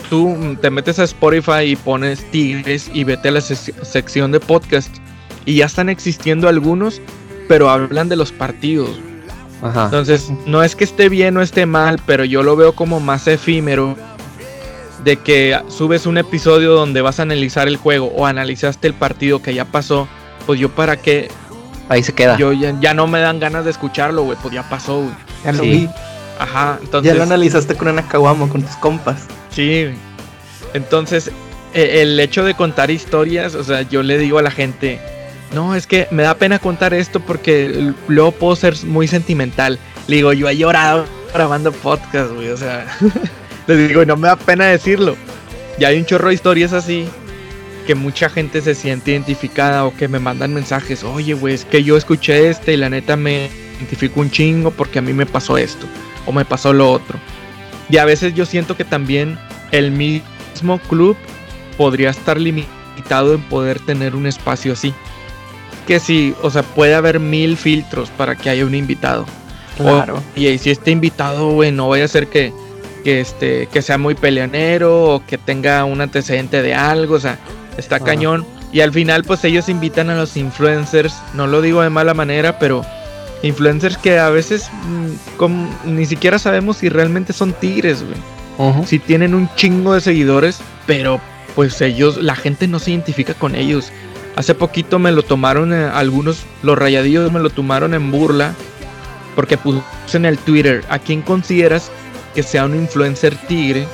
tú 0.09 0.57
te 0.63 0.71
metes 0.71 0.99
a 0.99 1.05
Spotify 1.05 1.65
y 1.65 1.77
pones 1.77 2.29
Tigres 2.31 2.91
y 2.95 3.05
vete 3.05 3.29
a 3.29 3.33
la 3.33 3.41
sección 3.43 4.33
de 4.33 4.41
podcast. 4.41 4.97
Y 5.45 5.57
ya 5.57 5.67
están 5.67 5.89
existiendo 5.89 6.49
algunos, 6.49 7.01
pero 7.49 7.71
hablan 7.71 8.09
de 8.09 8.17
los 8.17 8.33
partidos. 8.33 8.99
Entonces, 9.63 10.31
no 10.47 10.63
es 10.63 10.75
que 10.75 10.85
esté 10.85 11.09
bien 11.09 11.37
o 11.37 11.43
esté 11.43 11.67
mal, 11.67 12.01
pero 12.07 12.25
yo 12.25 12.43
lo 12.43 12.57
veo 12.57 12.73
como 12.75 12.99
más 12.99 13.27
efímero 13.27 13.97
de 15.05 15.17
que 15.17 15.59
subes 15.69 16.07
un 16.07 16.19
episodio 16.19 16.73
donde 16.73 17.01
vas 17.01 17.19
a 17.21 17.23
analizar 17.23 17.69
el 17.69 17.77
juego 17.77 18.07
o 18.07 18.27
analizaste 18.27 18.87
el 18.87 18.95
partido 18.95 19.43
que 19.43 19.55
ya 19.55 19.65
pasó, 19.65 20.09
pues 20.47 20.61
yo 20.61 20.71
para 20.71 20.97
qué... 20.97 21.31
Ahí 21.89 22.03
se 22.03 22.15
queda. 22.15 22.37
Yo 22.39 22.53
ya, 22.53 22.95
no 22.95 23.07
me 23.07 23.19
dan 23.21 23.41
ganas 23.41 23.65
de 23.65 23.71
escucharlo, 23.71 24.23
güey, 24.23 24.39
pues 24.41 24.55
ya 24.55 24.69
pasó, 24.69 25.01
güey. 25.01 25.15
Ya 25.45 25.53
lo 25.53 25.63
vi. 25.63 25.89
Ajá, 26.39 26.79
entonces... 26.81 27.13
Ya 27.13 27.17
lo 27.17 27.25
analizaste 27.25 27.75
con 27.75 27.89
una 27.89 28.07
caguama, 28.07 28.49
con 28.49 28.63
tus 28.63 28.77
compas. 28.77 29.27
Sí, 29.51 29.89
entonces 30.73 31.33
e, 31.75 32.03
el 32.03 32.19
hecho 32.21 32.45
de 32.45 32.55
contar 32.55 32.91
historias, 32.91 33.55
o 33.55 33.65
sea, 33.65 33.83
yo 33.83 34.03
le 34.03 34.19
digo 34.19 34.39
a 34.39 34.43
la 34.43 34.51
gente, 34.51 35.01
no, 35.53 35.75
es 35.75 35.87
que 35.87 36.07
me 36.11 36.23
da 36.23 36.35
pena 36.35 36.59
contar 36.59 36.95
esto 36.95 37.21
porque 37.21 37.93
luego 38.07 38.33
puedo 38.33 38.57
ser 38.57 38.77
muy 38.85 39.09
sentimental. 39.09 39.79
Le 40.07 40.17
digo, 40.17 40.33
yo 40.33 40.49
he 40.49 40.57
llorado 40.57 41.07
grabando 41.35 41.73
podcast, 41.73 42.33
güey, 42.33 42.49
o 42.51 42.57
sea, 42.57 42.87
les 43.67 43.89
digo, 43.89 44.05
no 44.05 44.17
me 44.17 44.29
da 44.29 44.37
pena 44.37 44.67
decirlo. 44.67 45.17
Ya 45.79 45.89
hay 45.89 45.99
un 45.99 46.07
chorro 46.07 46.29
de 46.29 46.35
historias 46.35 46.73
así 46.73 47.09
que 47.87 47.95
mucha 47.95 48.29
gente 48.29 48.61
se 48.61 48.75
siente 48.75 49.13
identificada 49.13 49.85
o 49.85 49.97
que 49.97 50.07
me 50.07 50.19
mandan 50.19 50.55
mensajes, 50.55 51.03
oye, 51.03 51.35
güey, 51.35 51.55
es 51.55 51.65
que 51.65 51.83
yo 51.83 51.97
escuché 51.97 52.49
este 52.49 52.75
y 52.75 52.77
la 52.77 52.91
neta 52.91 53.17
me 53.17 53.51
identifico 53.79 54.21
un 54.21 54.31
chingo 54.31 54.71
porque 54.71 54.99
a 54.99 55.03
mí 55.03 55.13
me 55.13 55.27
pasó 55.27 55.59
esto 55.59 55.87
o 56.27 56.33
me 56.33 56.45
pasó 56.45 56.73
lo 56.73 56.93
otro. 56.93 57.19
Y 57.89 57.97
a 57.97 58.05
veces 58.05 58.35
yo 58.35 58.47
siento 58.47 58.77
que 58.77 58.85
también 58.85 59.39
el 59.73 59.91
mismo 59.91 60.79
club 60.89 61.17
podría 61.77 62.11
estar 62.11 62.39
limitado 62.39 63.35
en 63.35 63.43
poder 63.43 63.81
tener 63.81 64.15
un 64.15 64.27
espacio 64.27 64.75
así 64.75 64.95
que 65.91 65.99
sí, 65.99 66.37
o 66.41 66.51
sea, 66.51 66.63
puede 66.63 66.95
haber 66.95 67.19
mil 67.19 67.57
filtros 67.57 68.11
para 68.11 68.37
que 68.37 68.49
haya 68.49 68.65
un 68.65 68.77
invitado. 68.77 69.27
Claro. 69.77 70.23
y 70.37 70.57
si 70.59 70.71
este 70.71 70.93
invitado, 70.93 71.51
güey, 71.51 71.73
no 71.73 71.89
vaya 71.89 72.05
a 72.05 72.09
ser 72.09 72.29
que, 72.29 72.53
que, 73.03 73.21
este, 73.21 73.67
que 73.67 73.83
sea 73.83 73.99
muy 73.99 74.15
peleonero 74.15 75.15
o 75.15 75.27
que 75.27 75.37
tenga 75.37 75.85
un 75.85 76.01
antecedente 76.01 76.63
de 76.63 76.77
algo, 76.77 77.17
o 77.17 77.19
sea, 77.19 77.41
está 77.77 77.99
cañón. 77.99 78.47
Y 78.71 78.83
al 78.83 78.93
final, 78.93 79.25
pues 79.25 79.43
ellos 79.43 79.69
invitan 79.69 80.11
a 80.11 80.15
los 80.15 80.37
influencers, 80.37 81.13
no 81.35 81.49
lo 81.49 81.61
digo 81.61 81.83
de 81.83 81.91
mala 81.91 82.15
manera, 82.15 82.61
pero 82.61 82.85
influencers 83.43 83.99
que 83.99 84.21
a 84.21 84.31
veces 84.31 84.71
mm, 84.85 85.93
ni 85.93 86.07
siquiera 86.07 86.39
sabemos 86.39 86.77
si 86.77 86.89
realmente 86.89 87.33
son 87.33 87.53
tigres, 87.53 88.05
güey. 88.05 88.87
Si 88.87 89.01
tienen 89.01 89.35
un 89.35 89.53
chingo 89.57 89.95
de 89.95 90.01
seguidores, 90.01 90.61
pero 90.87 91.21
pues 91.57 91.81
ellos, 91.81 92.17
la 92.23 92.37
gente 92.37 92.69
no 92.69 92.79
se 92.79 92.93
identifica 92.93 93.35
con 93.35 93.57
ellos. 93.57 93.91
Hace 94.37 94.55
poquito 94.55 94.99
me 94.99 95.13
lo 95.13 95.23
tomaron, 95.23 95.73
eh, 95.73 95.85
algunos, 95.85 96.45
los 96.63 96.79
rayadillos 96.79 97.31
me 97.33 97.41
lo 97.41 97.51
tomaron 97.51 97.95
en 97.95 98.11
burla 98.11 98.55
porque 99.35 99.59
puse 99.59 99.83
en 100.15 100.25
el 100.25 100.39
Twitter, 100.39 100.85
¿a 100.89 100.99
quién 100.99 101.23
consideras 101.23 101.91
que 102.35 102.43
sea 102.43 102.65
un 102.65 102.75
influencer 102.75 103.37
tigre 103.37 103.87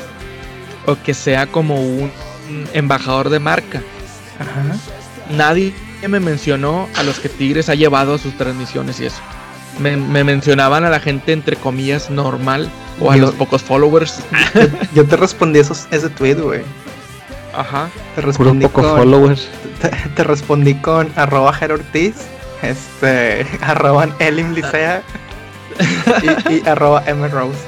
o 0.87 0.97
que 1.03 1.15
sea 1.15 1.47
como 1.47 1.81
un 1.81 2.11
embajador 2.73 3.31
de 3.31 3.39
marca? 3.39 3.83
Nadie 5.31 5.75
me 6.09 6.21
mencionó 6.21 6.89
a 6.97 7.03
los 7.03 7.19
que 7.19 7.29
Tigres 7.29 7.69
ha 7.69 7.75
llevado 7.75 8.15
a 8.15 8.19
sus 8.19 8.37
transmisiones 8.37 9.01
y 9.01 9.07
eso. 9.07 9.21
Me, 9.79 9.97
mencionaban 10.25 10.85
a 10.85 10.91
la 10.91 11.01
gente 11.01 11.33
entre 11.33 11.57
comillas 11.57 12.09
normal 12.09 12.71
o 13.01 13.11
a 13.11 13.17
los 13.17 13.33
pocos 13.35 13.63
followers. 13.63 14.21
Yo, 14.95 15.05
te 15.05 15.17
respondí 15.17 15.59
esos, 15.59 15.87
ese 15.91 16.09
tweet, 16.09 16.37
güey. 16.37 16.63
Ajá. 17.57 17.91
Te 18.15 18.21
respondí 18.21 18.67
poco 18.67 18.83
followers. 18.83 19.49
Te, 20.15 20.25
respondí 20.25 20.75
con 20.75 21.11
arroba 21.17 21.59
Ortiz, 21.71 22.15
este, 22.63 23.47
arroba 23.63 24.09
Elim 24.19 24.53
Licea 24.53 25.03
y, 26.51 26.67
arroba 26.69 27.03
M 27.07 27.27
Rose. 27.29 27.59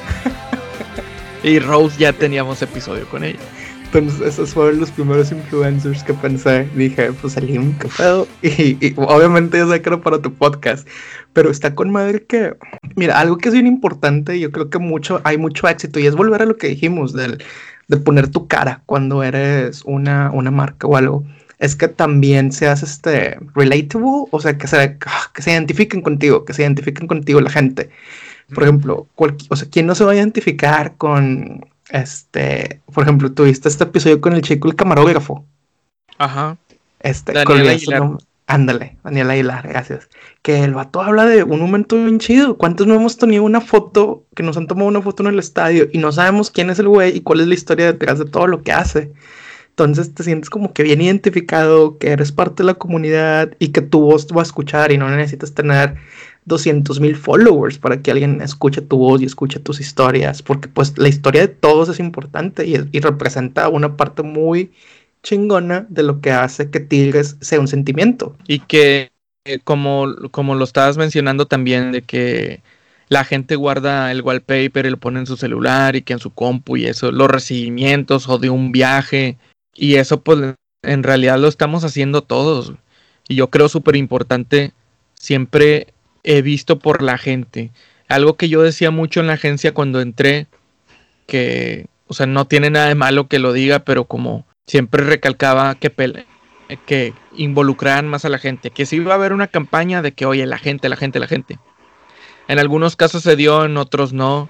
y 1.42 1.58
Rose 1.58 1.98
ya 1.98 2.12
teníamos 2.12 2.60
episodio 2.60 3.08
con 3.08 3.24
ella. 3.24 3.40
Entonces, 3.84 4.20
esos 4.20 4.52
fueron 4.52 4.80
los 4.80 4.90
primeros 4.90 5.32
influencers 5.32 6.04
que 6.04 6.12
pensé. 6.12 6.68
Dije, 6.74 7.10
pues 7.12 7.38
Elim, 7.38 7.72
qué 7.78 7.88
pedo. 7.88 8.28
Y, 8.42 8.92
obviamente 8.96 9.56
yo 9.56 9.70
sé 9.72 9.80
que 9.80 9.88
era 9.88 10.00
para 10.02 10.20
tu 10.20 10.34
podcast. 10.34 10.86
Pero 11.32 11.50
está 11.50 11.74
con 11.74 11.90
madre 11.90 12.24
que. 12.24 12.54
Mira, 12.96 13.18
algo 13.18 13.38
que 13.38 13.48
es 13.48 13.54
bien 13.54 13.66
importante, 13.66 14.38
yo 14.38 14.50
creo 14.52 14.68
que 14.68 14.78
mucho, 14.78 15.22
hay 15.24 15.38
mucho 15.38 15.66
éxito, 15.66 15.98
y 16.00 16.06
es 16.06 16.14
volver 16.14 16.42
a 16.42 16.46
lo 16.46 16.58
que 16.58 16.68
dijimos 16.68 17.14
del, 17.14 17.42
de 17.88 17.96
poner 17.96 18.28
tu 18.28 18.46
cara 18.46 18.82
cuando 18.86 19.22
eres 19.22 19.82
una, 19.84 20.30
una 20.30 20.50
marca 20.50 20.86
o 20.86 20.96
algo 20.96 21.24
es 21.58 21.74
que 21.74 21.88
también 21.88 22.52
seas 22.52 22.82
este 22.82 23.36
relatable, 23.54 24.26
o 24.30 24.40
sea, 24.40 24.56
que 24.56 24.68
se, 24.68 24.96
que 25.34 25.42
se 25.42 25.50
identifiquen 25.50 26.02
contigo, 26.02 26.44
que 26.44 26.54
se 26.54 26.62
identifiquen 26.62 27.08
contigo 27.08 27.40
la 27.40 27.50
gente. 27.50 27.90
Por 28.54 28.62
ejemplo, 28.62 29.08
o 29.16 29.56
sea, 29.56 29.68
¿quién 29.68 29.86
no 29.86 29.94
se 29.94 30.04
va 30.04 30.12
a 30.12 30.16
identificar 30.16 30.94
con 30.96 31.66
este, 31.90 32.80
por 32.92 33.02
ejemplo, 33.02 33.32
tuviste 33.32 33.68
este 33.68 33.84
episodio 33.84 34.20
con 34.20 34.34
el 34.34 34.42
chico 34.42 34.68
el 34.68 34.76
camarógrafo? 34.76 35.44
Ajá. 36.16 36.56
Este, 37.00 37.32
Daniel 37.32 37.68
Aguilar. 37.68 38.02
Ándale, 38.48 38.96
Daniel 39.04 39.30
Aguilar, 39.30 39.68
gracias. 39.68 40.08
Que 40.42 40.64
el 40.64 40.74
vato 40.74 41.00
habla 41.00 41.26
de 41.26 41.44
un 41.44 41.60
momento 41.60 41.96
bien 41.96 42.18
chido. 42.18 42.56
¿Cuántos 42.56 42.86
no 42.86 42.94
hemos 42.94 43.16
tenido 43.16 43.44
una 43.44 43.60
foto, 43.60 44.24
que 44.34 44.42
nos 44.42 44.56
han 44.56 44.66
tomado 44.66 44.88
una 44.88 45.02
foto 45.02 45.22
en 45.22 45.28
el 45.28 45.38
estadio 45.38 45.88
y 45.92 45.98
no 45.98 46.10
sabemos 46.10 46.50
quién 46.50 46.70
es 46.70 46.80
el 46.80 46.88
güey 46.88 47.16
y 47.16 47.20
cuál 47.20 47.40
es 47.40 47.46
la 47.46 47.54
historia 47.54 47.86
detrás 47.86 48.18
de 48.18 48.24
todo 48.24 48.48
lo 48.48 48.62
que 48.62 48.72
hace? 48.72 49.12
Entonces 49.78 50.12
te 50.12 50.24
sientes 50.24 50.50
como 50.50 50.72
que 50.72 50.82
bien 50.82 51.00
identificado, 51.00 51.98
que 51.98 52.10
eres 52.10 52.32
parte 52.32 52.64
de 52.64 52.66
la 52.66 52.74
comunidad 52.74 53.54
y 53.60 53.68
que 53.68 53.80
tu 53.80 54.00
voz 54.00 54.26
va 54.36 54.40
a 54.40 54.42
escuchar 54.42 54.90
y 54.90 54.98
no 54.98 55.08
necesitas 55.08 55.54
tener 55.54 55.94
200 56.46 56.98
mil 56.98 57.14
followers 57.14 57.78
para 57.78 58.02
que 58.02 58.10
alguien 58.10 58.40
escuche 58.40 58.80
tu 58.82 58.96
voz 58.98 59.22
y 59.22 59.26
escuche 59.26 59.60
tus 59.60 59.80
historias, 59.80 60.42
porque 60.42 60.66
pues 60.66 60.98
la 60.98 61.08
historia 61.08 61.42
de 61.42 61.48
todos 61.48 61.88
es 61.88 62.00
importante 62.00 62.66
y, 62.66 62.98
representa 62.98 63.68
una 63.68 63.96
parte 63.96 64.22
muy 64.22 64.72
chingona 65.22 65.86
de 65.88 66.02
lo 66.02 66.20
que 66.20 66.30
hace 66.30 66.70
que 66.70 66.80
Tigres 66.80 67.36
sea 67.40 67.60
un 67.60 67.68
sentimiento. 67.68 68.36
Y 68.46 68.60
que 68.60 69.10
eh, 69.44 69.58
como, 69.64 70.06
como 70.30 70.54
lo 70.54 70.64
estabas 70.64 70.96
mencionando 70.96 71.46
también, 71.46 71.92
de 71.92 72.02
que 72.02 72.62
la 73.08 73.24
gente 73.24 73.56
guarda 73.56 74.12
el 74.12 74.22
wallpaper 74.22 74.86
y 74.86 74.90
lo 74.90 74.98
pone 74.98 75.20
en 75.20 75.26
su 75.26 75.36
celular 75.36 75.96
y 75.96 76.02
que 76.02 76.12
en 76.12 76.18
su 76.18 76.30
compu 76.30 76.76
y 76.76 76.86
eso, 76.86 77.10
los 77.12 77.28
recibimientos 77.28 78.28
o 78.28 78.38
de 78.38 78.50
un 78.50 78.72
viaje 78.72 79.38
y 79.74 79.94
eso 79.94 80.20
pues 80.20 80.54
en 80.82 81.02
realidad 81.02 81.38
lo 81.38 81.48
estamos 81.48 81.84
haciendo 81.84 82.22
todos. 82.22 82.74
Y 83.28 83.36
yo 83.36 83.48
creo 83.48 83.68
súper 83.68 83.96
importante, 83.96 84.72
siempre 85.14 85.88
he 86.24 86.42
visto 86.42 86.78
por 86.78 87.02
la 87.02 87.18
gente. 87.18 87.70
Algo 88.08 88.36
que 88.36 88.48
yo 88.48 88.62
decía 88.62 88.90
mucho 88.90 89.20
en 89.20 89.26
la 89.26 89.34
agencia 89.34 89.72
cuando 89.74 90.00
entré, 90.00 90.46
que, 91.26 91.86
o 92.06 92.14
sea, 92.14 92.26
no 92.26 92.46
tiene 92.46 92.70
nada 92.70 92.88
de 92.88 92.94
malo 92.94 93.28
que 93.28 93.38
lo 93.38 93.52
diga, 93.52 93.80
pero 93.80 94.04
como 94.04 94.46
siempre 94.68 95.02
recalcaba 95.02 95.74
que, 95.74 95.90
que 96.86 97.14
involucraran 97.36 98.06
más 98.06 98.24
a 98.24 98.28
la 98.28 98.38
gente, 98.38 98.70
que 98.70 98.86
si 98.86 98.96
iba 98.96 99.12
a 99.12 99.16
haber 99.16 99.32
una 99.32 99.48
campaña 99.48 100.02
de 100.02 100.12
que, 100.12 100.26
oye, 100.26 100.46
la 100.46 100.58
gente, 100.58 100.88
la 100.88 100.96
gente, 100.96 101.18
la 101.18 101.26
gente. 101.26 101.58
En 102.46 102.60
algunos 102.60 102.94
casos 102.94 103.24
se 103.24 103.34
dio, 103.34 103.64
en 103.64 103.76
otros 103.76 104.12
no, 104.12 104.48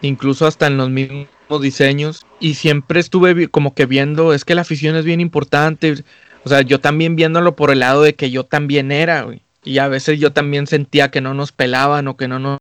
incluso 0.00 0.46
hasta 0.46 0.68
en 0.68 0.78
los 0.78 0.88
mismos 0.88 1.28
diseños. 1.60 2.24
Y 2.40 2.54
siempre 2.54 3.00
estuve 3.00 3.48
como 3.48 3.74
que 3.74 3.86
viendo, 3.86 4.32
es 4.32 4.44
que 4.44 4.54
la 4.54 4.62
afición 4.62 4.96
es 4.96 5.04
bien 5.04 5.20
importante, 5.20 5.96
o 6.44 6.48
sea, 6.48 6.62
yo 6.62 6.80
también 6.80 7.16
viéndolo 7.16 7.56
por 7.56 7.72
el 7.72 7.80
lado 7.80 8.02
de 8.02 8.14
que 8.14 8.30
yo 8.30 8.44
también 8.44 8.92
era, 8.92 9.26
y 9.64 9.78
a 9.78 9.88
veces 9.88 10.20
yo 10.20 10.32
también 10.32 10.68
sentía 10.68 11.10
que 11.10 11.20
no 11.20 11.34
nos 11.34 11.50
pelaban 11.50 12.06
o 12.06 12.16
que 12.16 12.28
no 12.28 12.38
nos, 12.38 12.58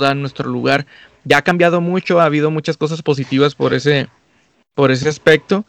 dan 0.00 0.20
nuestro 0.20 0.48
lugar. 0.48 0.86
Ya 1.24 1.38
ha 1.38 1.42
cambiado 1.42 1.80
mucho, 1.80 2.20
ha 2.20 2.24
habido 2.24 2.50
muchas 2.50 2.76
cosas 2.76 3.02
positivas 3.02 3.54
por 3.54 3.72
ese, 3.72 4.08
por 4.74 4.90
ese 4.90 5.08
aspecto, 5.08 5.64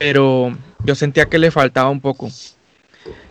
pero 0.00 0.56
yo 0.82 0.94
sentía 0.94 1.28
que 1.28 1.38
le 1.38 1.50
faltaba 1.50 1.90
un 1.90 2.00
poco. 2.00 2.30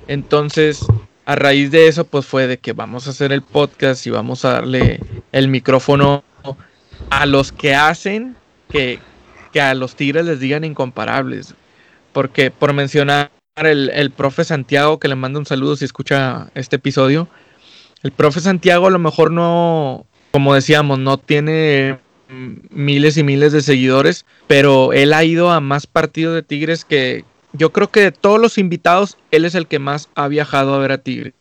Entonces, 0.07 0.85
a 1.25 1.35
raíz 1.35 1.71
de 1.71 1.87
eso, 1.87 2.05
pues 2.05 2.27
fue 2.27 2.45
de 2.45 2.59
que 2.59 2.73
vamos 2.73 3.07
a 3.07 3.09
hacer 3.09 3.31
el 3.31 3.41
podcast 3.41 4.05
y 4.05 4.11
vamos 4.11 4.45
a 4.45 4.53
darle 4.53 4.99
el 5.31 5.47
micrófono 5.47 6.23
a 7.09 7.25
los 7.25 7.51
que 7.51 7.73
hacen 7.73 8.35
que, 8.69 8.99
a 9.59 9.73
los 9.73 9.95
Tigres 9.95 10.25
les 10.25 10.39
digan 10.39 10.63
incomparables. 10.63 11.55
Porque 12.13 12.51
por 12.51 12.71
mencionar 12.73 13.31
el, 13.55 13.89
el 13.89 14.11
profe 14.11 14.43
Santiago, 14.43 14.99
que 14.99 15.07
le 15.07 15.15
manda 15.15 15.39
un 15.39 15.47
saludo 15.47 15.75
si 15.75 15.85
escucha 15.85 16.51
este 16.53 16.75
episodio, 16.75 17.27
el 18.03 18.11
profe 18.11 18.41
Santiago 18.41 18.85
a 18.85 18.91
lo 18.91 18.99
mejor 18.99 19.31
no, 19.31 20.05
como 20.31 20.53
decíamos, 20.53 20.99
no 20.99 21.17
tiene 21.17 21.97
miles 22.29 23.17
y 23.17 23.23
miles 23.23 23.51
de 23.51 23.61
seguidores, 23.61 24.25
pero 24.47 24.93
él 24.93 25.13
ha 25.13 25.23
ido 25.23 25.51
a 25.51 25.59
más 25.59 25.87
partidos 25.87 26.35
de 26.35 26.43
Tigres 26.43 26.85
que 26.85 27.25
yo 27.53 27.71
creo 27.71 27.89
que 27.89 28.01
de 28.01 28.11
todos 28.11 28.39
los 28.39 28.57
invitados, 28.57 29.17
él 29.31 29.45
es 29.45 29.55
el 29.55 29.67
que 29.67 29.79
más 29.79 30.09
ha 30.15 30.27
viajado 30.27 30.73
a 30.73 30.79
ver 30.79 30.91
a 30.91 30.99
Tigres. 30.99 31.33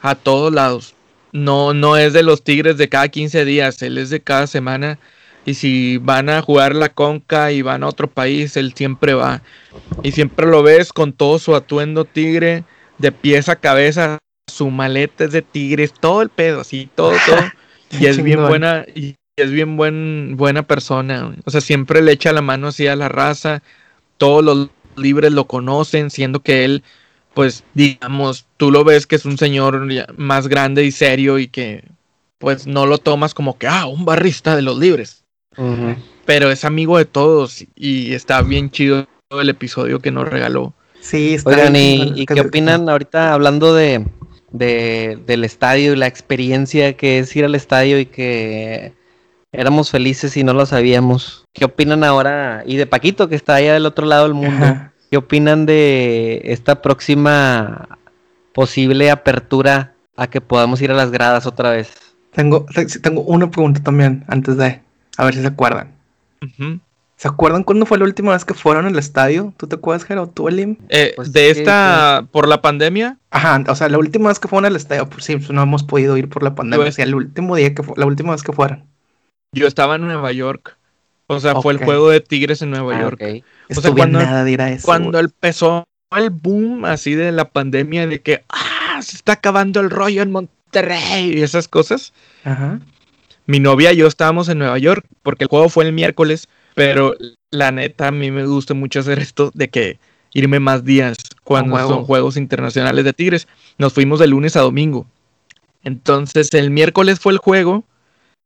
A 0.00 0.14
todos 0.14 0.52
lados. 0.52 0.94
No, 1.32 1.74
no 1.74 1.96
es 1.96 2.12
de 2.12 2.22
los 2.22 2.42
Tigres 2.42 2.78
de 2.78 2.88
cada 2.88 3.08
15 3.08 3.44
días, 3.44 3.82
él 3.82 3.98
es 3.98 4.10
de 4.10 4.20
cada 4.20 4.46
semana. 4.46 4.98
Y 5.44 5.54
si 5.54 5.98
van 5.98 6.28
a 6.28 6.42
jugar 6.42 6.74
la 6.74 6.88
conca 6.90 7.52
y 7.52 7.62
van 7.62 7.82
a 7.82 7.88
otro 7.88 8.08
país, 8.08 8.56
él 8.56 8.72
siempre 8.74 9.14
va. 9.14 9.42
Y 10.02 10.12
siempre 10.12 10.46
lo 10.46 10.62
ves 10.62 10.92
con 10.92 11.12
todo 11.12 11.38
su 11.38 11.54
atuendo 11.54 12.04
tigre, 12.04 12.64
de 12.98 13.12
pies 13.12 13.48
a 13.48 13.56
cabeza, 13.56 14.18
su 14.46 14.70
maleta 14.70 15.24
es 15.24 15.32
de 15.32 15.42
tigres, 15.42 15.92
todo 15.98 16.22
el 16.22 16.28
pedo, 16.28 16.60
así, 16.60 16.88
todo, 16.94 17.12
todo. 17.26 17.40
y 18.00 18.06
es 18.06 18.22
bien 18.22 18.46
buena, 18.46 18.84
y 18.94 19.14
es 19.40 19.50
bien 19.50 19.76
buen, 19.76 20.36
buena 20.36 20.62
persona. 20.62 21.34
O 21.44 21.50
sea, 21.50 21.60
siempre 21.60 22.02
le 22.02 22.12
echa 22.12 22.32
la 22.32 22.42
mano 22.42 22.68
así 22.68 22.86
a 22.86 22.96
la 22.96 23.08
raza. 23.08 23.62
Todos 24.18 24.44
los 24.44 24.70
libres 24.96 25.32
lo 25.32 25.46
conocen, 25.46 26.10
siendo 26.10 26.40
que 26.40 26.64
él, 26.64 26.82
pues, 27.34 27.64
digamos, 27.74 28.46
tú 28.56 28.70
lo 28.70 28.84
ves 28.84 29.06
que 29.06 29.16
es 29.16 29.24
un 29.24 29.38
señor 29.38 29.86
más 30.16 30.48
grande 30.48 30.84
y 30.84 30.92
serio 30.92 31.38
y 31.38 31.48
que, 31.48 31.84
pues, 32.38 32.66
no 32.66 32.86
lo 32.86 32.98
tomas 32.98 33.34
como 33.34 33.58
que, 33.58 33.66
ah, 33.66 33.86
un 33.86 34.04
barrista 34.04 34.56
de 34.56 34.62
los 34.62 34.78
libres. 34.78 35.24
Pero 36.24 36.50
es 36.50 36.64
amigo 36.64 36.96
de 36.96 37.04
todos 37.04 37.64
y 37.74 38.14
está 38.14 38.40
bien 38.40 38.70
chido 38.70 39.06
el 39.30 39.48
episodio 39.48 39.98
que 39.98 40.10
nos 40.10 40.28
regaló. 40.28 40.72
Sí, 41.00 41.34
está 41.34 41.50
Oigan, 41.50 41.76
¿y, 41.76 42.24
qué 42.26 42.40
opinan 42.40 42.88
ahorita 42.88 43.32
hablando 43.32 43.74
de, 43.74 44.06
del 44.52 45.44
estadio 45.44 45.92
y 45.92 45.96
la 45.96 46.06
experiencia 46.06 46.96
que 46.96 47.18
es 47.18 47.34
ir 47.36 47.44
al 47.44 47.54
estadio 47.54 47.98
y 47.98 48.06
que 48.06 48.92
éramos 49.52 49.90
felices 49.90 50.36
y 50.36 50.44
no 50.44 50.52
lo 50.52 50.66
sabíamos? 50.66 51.44
¿Qué 51.52 51.64
opinan 51.64 52.04
ahora? 52.04 52.62
Y 52.66 52.76
de 52.76 52.86
Paquito, 52.86 53.28
que 53.28 53.36
está 53.36 53.54
allá 53.54 53.74
del 53.74 53.86
otro 53.86 54.06
lado 54.06 54.24
del 54.24 54.34
mundo. 54.34 54.90
¿Qué 55.10 55.16
opinan 55.16 55.66
de 55.66 56.40
esta 56.44 56.82
próxima 56.82 57.98
posible 58.52 59.10
apertura 59.10 59.94
a 60.16 60.28
que 60.28 60.40
podamos 60.40 60.80
ir 60.82 60.90
a 60.90 60.94
las 60.94 61.10
gradas 61.10 61.46
otra 61.46 61.70
vez? 61.70 61.92
Tengo, 62.32 62.66
tengo 63.02 63.22
una 63.22 63.50
pregunta 63.50 63.82
también 63.82 64.24
antes 64.28 64.56
de, 64.56 64.80
a 65.16 65.24
ver 65.24 65.34
si 65.34 65.40
se 65.40 65.48
acuerdan. 65.48 65.92
¿Se 67.16 67.28
acuerdan 67.28 67.64
cuándo 67.64 67.84
fue 67.86 67.98
la 67.98 68.04
última 68.04 68.32
vez 68.32 68.44
que 68.44 68.54
fueron 68.54 68.86
al 68.86 68.96
estadio? 68.98 69.52
¿Tú 69.56 69.66
te 69.66 69.76
acuerdas, 69.76 70.04
Jero? 70.04 70.28
¿Tú, 70.28 70.48
Elim? 70.48 70.76
Eh, 70.88 71.12
pues 71.16 71.32
¿De 71.32 71.50
esta, 71.50 72.26
por 72.30 72.48
la 72.48 72.62
pandemia? 72.62 73.18
Ajá, 73.30 73.62
o 73.68 73.74
sea, 73.74 73.88
la 73.88 73.98
última 73.98 74.28
vez 74.28 74.38
que 74.38 74.48
fueron 74.48 74.64
al 74.64 74.76
estadio, 74.76 75.06
pues 75.06 75.24
sí, 75.24 75.36
pues 75.36 75.50
no 75.50 75.60
hemos 75.60 75.82
podido 75.82 76.16
ir 76.16 76.30
por 76.30 76.42
la 76.42 76.54
pandemia. 76.54 76.88
O 76.88 76.92
sea, 76.92 77.04
el 77.04 77.14
último 77.14 77.56
día 77.56 77.74
que 77.74 77.82
fue, 77.82 77.94
la 77.98 78.06
última 78.06 78.32
vez 78.32 78.42
que 78.42 78.52
fueron. 78.52 78.84
Yo 79.52 79.66
estaba 79.66 79.96
en 79.96 80.02
Nueva 80.02 80.32
York. 80.32 80.76
O 81.26 81.38
sea, 81.40 81.60
fue 81.60 81.72
el 81.72 81.78
juego 81.78 82.10
de 82.10 82.20
Tigres 82.20 82.62
en 82.62 82.70
Nueva 82.70 82.96
ah, 82.96 83.00
York. 83.00 83.22
O 83.76 83.80
sea, 83.80 83.92
cuando, 83.92 84.18
nada 84.18 84.44
de 84.44 84.54
eso, 84.54 84.84
cuando 84.84 85.18
empezó 85.18 85.86
el 86.16 86.30
boom 86.30 86.84
así 86.84 87.14
de 87.14 87.30
la 87.30 87.48
pandemia 87.48 88.06
de 88.06 88.20
que 88.20 88.42
ah, 88.48 89.00
se 89.00 89.16
está 89.16 89.34
acabando 89.34 89.80
el 89.80 89.90
rollo 89.90 90.22
en 90.22 90.32
Monterrey 90.32 91.38
y 91.38 91.42
esas 91.42 91.68
cosas. 91.68 92.12
Ajá. 92.44 92.80
Mi 93.46 93.60
novia 93.60 93.92
y 93.92 93.96
yo 93.96 94.06
estábamos 94.06 94.48
en 94.48 94.58
Nueva 94.58 94.78
York 94.78 95.04
porque 95.22 95.44
el 95.44 95.48
juego 95.48 95.68
fue 95.68 95.84
el 95.84 95.92
miércoles, 95.92 96.48
pero 96.74 97.14
la 97.50 97.72
neta 97.72 98.08
a 98.08 98.12
mí 98.12 98.30
me 98.30 98.46
gusta 98.46 98.74
mucho 98.74 99.00
hacer 99.00 99.18
esto 99.18 99.50
de 99.54 99.68
que 99.68 99.98
irme 100.32 100.60
más 100.60 100.84
días 100.84 101.16
cuando 101.42 101.76
son 101.78 102.04
juegos 102.04 102.36
internacionales 102.36 103.04
de 103.04 103.12
Tigres. 103.12 103.48
Nos 103.78 103.92
fuimos 103.92 104.20
de 104.20 104.28
lunes 104.28 104.56
a 104.56 104.60
domingo. 104.60 105.06
Entonces 105.82 106.52
el 106.54 106.70
miércoles 106.70 107.18
fue 107.18 107.32
el 107.32 107.38
juego 107.38 107.84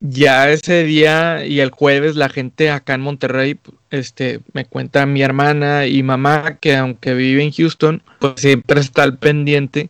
ya 0.06 0.50
ese 0.50 0.84
día 0.84 1.46
y 1.46 1.60
el 1.60 1.70
jueves 1.70 2.14
la 2.14 2.28
gente 2.28 2.70
acá 2.70 2.94
en 2.94 3.00
Monterrey, 3.00 3.58
este, 3.90 4.40
me 4.52 4.66
cuenta 4.66 5.06
mi 5.06 5.22
hermana 5.22 5.86
y 5.86 6.02
mamá 6.02 6.58
que 6.58 6.76
aunque 6.76 7.14
vive 7.14 7.42
en 7.42 7.52
Houston, 7.52 8.02
pues 8.18 8.34
siempre 8.36 8.80
está 8.80 9.02
al 9.02 9.16
pendiente 9.16 9.88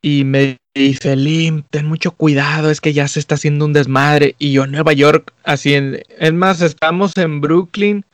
y 0.00 0.24
me 0.24 0.56
dice, 0.74 1.14
Lim, 1.14 1.62
ten 1.68 1.86
mucho 1.86 2.12
cuidado, 2.12 2.70
es 2.70 2.80
que 2.80 2.94
ya 2.94 3.06
se 3.06 3.20
está 3.20 3.34
haciendo 3.34 3.66
un 3.66 3.74
desmadre. 3.74 4.34
Y 4.38 4.52
yo 4.52 4.64
en 4.64 4.72
Nueva 4.72 4.94
York, 4.94 5.34
así 5.44 5.74
en, 5.74 6.00
es 6.18 6.32
más, 6.32 6.62
estamos 6.62 7.16
en 7.18 7.40
Brooklyn, 7.42 8.04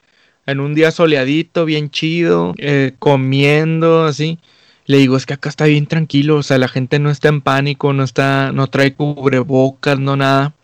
en 0.46 0.60
un 0.60 0.74
día 0.74 0.90
soleadito, 0.90 1.64
bien 1.64 1.90
chido, 1.90 2.54
eh, 2.58 2.92
comiendo, 2.98 4.04
así. 4.04 4.38
Le 4.86 4.98
digo, 4.98 5.16
es 5.16 5.26
que 5.26 5.34
acá 5.34 5.48
está 5.48 5.66
bien 5.66 5.86
tranquilo, 5.86 6.36
o 6.38 6.42
sea, 6.42 6.58
la 6.58 6.68
gente 6.68 6.98
no 6.98 7.10
está 7.10 7.28
en 7.28 7.40
pánico, 7.40 7.92
no 7.92 8.02
está, 8.02 8.50
no 8.52 8.66
trae 8.66 8.94
cubrebocas, 8.94 9.98
no 9.98 10.16
nada. 10.16 10.54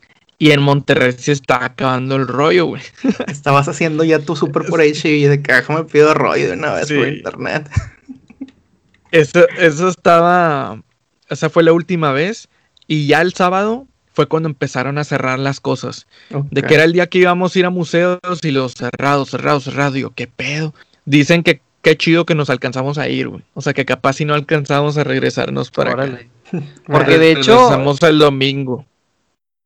Y 0.40 0.52
en 0.52 0.62
Monterrey 0.62 1.12
se 1.12 1.32
está 1.32 1.62
acabando 1.66 2.16
el 2.16 2.26
rollo, 2.26 2.64
güey. 2.64 2.80
Estabas 3.28 3.68
haciendo 3.68 4.04
ya 4.04 4.20
tu 4.20 4.34
super 4.34 4.64
por 4.64 4.82
y 4.82 4.92
de 4.92 5.42
que 5.42 5.52
me 5.68 5.84
pido 5.84 6.14
rollo 6.14 6.48
de 6.48 6.54
una 6.54 6.72
vez 6.72 6.90
por 6.90 7.06
internet. 7.06 7.70
Eso, 9.12 9.44
eso 9.58 9.88
estaba. 9.88 10.80
Esa 11.28 11.50
fue 11.50 11.64
la 11.64 11.72
última 11.72 12.12
vez. 12.12 12.48
Y 12.86 13.08
ya 13.08 13.20
el 13.20 13.34
sábado 13.34 13.88
fue 14.12 14.28
cuando 14.28 14.48
empezaron 14.48 14.98
a 14.98 15.04
cerrar 15.04 15.40
las 15.40 15.58
cosas. 15.58 16.06
De 16.50 16.62
que 16.62 16.74
era 16.74 16.84
el 16.84 16.92
día 16.92 17.08
que 17.08 17.18
íbamos 17.18 17.54
a 17.54 17.58
ir 17.58 17.66
a 17.66 17.70
museos 17.70 18.20
y 18.42 18.52
los 18.52 18.74
cerrados, 18.74 19.30
cerrados, 19.30 19.64
cerrados. 19.64 19.94
Digo, 19.94 20.12
¿qué 20.14 20.28
pedo? 20.28 20.72
Dicen 21.06 21.42
que 21.42 21.60
qué 21.82 21.96
chido 21.96 22.24
que 22.24 22.36
nos 22.36 22.50
alcanzamos 22.50 22.98
a 22.98 23.08
ir, 23.08 23.28
güey. 23.28 23.42
O 23.54 23.62
sea, 23.62 23.74
que 23.74 23.84
capaz 23.84 24.14
si 24.14 24.24
no 24.24 24.34
alcanzamos 24.34 24.96
a 24.96 25.02
regresarnos 25.02 25.72
para 25.72 25.92
Órale. 25.92 26.30
Porque 26.86 27.18
de 27.18 27.32
hecho. 27.32 27.56
Regresamos 27.56 28.00
el 28.02 28.18
domingo. 28.20 28.86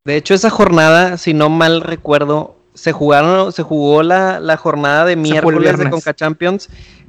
De 0.05 0.16
hecho, 0.16 0.34
esa 0.34 0.50
jornada, 0.50 1.16
si 1.16 1.32
no 1.32 1.48
mal 1.48 1.80
recuerdo, 1.80 2.57
se 2.74 2.92
jugaron, 2.92 3.52
se 3.52 3.62
jugó 3.62 4.02
la, 4.02 4.38
la 4.38 4.59
jornada 4.59 5.07
de 5.07 5.16
miércoles 5.16 5.78
de 5.78 5.88
Conca 5.88 6.12
Champions 6.12 6.68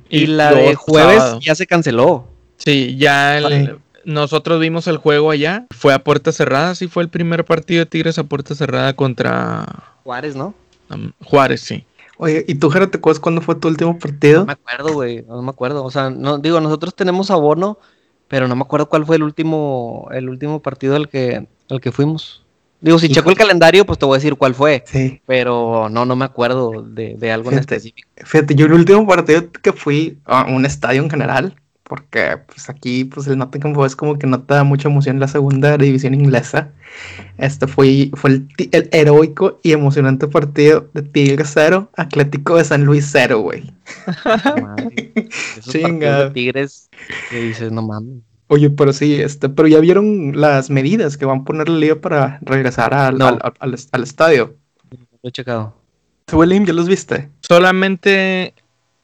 y, 0.10 0.28
la 0.28 0.54
de 0.54 0.76
jueves 0.76 1.22
ya 1.42 1.56
se 1.56 1.68
canceló. 1.68 2.26
Sí, 2.56 2.96
ya 2.98 3.42
nosotros 4.06 4.62
vimos 4.62 4.88
el 4.88 4.96
juego 4.96 5.32
allá, 5.32 5.66
fue 5.72 5.94
a 5.94 6.06
puerta 6.06 6.32
cerrada, 6.32 6.74
sí 6.74 6.88
fue 6.88 7.04
el 7.04 7.10
primer 7.10 7.44
partido 7.44 7.80
de 7.80 7.86
Tigres 7.86 8.18
a 8.18 8.24
puerta 8.24 8.56
cerrada 8.56 8.96
contra 8.96 9.98
Juárez, 10.06 10.38
¿no? 10.38 10.54
Juárez, 11.22 11.60
sí. 11.60 11.86
Oye, 12.18 12.46
¿y 12.48 12.56
tú, 12.56 12.70
Jero, 12.70 12.90
te 12.90 13.00
acuerdas 13.00 13.20
cuándo 13.20 13.42
fue 13.42 13.56
tu 13.56 13.68
último 13.68 14.00
partido? 14.00 14.42
No 14.42 14.46
me 14.46 14.54
acuerdo, 14.54 14.94
güey, 14.94 15.22
no 15.24 15.42
me 15.42 15.50
acuerdo. 15.50 15.84
O 15.84 15.92
sea, 15.92 16.10
no, 16.10 16.38
digo, 16.38 16.62
nosotros 16.62 16.96
tenemos 16.96 17.30
abono, 17.30 17.78
pero 18.30 18.48
no 18.48 18.56
me 18.56 18.62
acuerdo 18.62 18.88
cuál 18.88 19.06
fue 19.06 19.18
el 19.18 19.24
último, 19.24 20.08
el 20.14 20.30
último 20.30 20.62
partido 20.62 20.96
al 20.96 21.10
que, 21.10 21.46
al 21.70 21.82
que 21.82 21.92
fuimos. 21.92 22.45
Digo, 22.82 23.00
si 23.00 23.10
checo 23.10 23.30
el 23.30 23.38
calendario, 23.38 23.86
pues 23.86 23.98
te 23.98 24.06
voy 24.06 24.16
a 24.16 24.20
decir 24.20 24.36
cuál 24.36 24.54
fue. 24.54 24.84
Sí. 24.86 25.22
Pero 25.26 25.90
no, 25.90 26.06
no 26.06 26.16
me 26.16 26.26
acuerdo 26.26 26.84
de, 26.84 27.32
algo 27.32 27.52
en 27.52 27.60
específico. 27.60 28.08
Fíjate, 28.18 28.56
yo 28.56 28.66
el 28.66 28.74
último 28.74 29.08
partido 29.08 29.50
que 29.52 29.74
fui 29.74 30.20
a 30.26 30.44
un 30.44 30.66
estadio 30.66 31.02
en 31.02 31.10
general, 31.10 31.56
porque 31.84 32.38
pues 32.48 32.70
aquí 32.70 33.06
pues 33.06 33.28
el 33.28 33.38
Nottingham 33.38 33.74
Forest 33.74 33.96
como 33.96 34.20
que 34.20 34.28
no 34.28 34.42
te 34.42 34.54
da 34.54 34.64
mucha 34.64 34.90
emoción 34.90 35.20
la 35.20 35.28
segunda 35.28 35.78
división 35.78 36.14
inglesa. 36.14 36.72
Este 37.38 37.66
fue, 37.68 38.12
fue 38.14 38.42
el, 38.72 38.90
heroico 38.92 39.60
y 39.64 39.72
emocionante 39.72 40.28
partido 40.28 40.90
de 40.94 41.02
Tigres 41.02 41.52
0, 41.54 41.90
Atlético 41.96 42.58
de 42.58 42.66
San 42.66 42.86
Luis 42.86 43.08
0, 43.12 43.40
güey. 43.40 43.72
Chinga. 45.62 46.32
Tigres 46.34 46.90
que 47.30 47.40
dices, 47.40 47.72
no 47.72 47.82
mames. 47.82 48.35
Oye, 48.48 48.70
pero 48.70 48.94
sí, 48.94 49.20
este, 49.20 49.50
pero 49.50 49.68
ya 49.68 49.80
vieron 49.80 50.40
las 50.40 50.70
medidas 50.70 51.18
que 51.18 51.26
van 51.26 51.40
a 51.42 51.44
poner 51.44 51.68
la 51.68 51.80
liga 51.80 51.96
para 51.96 52.38
regresar 52.42 52.94
al, 52.94 53.20
al, 53.22 53.74
estadio. 54.04 54.56
Lo 55.24 55.30
he 55.30 55.32
checado. 55.32 55.74
William, 56.32 56.66
¿ya 56.66 56.74
los 56.74 56.88
viste? 56.88 57.30
Solamente 57.40 58.54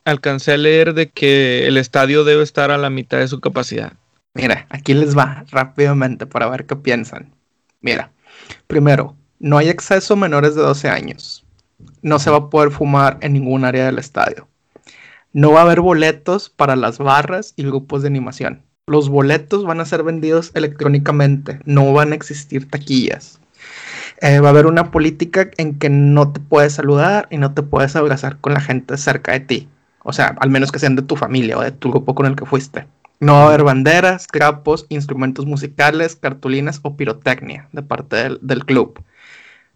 alcancé 0.05 0.53
a 0.53 0.57
leer 0.57 0.93
de 0.93 1.09
que 1.09 1.67
el 1.67 1.77
estadio 1.77 2.23
debe 2.23 2.43
estar 2.43 2.69
a 2.69 2.77
la 2.77 2.91
mitad 2.91 3.17
de 3.17 3.27
su 3.27 3.39
capacidad. 3.39 3.93
Mira, 4.35 4.67
aquí 4.69 4.93
les 4.93 5.17
va 5.17 5.43
rápidamente 5.49 6.27
para 6.27 6.47
ver 6.47 6.67
qué 6.67 6.75
piensan. 6.75 7.33
Mira, 7.81 8.11
primero, 8.67 9.15
no 9.39 9.57
hay 9.57 9.69
acceso 9.69 10.13
a 10.13 10.17
menores 10.17 10.53
de 10.53 10.61
12 10.61 10.87
años. 10.87 11.43
No 12.03 12.19
se 12.19 12.29
va 12.29 12.37
a 12.37 12.49
poder 12.49 12.69
fumar 12.69 13.17
en 13.21 13.33
ningún 13.33 13.65
área 13.65 13.87
del 13.87 13.97
estadio. 13.97 14.47
No 15.33 15.51
va 15.51 15.61
a 15.61 15.63
haber 15.63 15.81
boletos 15.81 16.49
para 16.49 16.75
las 16.75 16.99
barras 16.99 17.53
y 17.55 17.63
grupos 17.63 18.03
de 18.03 18.09
animación 18.09 18.63
los 18.88 19.09
boletos 19.09 19.65
van 19.65 19.79
a 19.79 19.86
ser 19.86 20.03
vendidos 20.03 20.51
electrónicamente, 20.53 21.59
no 21.65 21.93
van 21.93 22.11
a 22.11 22.15
existir 22.15 22.69
taquillas. 22.69 23.39
Eh, 24.21 24.39
va 24.39 24.49
a 24.49 24.51
haber 24.51 24.67
una 24.67 24.91
política 24.91 25.49
en 25.57 25.79
que 25.79 25.89
no 25.89 26.32
te 26.32 26.39
puedes 26.39 26.73
saludar 26.73 27.27
y 27.32 27.38
no 27.38 27.53
te 27.53 27.63
puedes 27.63 27.95
abrazar 27.95 28.38
con 28.38 28.53
la 28.53 28.61
gente 28.61 28.97
cerca 28.97 29.32
de 29.32 29.39
ti. 29.39 29.69
O 30.03 30.13
sea, 30.13 30.36
al 30.39 30.49
menos 30.49 30.71
que 30.71 30.79
sean 30.79 30.95
de 30.95 31.01
tu 31.01 31.15
familia 31.15 31.57
o 31.57 31.61
de 31.61 31.71
tu 31.71 31.89
grupo 31.89 32.15
con 32.15 32.25
el 32.25 32.36
que 32.36 32.45
fuiste. 32.45 32.88
No 33.19 33.34
va 33.34 33.43
a 33.43 33.47
haber 33.47 33.63
banderas, 33.63 34.27
trapos, 34.27 34.86
instrumentos 34.89 35.45
musicales, 35.45 36.15
cartulinas 36.15 36.79
o 36.84 36.97
pirotecnia 36.97 37.69
de 37.71 37.84
parte 37.84 38.38
del, 38.41 38.65
club. 38.65 39.03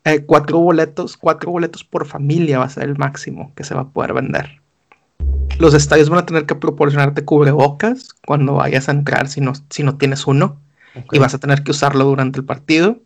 Eh, 0.04 0.26
cuatro 0.26 0.60
boletos, 0.60 1.18
cuatro 1.18 1.52
boletos 1.52 1.84
por 1.84 2.06
familia 2.06 2.60
va 2.60 2.66
a 2.66 2.70
ser 2.70 2.84
el 2.84 2.98
máximo 2.98 3.54
que 3.56 3.64
se 3.64 3.76
va 3.76 3.82
a 3.82 3.90
poder 3.90 4.14
vender. 4.14 4.62
Los 5.60 5.74
estadios 5.74 6.10
van 6.10 6.20
a 6.20 6.26
tener 6.26 6.46
que 6.46 6.56
proporcionarte 6.56 7.24
cubrebocas 7.24 8.10
cuando 8.26 8.56
vayas 8.56 8.90
a 8.90 8.92
entrar 8.92 9.28
si 9.28 9.42
no, 9.42 9.54
si 9.70 9.84
no 9.84 9.98
tienes 9.98 10.28
uno. 10.28 10.60
Y 11.12 11.20
vas 11.20 11.34
a 11.34 11.40
tener 11.40 11.64
que 11.64 11.72
usarlo 11.72 12.06
durante 12.06 12.40
el 12.40 12.46
partido. 12.46 13.00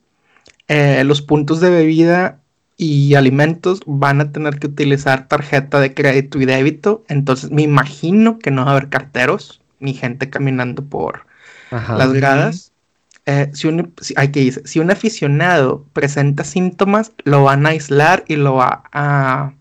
Eh, 0.67 1.03
los 1.03 1.21
puntos 1.21 1.59
de 1.59 1.71
bebida 1.71 2.39
y 2.77 3.15
alimentos 3.15 3.81
van 3.85 4.21
a 4.21 4.31
tener 4.31 4.59
que 4.59 4.67
utilizar 4.67 5.27
tarjeta 5.27 5.79
de 5.79 5.93
crédito 5.93 6.39
y 6.39 6.45
débito. 6.45 7.03
Entonces 7.09 7.51
me 7.51 7.63
imagino 7.63 8.39
que 8.39 8.51
no 8.51 8.63
va 8.63 8.69
a 8.69 8.71
haber 8.75 8.89
carteros 8.89 9.59
ni 9.79 9.93
gente 9.93 10.29
caminando 10.29 10.83
por 10.83 11.25
las 11.71 12.13
gradas. 12.13 12.71
Eh, 13.25 13.49
si, 13.53 13.67
un, 13.67 13.93
hay 14.15 14.29
que 14.29 14.51
si 14.51 14.79
un 14.79 14.91
aficionado 14.91 15.85
presenta 15.93 16.43
síntomas, 16.43 17.11
lo 17.25 17.43
van 17.43 17.65
a 17.65 17.69
aislar 17.69 18.23
y 18.27 18.37
lo 18.37 18.55
va 18.55 18.83
a, 18.91 19.53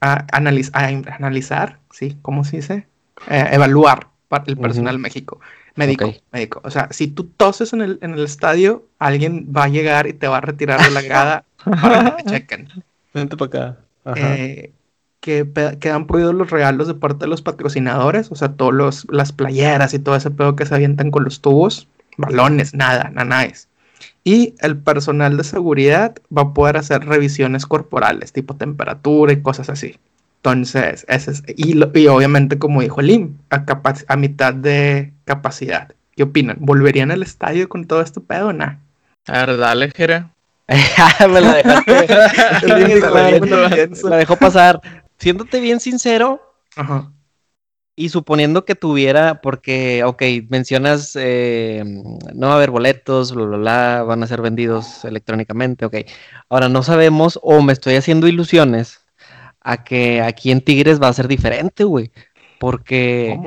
a, 0.00 0.26
analizar, 0.32 1.78
¿sí? 1.92 2.16
¿Cómo 2.22 2.44
se 2.44 2.56
dice? 2.56 2.86
Eh, 3.28 3.48
evaluar 3.52 4.08
para 4.28 4.44
el 4.46 4.56
personal 4.56 4.98
México. 4.98 5.40
Médico, 5.74 6.12
médico. 6.32 6.60
O 6.64 6.70
sea, 6.70 6.88
si 6.90 7.08
tú 7.08 7.24
toses 7.24 7.72
en 7.72 7.80
el, 7.80 7.98
en 8.02 8.12
el 8.14 8.24
estadio, 8.24 8.86
alguien 8.98 9.52
va 9.56 9.64
a 9.64 9.68
llegar 9.68 10.06
y 10.06 10.12
te 10.12 10.28
va 10.28 10.38
a 10.38 10.40
retirar 10.40 10.82
de 10.82 10.90
la 10.90 11.02
grada 11.02 11.44
para 11.64 12.16
que 12.16 12.22
te 12.22 12.30
chequen. 12.30 12.68
Vente 13.14 13.36
para 13.36 13.46
acá. 13.46 13.78
Eh, 14.16 14.72
que 15.20 15.48
quedan 15.78 16.06
prohibidos 16.08 16.34
los 16.34 16.50
regalos 16.50 16.88
de 16.88 16.94
parte 16.94 17.20
de 17.20 17.28
los 17.28 17.42
patrocinadores, 17.42 18.32
o 18.32 18.34
sea, 18.34 18.54
todas 18.54 19.06
las 19.08 19.32
playeras 19.32 19.94
y 19.94 20.00
todo 20.00 20.16
ese 20.16 20.32
pedo 20.32 20.56
que 20.56 20.66
se 20.66 20.74
avientan 20.74 21.12
con 21.12 21.22
los 21.22 21.40
tubos, 21.40 21.86
balones, 22.16 22.74
nada, 22.74 23.08
nada 23.10 23.44
es. 23.44 23.68
Y 24.24 24.54
el 24.60 24.76
personal 24.76 25.36
de 25.36 25.44
seguridad 25.44 26.16
va 26.36 26.42
a 26.42 26.52
poder 26.52 26.76
hacer 26.76 27.04
revisiones 27.06 27.66
corporales, 27.66 28.32
tipo 28.32 28.56
temperatura 28.56 29.32
y 29.32 29.42
cosas 29.42 29.68
así. 29.68 29.96
Entonces, 30.44 31.06
ese 31.08 31.30
es, 31.30 31.42
y, 31.56 31.78
y 31.78 32.06
obviamente, 32.08 32.58
como 32.58 32.82
dijo 32.82 33.00
Lim, 33.00 33.38
a, 33.50 33.64
a 34.08 34.16
mitad 34.16 34.52
de 34.52 35.12
capacidad. 35.24 35.94
¿Qué 36.16 36.24
opinan? 36.24 36.56
¿Volverían 36.58 37.12
al 37.12 37.22
estadio 37.22 37.68
con 37.68 37.86
todo 37.86 38.00
este 38.00 38.20
pedo 38.20 38.48
o 38.48 38.52
no? 38.52 38.76
A 39.28 39.46
ver, 39.46 39.56
dale, 39.56 39.92
Jera. 39.92 40.30
Me 40.68 41.40
la 41.40 41.54
dejaste. 41.54 42.08
la, 44.08 44.16
dejó 44.16 44.34
pasar. 44.34 44.80
Siéndote 45.16 45.60
bien 45.60 45.78
sincero. 45.78 46.42
Ajá. 46.74 47.12
Y 47.94 48.08
suponiendo 48.08 48.64
que 48.64 48.74
tuviera, 48.74 49.40
porque, 49.42 50.02
ok, 50.02 50.22
mencionas, 50.48 51.12
eh, 51.14 51.84
no 52.34 52.48
va 52.48 52.54
a 52.54 52.56
haber 52.56 52.72
boletos, 52.72 53.32
bla, 53.32 53.44
bla, 53.44 53.58
bla, 53.58 54.02
van 54.02 54.24
a 54.24 54.26
ser 54.26 54.40
vendidos 54.40 55.04
electrónicamente, 55.04 55.84
ok. 55.84 55.96
Ahora 56.48 56.68
no 56.68 56.82
sabemos, 56.82 57.38
o 57.42 57.62
me 57.62 57.74
estoy 57.74 57.94
haciendo 57.94 58.26
ilusiones, 58.26 59.01
a 59.62 59.84
que 59.84 60.20
aquí 60.20 60.50
en 60.50 60.60
Tigres 60.60 61.00
va 61.00 61.08
a 61.08 61.12
ser 61.12 61.28
diferente, 61.28 61.84
güey. 61.84 62.10
Porque 62.58 63.38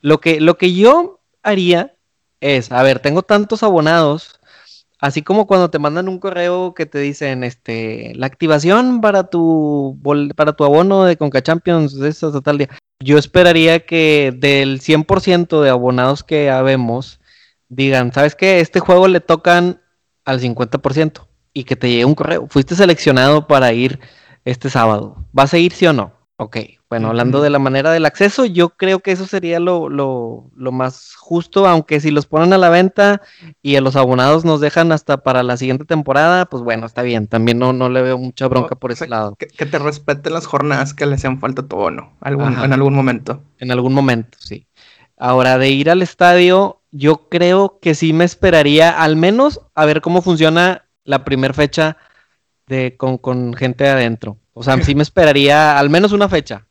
lo 0.00 0.20
que, 0.20 0.40
lo 0.40 0.58
que 0.58 0.74
yo 0.74 1.20
haría 1.42 1.94
es, 2.40 2.70
a 2.72 2.82
ver, 2.82 3.00
tengo 3.00 3.22
tantos 3.22 3.62
abonados, 3.62 4.40
así 4.98 5.22
como 5.22 5.46
cuando 5.46 5.70
te 5.70 5.78
mandan 5.78 6.08
un 6.08 6.18
correo 6.18 6.74
que 6.74 6.86
te 6.86 6.98
dicen, 6.98 7.44
este, 7.44 8.12
la 8.14 8.26
activación 8.26 9.00
para 9.00 9.24
tu, 9.24 9.98
para 10.36 10.52
tu 10.52 10.64
abono 10.64 11.04
de 11.04 11.16
Conca 11.16 11.42
Champions 11.42 11.98
de 11.98 12.08
hasta 12.08 12.40
tal 12.40 12.58
día. 12.58 12.68
Yo 13.00 13.16
esperaría 13.16 13.86
que 13.86 14.32
del 14.36 14.80
100% 14.80 15.62
de 15.62 15.70
abonados 15.70 16.24
que 16.24 16.50
habemos, 16.50 17.20
digan, 17.68 18.12
¿sabes 18.12 18.34
qué? 18.34 18.60
Este 18.60 18.80
juego 18.80 19.08
le 19.08 19.20
tocan 19.20 19.80
al 20.24 20.40
50% 20.40 21.26
y 21.52 21.64
que 21.64 21.76
te 21.76 21.88
llegue 21.88 22.04
un 22.04 22.14
correo. 22.14 22.46
Fuiste 22.48 22.74
seleccionado 22.74 23.46
para 23.46 23.72
ir 23.72 24.00
este 24.50 24.70
sábado. 24.70 25.16
¿Vas 25.32 25.52
a 25.54 25.58
ir 25.58 25.72
sí 25.72 25.86
o 25.86 25.92
no? 25.92 26.12
Ok, 26.40 26.56
bueno, 26.88 27.08
hablando 27.08 27.42
de 27.42 27.50
la 27.50 27.58
manera 27.58 27.90
del 27.90 28.06
acceso, 28.06 28.44
yo 28.44 28.68
creo 28.70 29.00
que 29.00 29.10
eso 29.10 29.26
sería 29.26 29.58
lo, 29.58 29.88
lo, 29.88 30.44
lo, 30.54 30.70
más 30.70 31.16
justo, 31.16 31.66
aunque 31.66 31.98
si 31.98 32.12
los 32.12 32.26
ponen 32.26 32.52
a 32.52 32.58
la 32.58 32.70
venta 32.70 33.20
y 33.60 33.74
a 33.74 33.80
los 33.80 33.96
abonados 33.96 34.44
nos 34.44 34.60
dejan 34.60 34.92
hasta 34.92 35.24
para 35.24 35.42
la 35.42 35.56
siguiente 35.56 35.84
temporada, 35.84 36.46
pues 36.46 36.62
bueno, 36.62 36.86
está 36.86 37.02
bien, 37.02 37.26
también 37.26 37.58
no, 37.58 37.72
no 37.72 37.88
le 37.88 38.02
veo 38.02 38.18
mucha 38.18 38.46
bronca 38.46 38.76
por 38.76 38.92
ese 38.92 39.08
lado. 39.08 39.34
Que, 39.34 39.46
te 39.48 39.78
respeten 39.80 40.32
las 40.32 40.46
jornadas 40.46 40.94
que 40.94 41.06
le 41.06 41.16
hacen 41.16 41.40
falta 41.40 41.62
a 41.62 41.66
tu 41.66 41.74
bono, 41.74 42.12
algún, 42.20 42.56
en 42.56 42.72
algún 42.72 42.94
momento. 42.94 43.42
En 43.58 43.72
algún 43.72 43.92
momento, 43.92 44.38
sí. 44.40 44.68
Ahora, 45.16 45.58
de 45.58 45.70
ir 45.70 45.90
al 45.90 46.02
estadio, 46.02 46.80
yo 46.92 47.28
creo 47.28 47.80
que 47.82 47.96
sí 47.96 48.12
me 48.12 48.24
esperaría 48.24 48.90
al 48.90 49.16
menos 49.16 49.60
a 49.74 49.84
ver 49.86 50.00
cómo 50.00 50.22
funciona 50.22 50.84
la 51.02 51.24
primera 51.24 51.52
fecha 51.52 51.96
de, 52.68 52.96
con, 52.96 53.18
con 53.18 53.54
gente 53.54 53.88
adentro. 53.88 54.38
O 54.52 54.62
sea, 54.62 54.80
sí 54.82 54.94
me 54.94 55.02
esperaría 55.02 55.78
al 55.78 55.90
menos 55.90 56.12
una 56.12 56.28
fecha. 56.28 56.66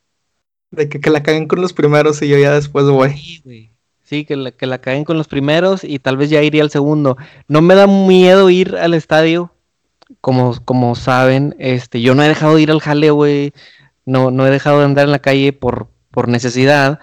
De 0.72 0.90
que, 0.90 1.00
que 1.00 1.10
la 1.10 1.24
caguen 1.24 1.48
con 1.48 1.62
los 1.62 1.74
primeros 1.74 2.22
y 2.22 2.28
yo 2.28 2.38
ya 2.38 2.54
después 2.54 2.86
voy. 2.86 3.12
Sí, 3.18 3.42
güey. 3.44 3.72
Sí, 4.04 4.24
que 4.24 4.38
la, 4.38 4.52
que 4.52 4.68
la 4.68 4.80
caguen 4.80 5.04
con 5.04 5.18
los 5.18 5.28
primeros 5.28 5.84
y 5.84 6.00
tal 6.00 6.16
vez 6.16 6.30
ya 6.30 6.42
iría 6.42 6.64
al 6.64 6.70
segundo. 6.70 7.18
No 7.48 7.62
me 7.62 7.76
da 7.76 7.88
miedo 7.88 8.50
ir 8.50 8.76
al 8.76 8.94
estadio. 8.94 9.52
Como, 10.22 10.56
como 10.64 10.96
saben, 10.96 11.56
este, 11.60 12.00
yo 12.00 12.16
no 12.16 12.24
he 12.24 12.30
dejado 12.30 12.56
de 12.56 12.62
ir 12.62 12.72
al 12.72 12.80
jale, 12.80 13.12
güey. 13.12 13.52
No, 14.06 14.32
no 14.32 14.48
he 14.48 14.50
dejado 14.50 14.80
de 14.80 14.86
andar 14.86 15.06
en 15.06 15.12
la 15.12 15.20
calle 15.20 15.52
por, 15.52 15.90
por 16.12 16.30
necesidad. 16.30 17.00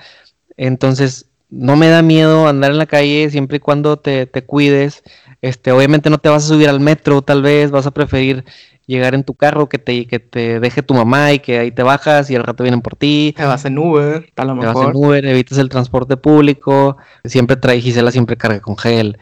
Entonces, 0.57 1.27
no 1.51 1.77
me 1.77 1.89
da 1.89 2.01
miedo 2.01 2.49
andar 2.49 2.71
en 2.71 2.79
la 2.79 2.87
calle 2.87 3.29
siempre 3.31 3.59
y 3.59 3.61
cuando 3.61 3.99
te, 3.99 4.27
te 4.27 4.45
cuides. 4.45 5.03
Este, 5.43 5.73
obviamente 5.73 6.09
no 6.09 6.17
te 6.19 6.31
vas 6.31 6.45
a 6.45 6.49
subir 6.49 6.71
al 6.71 6.81
metro, 6.81 7.21
tal 7.21 7.43
vez 7.43 7.71
vas 7.71 7.87
a 7.87 7.91
preferir 7.91 8.45
llegar 8.87 9.15
en 9.15 9.25
tu 9.25 9.35
carro, 9.35 9.69
que 9.69 9.79
te, 9.79 10.07
que 10.07 10.19
te 10.19 10.61
deje 10.61 10.83
tu 10.83 10.95
mamá 10.95 11.33
y 11.33 11.39
que 11.39 11.59
ahí 11.59 11.71
te 11.71 11.83
bajas 11.83 12.31
y 12.31 12.37
al 12.37 12.43
rato 12.43 12.63
vienen 12.63 12.81
por 12.81 12.97
ti. 12.97 13.35
Te 13.37 13.45
vas 13.45 13.65
en 13.65 13.79
Uber, 13.79 14.31
a 14.37 14.45
lo 14.45 14.55
mejor. 14.55 14.75
Te 14.75 14.79
vas 14.81 14.89
en 14.89 14.97
Uber, 14.97 15.27
evitas 15.27 15.59
el 15.59 15.69
transporte 15.69 16.17
público, 16.17 16.97
siempre 17.25 17.57
trae 17.57 17.81
Gisela, 17.81 18.11
siempre 18.11 18.37
carga 18.37 18.61
con 18.61 18.77
gel, 18.77 19.19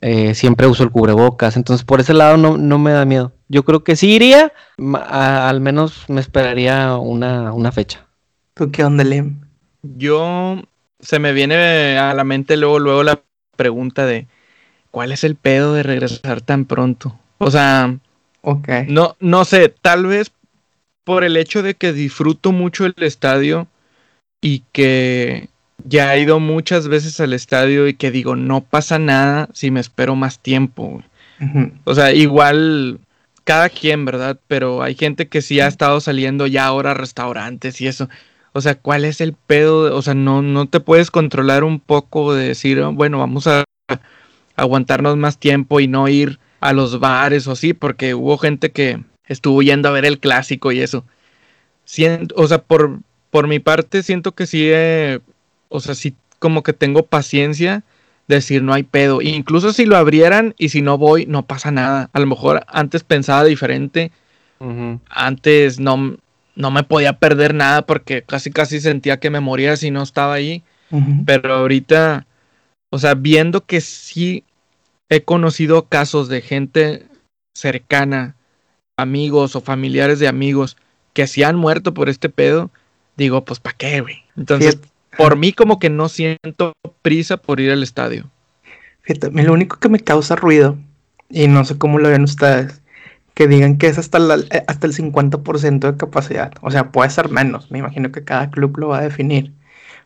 eh, 0.00 0.34
siempre 0.34 0.66
uso 0.66 0.82
el 0.82 0.90
cubrebocas, 0.90 1.56
entonces 1.56 1.84
por 1.84 2.00
ese 2.00 2.14
lado 2.14 2.36
no, 2.36 2.58
no 2.58 2.78
me 2.78 2.92
da 2.92 3.04
miedo. 3.04 3.32
Yo 3.48 3.64
creo 3.64 3.84
que 3.84 3.96
sí 3.96 4.12
iría, 4.14 4.52
al 4.78 5.60
menos 5.60 6.04
me 6.08 6.20
esperaría 6.20 6.96
una, 6.96 7.52
una 7.52 7.70
fecha. 7.70 8.06
¿Tú 8.54 8.70
qué 8.70 8.84
onda, 8.84 9.04
Lim? 9.04 9.40
Yo, 9.82 10.62
se 11.00 11.18
me 11.18 11.32
viene 11.32 11.98
a 11.98 12.14
la 12.14 12.24
mente 12.24 12.56
luego, 12.56 12.78
luego 12.78 13.02
la 13.02 13.22
pregunta 13.56 14.06
de, 14.06 14.26
¿cuál 14.90 15.12
es 15.12 15.24
el 15.24 15.36
pedo 15.36 15.74
de 15.74 15.82
regresar 15.82 16.40
tan 16.40 16.64
pronto? 16.64 17.18
O 17.38 17.50
sea, 17.50 17.98
no, 18.88 19.16
no 19.20 19.44
sé, 19.44 19.68
tal 19.68 20.06
vez 20.06 20.32
por 21.04 21.24
el 21.24 21.36
hecho 21.36 21.62
de 21.62 21.74
que 21.74 21.92
disfruto 21.92 22.52
mucho 22.52 22.86
el 22.86 22.94
estadio 22.98 23.66
y 24.40 24.62
que 24.72 25.48
ya 25.84 26.14
he 26.14 26.20
ido 26.20 26.40
muchas 26.40 26.88
veces 26.88 27.20
al 27.20 27.32
estadio 27.32 27.88
y 27.88 27.94
que 27.94 28.10
digo, 28.10 28.36
no 28.36 28.60
pasa 28.60 28.98
nada 28.98 29.48
si 29.52 29.70
me 29.70 29.80
espero 29.80 30.14
más 30.16 30.38
tiempo. 30.38 31.02
O 31.84 31.94
sea, 31.94 32.12
igual 32.12 33.00
cada 33.44 33.68
quien, 33.68 34.04
¿verdad? 34.04 34.38
Pero 34.46 34.82
hay 34.82 34.94
gente 34.94 35.26
que 35.26 35.42
sí 35.42 35.58
ha 35.58 35.66
estado 35.66 36.00
saliendo 36.00 36.46
ya 36.46 36.66
ahora 36.66 36.92
a 36.92 36.94
restaurantes 36.94 37.80
y 37.80 37.88
eso. 37.88 38.08
O 38.52 38.60
sea, 38.60 38.76
¿cuál 38.76 39.04
es 39.04 39.20
el 39.20 39.32
pedo? 39.32 39.96
O 39.96 40.02
sea, 40.02 40.14
no, 40.14 40.42
no 40.42 40.66
te 40.66 40.78
puedes 40.78 41.10
controlar 41.10 41.64
un 41.64 41.80
poco 41.80 42.34
de 42.34 42.48
decir, 42.48 42.80
bueno, 42.92 43.18
vamos 43.18 43.46
a 43.46 43.64
aguantarnos 44.54 45.16
más 45.16 45.38
tiempo 45.38 45.80
y 45.80 45.88
no 45.88 46.06
ir 46.08 46.38
a 46.62 46.72
los 46.72 47.00
bares 47.00 47.46
o 47.48 47.52
así, 47.52 47.74
porque 47.74 48.14
hubo 48.14 48.38
gente 48.38 48.70
que 48.70 49.00
estuvo 49.26 49.62
yendo 49.62 49.88
a 49.88 49.92
ver 49.92 50.04
el 50.04 50.20
clásico 50.20 50.70
y 50.70 50.80
eso. 50.80 51.04
Siento, 51.84 52.34
o 52.38 52.46
sea, 52.46 52.58
por, 52.58 53.00
por 53.30 53.48
mi 53.48 53.58
parte 53.58 54.04
siento 54.04 54.32
que 54.32 54.46
sí, 54.46 54.68
eh, 54.70 55.18
o 55.68 55.80
sea, 55.80 55.96
sí 55.96 56.14
como 56.38 56.62
que 56.62 56.72
tengo 56.72 57.02
paciencia 57.02 57.82
de 58.28 58.36
decir 58.36 58.62
no 58.62 58.72
hay 58.72 58.84
pedo. 58.84 59.20
incluso 59.22 59.72
si 59.72 59.86
lo 59.86 59.96
abrieran 59.96 60.54
y 60.56 60.68
si 60.68 60.82
no 60.82 60.98
voy, 60.98 61.26
no 61.26 61.44
pasa 61.44 61.72
nada. 61.72 62.10
A 62.12 62.20
lo 62.20 62.26
mejor 62.26 62.64
antes 62.68 63.02
pensaba 63.02 63.44
diferente. 63.44 64.12
Antes 65.10 65.80
no, 65.80 66.16
no 66.54 66.70
me 66.70 66.84
podía 66.84 67.14
perder 67.14 67.54
nada 67.54 67.82
porque 67.82 68.22
casi 68.22 68.52
casi 68.52 68.80
sentía 68.80 69.18
que 69.18 69.30
me 69.30 69.40
moría 69.40 69.76
si 69.76 69.90
no 69.90 70.04
estaba 70.04 70.34
ahí. 70.34 70.62
Pero 71.26 71.54
ahorita, 71.54 72.26
o 72.90 72.98
sea, 72.98 73.14
viendo 73.14 73.64
que 73.64 73.80
sí 73.80 74.44
he 75.12 75.24
conocido 75.24 75.88
casos 75.88 76.28
de 76.28 76.40
gente 76.40 77.06
cercana, 77.54 78.36
amigos 78.96 79.56
o 79.56 79.60
familiares 79.60 80.18
de 80.18 80.28
amigos 80.28 80.76
que 81.12 81.26
se 81.26 81.44
han 81.44 81.56
muerto 81.56 81.92
por 81.92 82.08
este 82.08 82.28
pedo, 82.28 82.70
digo, 83.16 83.44
pues 83.44 83.60
¿para 83.60 83.76
qué, 83.76 84.00
güey? 84.00 84.24
Entonces, 84.36 84.78
por 85.16 85.36
mí 85.36 85.52
como 85.52 85.78
que 85.78 85.90
no 85.90 86.08
siento 86.08 86.72
prisa 87.02 87.36
por 87.36 87.60
ir 87.60 87.70
al 87.70 87.82
estadio. 87.82 88.30
Fíjate, 89.02 89.30
lo 89.30 89.52
único 89.52 89.78
que 89.78 89.88
me 89.88 90.00
causa 90.00 90.36
ruido, 90.36 90.78
y 91.28 91.48
no 91.48 91.64
sé 91.64 91.76
cómo 91.76 91.98
lo 91.98 92.08
ven 92.08 92.22
ustedes, 92.22 92.80
que 93.34 93.48
digan 93.48 93.78
que 93.78 93.88
es 93.88 93.98
hasta, 93.98 94.18
eh, 94.18 94.64
hasta 94.66 94.86
el 94.86 94.94
50% 94.94 95.90
de 95.90 95.96
capacidad. 95.96 96.52
O 96.60 96.70
sea, 96.70 96.90
puede 96.90 97.10
ser 97.10 97.28
menos, 97.28 97.70
me 97.70 97.78
imagino 97.78 98.12
que 98.12 98.24
cada 98.24 98.50
club 98.50 98.78
lo 98.78 98.88
va 98.88 98.98
a 98.98 99.02
definir. 99.02 99.52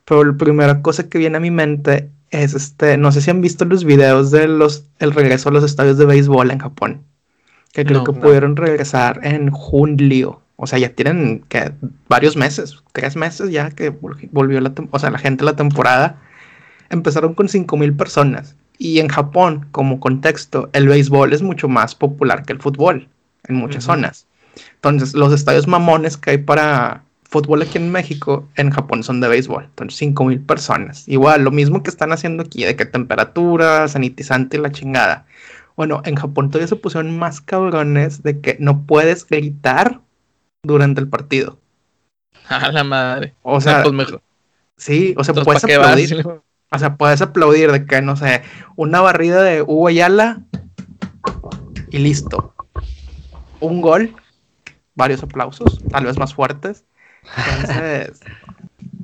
Pero 0.04 0.24
la 0.24 0.36
primera 0.36 0.82
cosa 0.82 1.08
que 1.08 1.18
viene 1.18 1.36
a 1.36 1.40
mi 1.40 1.50
mente 1.50 2.10
es 2.30 2.54
este, 2.54 2.96
no 2.96 3.12
sé 3.12 3.20
si 3.20 3.30
han 3.30 3.40
visto 3.40 3.64
los 3.64 3.84
videos 3.84 4.30
de 4.30 4.48
los 4.48 4.84
el 4.98 5.12
regreso 5.12 5.48
a 5.48 5.52
los 5.52 5.64
estadios 5.64 5.98
de 5.98 6.06
béisbol 6.06 6.50
en 6.50 6.58
Japón, 6.58 7.02
que 7.72 7.84
creo 7.84 8.04
que 8.04 8.12
pudieron 8.12 8.56
regresar 8.56 9.20
en 9.22 9.50
julio. 9.50 10.42
O 10.56 10.66
sea, 10.66 10.78
ya 10.78 10.88
tienen 10.88 11.44
que 11.48 11.72
varios 12.08 12.36
meses, 12.36 12.82
tres 12.92 13.14
meses 13.14 13.50
ya 13.50 13.70
que 13.70 13.90
volvió 13.90 14.60
la, 14.60 14.72
o 14.90 14.98
sea, 14.98 15.10
la 15.10 15.18
gente 15.18 15.44
la 15.44 15.56
temporada. 15.56 16.18
Empezaron 16.88 17.34
con 17.34 17.48
cinco 17.48 17.76
mil 17.76 17.94
personas. 17.94 18.56
Y 18.78 19.00
en 19.00 19.08
Japón, 19.08 19.66
como 19.72 20.00
contexto, 20.00 20.70
el 20.72 20.88
béisbol 20.88 21.32
es 21.32 21.42
mucho 21.42 21.68
más 21.68 21.94
popular 21.94 22.44
que 22.44 22.52
el 22.52 22.60
fútbol 22.60 23.08
en 23.48 23.56
muchas 23.56 23.84
zonas. 23.84 24.26
Entonces, 24.74 25.14
los 25.14 25.32
estadios 25.32 25.66
mamones 25.66 26.16
que 26.16 26.30
hay 26.30 26.38
para 26.38 27.02
fútbol 27.36 27.60
aquí 27.60 27.76
en 27.76 27.92
México, 27.92 28.48
en 28.56 28.70
Japón 28.70 29.02
son 29.02 29.20
de 29.20 29.28
béisbol. 29.28 29.64
Entonces, 29.64 29.98
5 29.98 30.24
mil 30.24 30.40
personas. 30.40 31.06
Igual, 31.06 31.42
lo 31.42 31.50
mismo 31.50 31.82
que 31.82 31.90
están 31.90 32.10
haciendo 32.10 32.42
aquí, 32.42 32.64
de 32.64 32.76
que 32.76 32.86
temperatura, 32.86 33.86
sanitizante 33.88 34.56
y 34.56 34.60
la 34.60 34.72
chingada. 34.72 35.26
Bueno, 35.76 36.00
en 36.06 36.16
Japón 36.16 36.48
todavía 36.48 36.68
se 36.68 36.76
pusieron 36.76 37.18
más 37.18 37.42
cabrones 37.42 38.22
de 38.22 38.40
que 38.40 38.56
no 38.58 38.86
puedes 38.86 39.26
gritar 39.26 40.00
durante 40.62 41.02
el 41.02 41.08
partido. 41.08 41.58
A 42.48 42.72
la 42.72 42.84
madre. 42.84 43.34
O 43.42 43.60
sea, 43.60 43.82
pues 43.82 43.92
mejor. 43.92 44.22
Sí, 44.78 45.14
o 45.18 45.22
sea, 45.22 45.34
puedes 45.34 45.64
aplaudir. 45.64 46.24
O 46.72 46.80
sea, 46.80 46.96
puedes 46.96 47.22
aplaudir 47.22 47.70
de 47.70 47.86
que, 47.86 48.02
no 48.02 48.16
sé, 48.16 48.42
una 48.74 49.00
barrida 49.00 49.40
de 49.40 49.62
Hugo 49.62 49.86
Ayala 49.86 50.42
y 51.90 51.98
listo. 51.98 52.56
Un 53.60 53.80
gol, 53.80 54.16
varios 54.96 55.22
aplausos, 55.22 55.80
tal 55.90 56.06
vez 56.06 56.18
más 56.18 56.34
fuertes. 56.34 56.84
Entonces, 57.36 58.12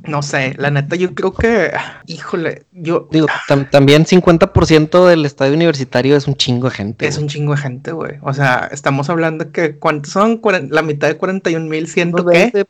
no 0.05 0.23
sé, 0.23 0.55
la 0.59 0.71
neta, 0.71 0.97
yo 0.97 1.15
creo 1.15 1.33
que, 1.33 1.73
híjole, 2.07 2.65
yo. 2.73 3.09
Digo, 3.11 3.27
también 3.71 4.05
50% 4.05 5.07
del 5.07 5.25
estadio 5.25 5.55
universitario 5.55 6.17
es 6.17 6.27
un 6.27 6.35
chingo 6.35 6.69
de 6.69 6.75
gente. 6.75 7.07
Es 7.07 7.19
un 7.19 7.29
chingo 7.29 7.53
de 7.53 7.59
gente, 7.59 7.93
güey. 7.93 8.19
O 8.23 8.33
sea, 8.33 8.69
estamos 8.73 9.11
hablando 9.11 9.53
que, 9.53 9.77
¿cuántos 9.77 10.13
son? 10.13 10.41
la 10.71 10.83
mitad 10.83 11.09
de 11.09 11.17
41 11.17 11.67
mil, 11.67 11.87
ciento 11.87 12.25
qué? 12.27 12.67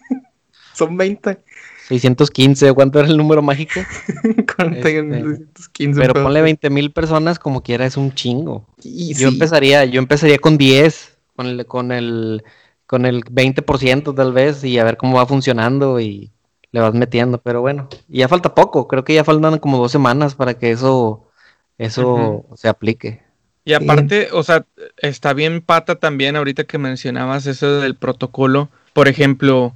son 0.74 0.96
20. 0.96 1.38
615, 1.88 2.72
¿cuánto 2.72 3.00
era 3.00 3.08
el 3.08 3.16
número 3.16 3.42
mágico? 3.42 3.80
41, 4.56 5.38
este, 5.58 5.92
pero 5.96 6.14
ponle 6.14 6.40
20 6.40 6.70
mil 6.70 6.92
personas 6.92 7.40
como 7.40 7.64
quiera, 7.64 7.84
es 7.84 7.96
un 7.96 8.14
chingo. 8.14 8.64
yo 8.84 9.26
empezaría, 9.26 9.84
yo 9.86 9.98
empezaría 9.98 10.38
con 10.38 10.56
10, 10.56 11.18
con 11.34 11.46
el, 11.46 11.66
con 11.66 11.90
el, 11.90 12.44
con 12.90 13.06
el 13.06 13.24
20% 13.24 14.16
tal 14.16 14.32
vez, 14.32 14.64
y 14.64 14.76
a 14.80 14.82
ver 14.82 14.96
cómo 14.96 15.18
va 15.18 15.24
funcionando 15.24 16.00
y 16.00 16.32
le 16.72 16.80
vas 16.80 16.92
metiendo, 16.92 17.38
pero 17.38 17.60
bueno, 17.60 17.88
ya 18.08 18.26
falta 18.26 18.52
poco, 18.52 18.88
creo 18.88 19.04
que 19.04 19.14
ya 19.14 19.22
faltan 19.22 19.60
como 19.60 19.78
dos 19.78 19.92
semanas 19.92 20.34
para 20.34 20.54
que 20.54 20.72
eso, 20.72 21.28
eso 21.78 22.46
se 22.56 22.66
aplique. 22.66 23.22
Y 23.64 23.74
aparte, 23.74 24.30
o 24.32 24.42
sea, 24.42 24.64
está 24.96 25.34
bien 25.34 25.60
pata 25.60 26.00
también 26.00 26.34
ahorita 26.34 26.64
que 26.64 26.78
mencionabas 26.78 27.46
eso 27.46 27.80
del 27.80 27.94
protocolo. 27.94 28.70
Por 28.92 29.06
ejemplo, 29.06 29.72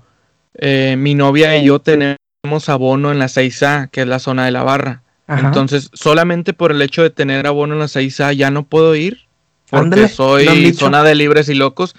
eh, 0.55 0.97
mi 0.99 1.15
novia 1.15 1.57
y 1.57 1.67
yo 1.67 1.79
tenemos 1.79 2.19
abono 2.67 3.13
en 3.13 3.21
la 3.21 3.29
6A, 3.29 3.91
que 3.91 4.01
es 4.01 4.09
la 4.09 4.19
zona 4.19 4.45
de 4.45 4.51
la 4.51 4.65
barra. 4.65 5.05
Entonces, 5.29 5.89
solamente 5.93 6.53
por 6.53 6.73
el 6.73 6.83
hecho 6.83 7.05
de 7.05 7.11
tener 7.11 7.47
abono 7.47 7.75
en 7.75 7.79
la 7.79 7.87
6A 7.87 8.33
ya 8.33 8.51
no 8.51 8.65
puedo 8.65 8.97
ir. 8.97 9.21
Porque 9.71 10.09
soy 10.09 10.73
zona 10.73 11.05
de 11.05 11.15
libres 11.15 11.49
y 11.49 11.55
locos. 11.55 11.95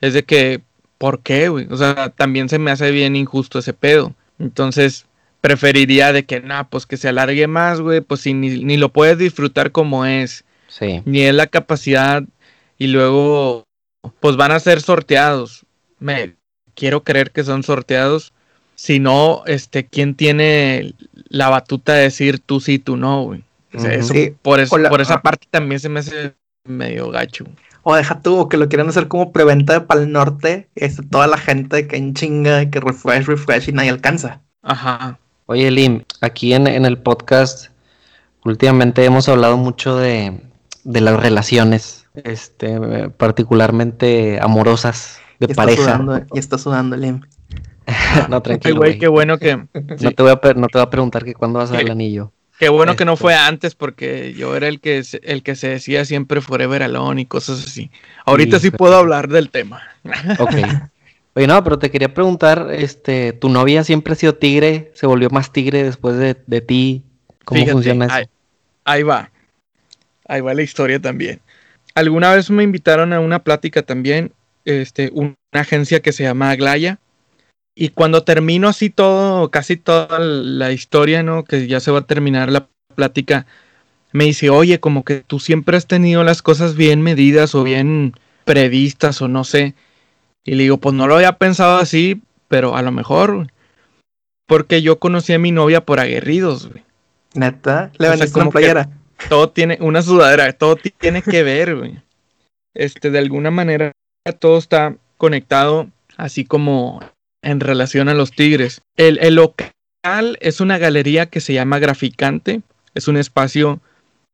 Es 0.00 0.14
de 0.14 0.24
que, 0.24 0.62
¿por 0.98 1.20
qué, 1.20 1.48
güey? 1.48 1.66
O 1.70 1.76
sea, 1.76 2.10
también 2.10 2.48
se 2.48 2.58
me 2.58 2.70
hace 2.70 2.90
bien 2.90 3.16
injusto 3.16 3.58
ese 3.58 3.72
pedo. 3.72 4.14
Entonces, 4.38 5.06
preferiría 5.40 6.12
de 6.12 6.24
que, 6.24 6.40
nada, 6.40 6.64
pues 6.64 6.86
que 6.86 6.96
se 6.96 7.08
alargue 7.08 7.46
más, 7.46 7.80
güey. 7.80 8.00
Pues 8.00 8.22
si 8.22 8.34
ni, 8.34 8.64
ni 8.64 8.76
lo 8.76 8.90
puedes 8.90 9.18
disfrutar 9.18 9.72
como 9.72 10.06
es. 10.06 10.44
Sí. 10.68 11.02
Ni 11.04 11.22
es 11.22 11.34
la 11.34 11.46
capacidad. 11.46 12.22
Y 12.78 12.86
luego, 12.86 13.64
pues 14.20 14.36
van 14.36 14.52
a 14.52 14.60
ser 14.60 14.80
sorteados. 14.80 15.66
Me, 15.98 16.34
quiero 16.74 17.04
creer 17.04 17.30
que 17.30 17.44
son 17.44 17.62
sorteados. 17.62 18.32
Si 18.74 18.98
no, 18.98 19.42
este, 19.46 19.84
¿quién 19.84 20.14
tiene 20.14 20.94
la 21.28 21.50
batuta 21.50 21.92
de 21.92 22.04
decir 22.04 22.38
tú 22.38 22.60
sí, 22.60 22.78
tú 22.78 22.96
no, 22.96 23.24
güey? 23.24 23.44
por, 24.42 24.58
eso, 24.58 24.76
por 24.88 25.00
esa 25.00 25.20
parte 25.20 25.46
también 25.50 25.78
se 25.78 25.88
me 25.90 26.00
hace 26.00 26.34
medio 26.64 27.10
gacho. 27.10 27.44
O 27.82 27.94
deja 27.94 28.20
tú, 28.20 28.48
que 28.48 28.56
lo 28.56 28.68
quieran 28.68 28.88
hacer 28.88 29.08
como 29.08 29.32
preventa 29.32 29.72
de 29.72 29.80
Pal 29.80 30.12
Norte, 30.12 30.68
este, 30.74 31.02
toda 31.02 31.26
la 31.26 31.38
gente 31.38 31.86
que 31.86 31.96
en 31.96 32.14
chinga, 32.14 32.68
que 32.70 32.80
refresh, 32.80 33.26
refresh 33.26 33.68
y 33.68 33.72
nadie 33.72 33.90
alcanza. 33.90 34.42
Ajá. 34.62 35.18
Oye, 35.46 35.70
Lim, 35.70 36.04
aquí 36.20 36.52
en, 36.52 36.66
el 36.66 36.98
podcast 36.98 37.68
últimamente 38.44 39.04
hemos 39.04 39.28
hablado 39.28 39.56
mucho 39.56 39.96
de, 39.96 40.40
de 40.84 41.00
las 41.00 41.18
relaciones, 41.20 42.06
este, 42.14 43.08
particularmente 43.10 44.38
amorosas 44.40 45.18
de 45.40 45.54
pareja. 45.54 46.26
y 46.32 46.38
está 46.38 46.58
sudando 46.58 46.94
el 46.94 47.20
no, 48.28 48.42
tranquilo. 48.42 48.76
güey, 48.76 48.98
qué 48.98 49.08
bueno 49.08 49.38
que. 49.38 49.56
No, 49.56 50.12
te 50.12 50.22
voy 50.22 50.32
a, 50.32 50.54
no 50.54 50.68
te 50.68 50.78
voy 50.78 50.82
a 50.82 50.90
preguntar 50.90 51.24
que 51.24 51.34
cuándo 51.34 51.58
vas 51.58 51.70
a 51.70 51.74
dar 51.74 51.82
el 51.82 51.90
anillo. 51.90 52.32
Qué 52.60 52.68
bueno 52.68 52.94
que 52.94 53.06
no 53.06 53.16
fue 53.16 53.34
antes, 53.34 53.74
porque 53.74 54.34
yo 54.34 54.54
era 54.54 54.68
el 54.68 54.80
que, 54.80 55.02
el 55.22 55.42
que 55.42 55.56
se 55.56 55.68
decía 55.68 56.04
siempre 56.04 56.42
Forever 56.42 56.82
Alone 56.82 57.22
y 57.22 57.26
cosas 57.26 57.64
así. 57.64 57.90
Ahorita 58.26 58.60
sí, 58.60 58.70
puedo 58.70 58.96
hablar 58.96 59.28
del 59.28 59.50
tema. 59.50 59.82
Ok. 60.38 60.54
Oye, 61.34 61.46
no, 61.46 61.62
pero 61.64 61.78
te 61.78 61.90
quería 61.90 62.12
preguntar, 62.12 62.68
este, 62.72 63.32
¿tu 63.32 63.48
novia 63.48 63.84
siempre 63.84 64.12
ha 64.12 64.16
sido 64.16 64.34
tigre? 64.34 64.90
¿Se 64.94 65.06
volvió 65.06 65.30
más 65.30 65.52
tigre 65.52 65.84
después 65.84 66.16
de, 66.18 66.60
ti? 66.60 67.02
¿Cómo 67.44 67.64
funciona 67.66 68.06
eso? 68.06 68.14
Ahí, 68.14 68.24
ahí 68.84 69.02
va. 69.04 69.30
Ahí 70.26 70.40
va 70.40 70.52
la 70.52 70.62
historia 70.62 71.00
también. 71.00 71.40
Alguna 71.94 72.34
vez 72.34 72.50
me 72.50 72.62
invitaron 72.62 73.12
a 73.12 73.20
una 73.20 73.42
plática 73.42 73.82
también 73.82 74.32
este, 74.64 75.10
una 75.12 75.34
agencia 75.52 76.00
que 76.00 76.12
se 76.12 76.24
llama 76.24 76.50
Aglaya. 76.50 76.98
Y 77.74 77.90
cuando 77.90 78.24
termino 78.24 78.68
así 78.68 78.90
todo, 78.90 79.50
casi 79.50 79.76
toda 79.76 80.18
la 80.18 80.72
historia, 80.72 81.22
¿no? 81.22 81.44
Que 81.44 81.66
ya 81.66 81.80
se 81.80 81.90
va 81.90 82.00
a 82.00 82.06
terminar 82.06 82.50
la 82.50 82.68
plática, 82.94 83.46
me 84.12 84.24
dice, 84.24 84.50
oye, 84.50 84.80
como 84.80 85.04
que 85.04 85.20
tú 85.20 85.38
siempre 85.38 85.76
has 85.76 85.86
tenido 85.86 86.24
las 86.24 86.42
cosas 86.42 86.74
bien 86.74 87.00
medidas 87.00 87.54
o 87.54 87.62
bien 87.62 88.14
previstas 88.44 89.22
o 89.22 89.28
no 89.28 89.44
sé. 89.44 89.74
Y 90.44 90.54
le 90.54 90.64
digo, 90.64 90.78
pues 90.78 90.94
no 90.94 91.06
lo 91.06 91.14
había 91.14 91.38
pensado 91.38 91.78
así, 91.78 92.20
pero 92.48 92.76
a 92.76 92.82
lo 92.82 92.90
mejor, 92.90 93.46
porque 94.46 94.82
yo 94.82 94.98
conocí 94.98 95.32
a 95.32 95.38
mi 95.38 95.52
novia 95.52 95.84
por 95.84 96.00
aguerridos, 96.00 96.68
güey. 96.68 96.82
Neta, 97.34 97.92
le 97.98 98.08
van 98.08 98.20
a 98.20 98.50
playera. 98.50 98.90
Todo 99.28 99.50
tiene, 99.50 99.78
una 99.80 100.02
sudadera, 100.02 100.52
todo 100.52 100.76
tiene 100.76 101.22
que 101.22 101.42
ver, 101.42 101.76
güey. 101.76 102.02
Este, 102.74 103.10
de 103.10 103.18
alguna 103.18 103.50
manera 103.50 103.92
todo 104.38 104.58
está 104.58 104.96
conectado, 105.16 105.88
así 106.16 106.44
como 106.44 107.00
en 107.42 107.60
relación 107.60 108.08
a 108.08 108.14
los 108.14 108.32
tigres. 108.32 108.82
El, 108.96 109.18
local 109.34 110.38
es 110.40 110.60
una 110.60 110.78
galería 110.78 111.26
que 111.26 111.40
se 111.40 111.54
llama 111.54 111.78
Graficante, 111.78 112.62
es 112.94 113.08
un 113.08 113.16
espacio 113.16 113.80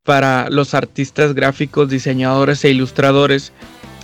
para 0.02 0.48
los 0.50 0.74
artistas 0.74 1.34
gráficos, 1.34 1.88
diseñadores 1.88 2.64
e 2.64 2.70
ilustradores. 2.70 3.52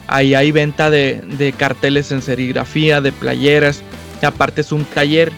Ahí 0.09 0.35
hay 0.35 0.51
venta 0.51 0.91
de, 0.91 1.55
carteles 1.57 2.13
en 2.13 2.23
serigrafía, 2.23 3.01
de 3.01 3.13
playeras, 3.13 3.83
y 4.21 4.27
aparte 4.27 4.61
es 4.61 4.73
un 4.73 4.85
taller 4.85 5.33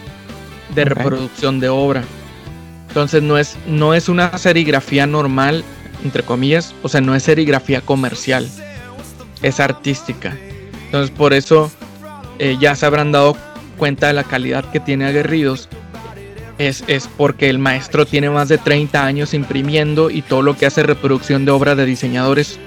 de 0.73 0.85
reproducción 0.85 1.59
de 1.59 1.69
obra. 1.69 2.03
Entonces 2.87 3.21
no 3.21 3.37
es, 3.37 3.57
no 3.67 3.93
es 3.93 4.09
una 4.09 4.37
serigrafía 4.37 5.05
normal, 5.05 5.63
entre 6.03 6.23
comillas, 6.23 6.73
o 6.81 6.89
sea, 6.89 7.01
no 7.01 7.15
es 7.15 7.23
serigrafía 7.23 7.81
comercial 7.81 8.49
es 9.41 9.59
artística. 9.59 10.35
Entonces 10.85 11.15
por 11.15 11.33
eso 11.33 11.71
eh, 12.39 12.57
ya 12.59 12.75
se 12.75 12.85
habrán 12.85 13.11
dado 13.11 13.37
cuenta 13.75 14.07
de 14.07 14.13
la 14.13 14.23
calidad 14.23 14.65
que 14.71 14.79
tiene 14.79 15.05
Aguerridos. 15.05 15.69
Es, 16.57 16.83
es, 16.87 17.09
porque 17.17 17.49
el 17.49 17.59
maestro 17.59 18.05
tiene 18.05 18.29
más 18.29 18.47
de 18.47 18.57
30 18.57 19.05
años 19.05 19.33
imprimiendo 19.33 20.09
y 20.09 20.21
todo 20.21 20.41
lo 20.41 20.55
que 20.55 20.65
hace 20.65 20.83
reproducción 20.83 21.43
de 21.43 21.51
obra 21.51 21.75
de 21.75 21.85
diseñadores, 21.85 22.59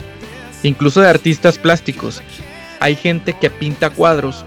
incluso 0.63 1.01
de 1.01 1.09
artistas 1.09 1.59
plásticos. 1.59 2.23
Hay 2.81 2.97
gente 2.97 3.33
que 3.33 3.49
pinta 3.49 3.91
cuadros 3.91 4.45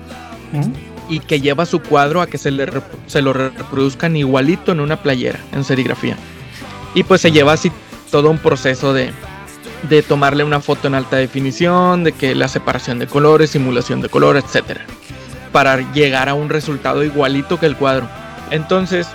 y 1.10 1.20
que 1.20 1.42
lleva 1.42 1.66
su 1.66 1.82
cuadro 1.82 2.22
a 2.22 2.28
que 2.28 2.38
se, 2.38 2.52
le, 2.52 2.68
se 3.08 3.22
lo 3.22 3.34
reproduzcan 3.34 4.16
igualito 4.16 4.72
en 4.72 4.80
una 4.80 5.02
playera, 5.02 5.40
en 5.54 5.64
serigrafía. 5.64 6.18
Y 6.94 7.04
pues 7.04 7.22
se 7.22 7.32
lleva 7.32 7.54
así 7.54 7.72
todo 8.12 8.30
un 8.30 8.38
proceso 8.38 8.94
de, 8.94 9.12
de 9.90 10.04
tomarle 10.04 10.44
una 10.44 10.62
foto 10.62 10.88
en 10.88 10.96
alta 10.96 11.18
definición, 11.18 12.04
de 12.04 12.12
que 12.12 12.36
la 12.36 12.48
separación 12.48 13.00
de 13.00 13.08
colores, 13.08 13.52
simulación 13.52 14.02
de 14.02 14.10
color, 14.10 14.38
etcétera, 14.38 14.86
para 15.52 15.92
llegar 15.94 16.30
a 16.30 16.34
un 16.34 16.50
resultado 16.50 17.04
igualito 17.04 17.60
que 17.60 17.66
el 17.66 17.76
cuadro. 17.76 18.08
Entonces, 18.52 19.08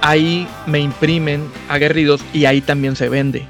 ahí 0.00 0.46
me 0.66 0.80
imprimen 0.80 1.46
aguerridos 1.68 2.20
y 2.32 2.44
ahí 2.44 2.60
también 2.60 2.96
se 2.96 3.08
vende. 3.08 3.46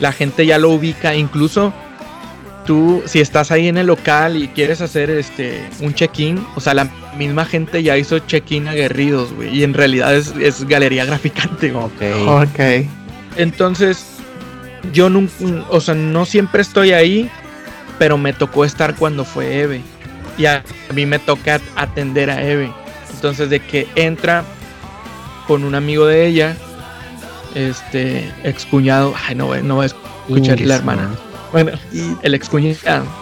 La 0.00 0.12
gente 0.12 0.46
ya 0.46 0.58
lo 0.58 0.70
ubica, 0.70 1.14
incluso 1.14 1.72
tú 2.66 3.02
si 3.06 3.20
estás 3.20 3.50
ahí 3.50 3.68
en 3.68 3.76
el 3.76 3.86
local 3.86 4.36
y 4.36 4.48
quieres 4.48 4.80
hacer 4.80 5.10
este 5.10 5.62
un 5.80 5.94
check-in, 5.94 6.44
o 6.56 6.60
sea, 6.60 6.74
la 6.74 6.90
misma 7.16 7.44
gente 7.44 7.82
ya 7.82 7.96
hizo 7.96 8.18
check-in 8.20 8.68
aguerridos, 8.68 9.32
güey, 9.32 9.56
y 9.56 9.64
en 9.64 9.74
realidad 9.74 10.14
es, 10.14 10.64
galería 10.66 11.04
graficante. 11.06 11.72
Ok. 11.74 12.02
Ok. 12.26 12.60
Entonces, 13.36 14.04
yo 14.92 15.10
no, 15.10 15.28
o 15.70 15.80
sea, 15.80 15.94
no 15.94 16.24
siempre 16.24 16.62
estoy 16.62 16.92
ahí, 16.92 17.30
pero 17.98 18.18
me 18.18 18.32
tocó 18.32 18.64
estar 18.64 18.96
cuando 18.96 19.24
fue 19.24 19.60
Eve. 19.60 19.80
Y 20.36 20.46
a, 20.46 20.64
mí 20.92 21.06
me 21.06 21.18
toca 21.18 21.60
atender 21.76 22.30
a 22.30 22.42
Eve. 22.42 22.72
Entonces 23.14 23.50
de 23.50 23.60
que 23.60 23.86
entra 23.94 24.44
con 25.46 25.64
un 25.64 25.74
amigo 25.74 26.06
de 26.06 26.26
ella, 26.26 26.56
este 27.54 28.30
excuñado, 28.42 29.14
ay 29.26 29.34
no, 29.34 29.54
no 29.62 29.76
va 29.76 29.84
a 29.84 29.86
escuchar 29.86 30.60
la 30.60 30.76
hermana. 30.76 31.10
Bueno, 31.52 31.72
el 32.22 32.34
excuñado. 32.34 33.04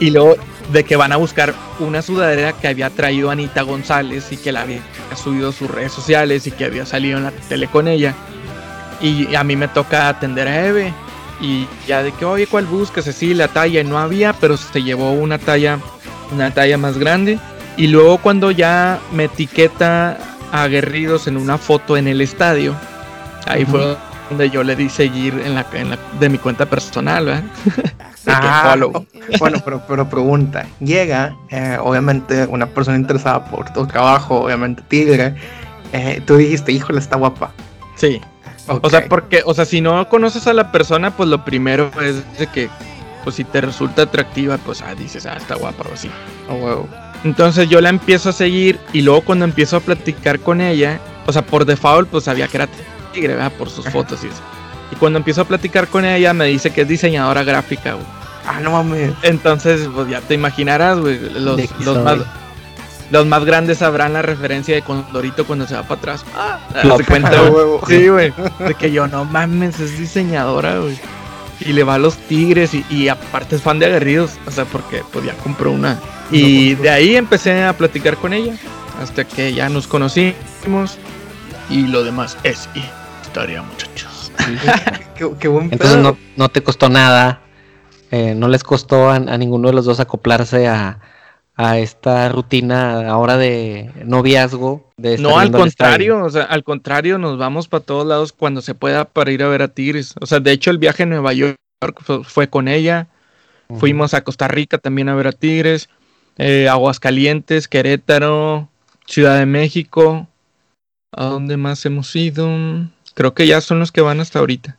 Y 0.00 0.10
luego 0.10 0.36
de 0.72 0.84
que 0.84 0.96
van 0.96 1.12
a 1.12 1.16
buscar 1.16 1.54
una 1.78 2.00
sudadera 2.00 2.52
que 2.52 2.68
había 2.68 2.90
traído 2.90 3.30
Anita 3.30 3.62
González 3.62 4.32
y 4.32 4.36
que 4.36 4.52
la 4.52 4.62
había 4.62 4.80
subido 5.14 5.50
a 5.50 5.52
sus 5.52 5.70
redes 5.70 5.92
sociales 5.92 6.46
y 6.46 6.52
que 6.52 6.64
había 6.64 6.86
salido 6.86 7.18
en 7.18 7.24
la 7.24 7.32
tele 7.32 7.66
con 7.66 7.88
ella. 7.88 8.14
Y 9.02 9.34
a 9.34 9.44
mí 9.44 9.56
me 9.56 9.68
toca 9.68 10.08
atender 10.08 10.48
a 10.48 10.66
Eve. 10.66 10.94
Y 11.40 11.66
ya 11.86 12.02
de 12.02 12.12
que, 12.12 12.24
oye, 12.24 12.46
¿cuál 12.46 12.66
buscas? 12.66 13.08
Así 13.08 13.34
la 13.34 13.48
talla 13.48 13.82
no 13.82 13.98
había, 13.98 14.32
pero 14.34 14.56
se 14.56 14.82
llevó 14.82 15.12
una 15.12 15.38
talla, 15.38 15.78
una 16.32 16.50
talla 16.52 16.76
más 16.76 16.98
grande. 16.98 17.38
Y 17.76 17.86
luego 17.86 18.18
cuando 18.18 18.50
ya 18.50 18.98
me 19.12 19.24
etiqueta 19.24 20.18
a 20.52 20.66
Guerridos 20.66 21.26
en 21.26 21.36
una 21.36 21.56
foto 21.56 21.96
en 21.96 22.08
el 22.08 22.20
estadio, 22.20 22.74
ahí 23.46 23.64
fue 23.64 23.96
donde 24.28 24.50
yo 24.50 24.62
le 24.62 24.76
di 24.76 24.88
seguir 24.88 25.34
en 25.44 25.54
la, 25.54 25.66
de 26.18 26.28
mi 26.28 26.38
cuenta 26.38 26.66
personal, 26.66 27.26
¿verdad? 27.26 27.44
ah, 28.26 28.76
bueno, 29.38 29.58
pero, 29.64 29.82
pero 29.86 30.08
pregunta, 30.08 30.66
llega, 30.78 31.36
eh, 31.48 31.78
obviamente, 31.80 32.46
una 32.46 32.66
persona 32.66 32.96
interesada 32.96 33.44
por 33.44 33.72
tu 33.72 33.86
trabajo, 33.86 34.42
obviamente 34.42 34.82
Tigre, 34.88 35.34
eh, 35.92 36.22
tú 36.26 36.36
dijiste, 36.36 36.70
híjole, 36.70 37.00
está 37.00 37.16
guapa. 37.16 37.50
Sí. 37.96 38.20
O 38.82 38.90
sea, 38.90 39.06
porque, 39.08 39.42
o 39.44 39.54
sea, 39.54 39.64
si 39.64 39.80
no 39.80 40.08
conoces 40.08 40.46
a 40.46 40.52
la 40.52 40.70
persona, 40.70 41.16
pues 41.16 41.28
lo 41.28 41.44
primero 41.44 41.90
es 42.00 42.38
de 42.38 42.46
que, 42.46 42.70
pues 43.24 43.36
si 43.36 43.44
te 43.44 43.60
resulta 43.60 44.02
atractiva, 44.02 44.58
pues 44.58 44.82
ah, 44.82 44.94
dices, 44.94 45.26
ah, 45.26 45.36
está 45.36 45.56
guapa 45.56 45.84
o 45.90 45.94
así. 45.94 46.10
Oh, 46.48 46.86
Entonces 47.24 47.68
yo 47.68 47.80
la 47.80 47.88
empiezo 47.88 48.30
a 48.30 48.32
seguir 48.32 48.78
y 48.92 49.02
luego 49.02 49.22
cuando 49.22 49.44
empiezo 49.44 49.76
a 49.76 49.80
platicar 49.80 50.40
con 50.40 50.60
ella, 50.60 51.00
o 51.26 51.32
sea, 51.32 51.42
por 51.42 51.64
default, 51.64 52.08
pues 52.08 52.24
sabía 52.24 52.48
que 52.48 52.58
era 52.58 52.68
tigre, 53.12 53.34
¿verdad? 53.34 53.52
Por 53.58 53.68
sus 53.68 53.88
fotos 53.88 54.22
y 54.24 54.28
eso. 54.28 54.42
Y 54.92 54.96
cuando 54.96 55.18
empiezo 55.18 55.42
a 55.42 55.44
platicar 55.44 55.88
con 55.88 56.04
ella, 56.04 56.32
me 56.32 56.46
dice 56.46 56.70
que 56.70 56.82
es 56.82 56.88
diseñadora 56.88 57.44
gráfica, 57.44 57.94
güey. 57.94 58.06
Ah, 58.46 58.60
no 58.60 58.72
mames. 58.72 59.12
Entonces, 59.22 59.88
pues 59.94 60.08
ya 60.08 60.20
te 60.20 60.34
imaginarás, 60.34 60.98
güey. 60.98 61.18
Los, 61.38 61.60
los 61.80 62.02
más, 62.02 62.18
los 63.10 63.26
más 63.26 63.44
grandes 63.44 63.78
sabrán 63.78 64.12
la 64.12 64.22
referencia 64.22 64.74
de 64.74 64.82
Condorito 64.82 65.44
cuando 65.44 65.66
se 65.66 65.74
va 65.74 65.82
para 65.82 66.00
atrás. 66.00 66.24
Ah, 66.34 66.58
se 66.96 67.04
cuenta, 67.04 67.32
Sí, 67.88 68.08
güey. 68.08 68.32
De 68.60 68.74
que 68.74 68.92
yo, 68.92 69.08
no 69.08 69.24
mames, 69.24 69.80
es 69.80 69.98
diseñadora, 69.98 70.78
güey. 70.78 70.98
Y 71.60 71.72
le 71.72 71.82
va 71.82 71.94
a 71.94 71.98
los 71.98 72.16
tigres 72.16 72.70
y, 72.74 73.08
aparte 73.08 73.56
es 73.56 73.62
fan 73.62 73.78
de 73.78 73.86
aguerridos. 73.86 74.38
O 74.46 74.50
sea, 74.50 74.64
porque 74.64 75.02
pues 75.12 75.24
ya 75.24 75.34
compró 75.34 75.72
una. 75.72 75.98
Y 76.30 76.74
de 76.76 76.88
ahí 76.88 77.16
empecé 77.16 77.64
a 77.64 77.72
platicar 77.72 78.16
con 78.16 78.32
ella. 78.32 78.54
Hasta 79.02 79.24
que 79.24 79.52
ya 79.52 79.68
nos 79.68 79.86
conocimos. 79.86 80.98
Y 81.68 81.86
lo 81.86 82.04
demás 82.04 82.36
es 82.44 82.68
historia, 83.22 83.62
muchachos. 83.62 84.32
qué, 85.38 85.48
buen 85.48 85.68
Entonces 85.72 85.98
no, 85.98 86.16
no, 86.36 86.48
te 86.48 86.62
costó 86.62 86.88
nada. 86.88 87.40
Eh, 88.10 88.34
no 88.34 88.48
les 88.48 88.64
costó 88.64 89.10
a 89.10 89.18
ninguno 89.18 89.68
de 89.68 89.74
los 89.74 89.84
dos 89.84 90.00
acoplarse 90.00 90.66
a, 90.66 90.98
a 91.60 91.78
esta 91.78 92.30
rutina 92.30 93.10
ahora 93.10 93.36
de 93.36 93.90
noviazgo. 94.06 94.90
De 94.96 95.18
no, 95.18 95.38
al 95.38 95.50
contrario, 95.50 96.24
o 96.24 96.30
sea, 96.30 96.44
al 96.44 96.64
contrario, 96.64 97.18
nos 97.18 97.36
vamos 97.36 97.68
para 97.68 97.84
todos 97.84 98.06
lados 98.06 98.32
cuando 98.32 98.62
se 98.62 98.74
pueda 98.74 99.04
para 99.04 99.30
ir 99.30 99.42
a 99.42 99.48
ver 99.48 99.60
a 99.60 99.68
Tigres. 99.68 100.14
O 100.20 100.26
sea, 100.26 100.40
de 100.40 100.52
hecho, 100.52 100.70
el 100.70 100.78
viaje 100.78 101.02
a 101.02 101.06
Nueva 101.06 101.34
York 101.34 101.58
fue 102.24 102.48
con 102.48 102.66
ella. 102.66 103.08
Fuimos 103.78 104.14
a 104.14 104.24
Costa 104.24 104.48
Rica 104.48 104.78
también 104.78 105.10
a 105.10 105.14
ver 105.14 105.26
a 105.26 105.32
Tigres. 105.32 105.90
Eh, 106.38 106.66
Aguascalientes, 106.66 107.68
Querétaro, 107.68 108.70
Ciudad 109.06 109.38
de 109.38 109.46
México. 109.46 110.28
¿A 111.12 111.26
dónde 111.26 111.58
más 111.58 111.84
hemos 111.84 112.16
ido? 112.16 112.48
Creo 113.12 113.34
que 113.34 113.46
ya 113.46 113.60
son 113.60 113.80
los 113.80 113.92
que 113.92 114.00
van 114.00 114.20
hasta 114.20 114.38
ahorita. 114.38 114.78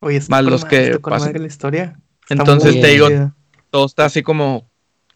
Oye, 0.00 0.20
más 0.28 0.44
los 0.44 0.64
que 0.64 0.98
pasan. 0.98 1.32
la 1.40 1.46
historia. 1.46 1.96
Entonces 2.28 2.80
te 2.80 2.88
digo, 2.88 3.08
todo 3.70 3.86
está 3.86 4.06
así 4.06 4.22
como 4.22 4.68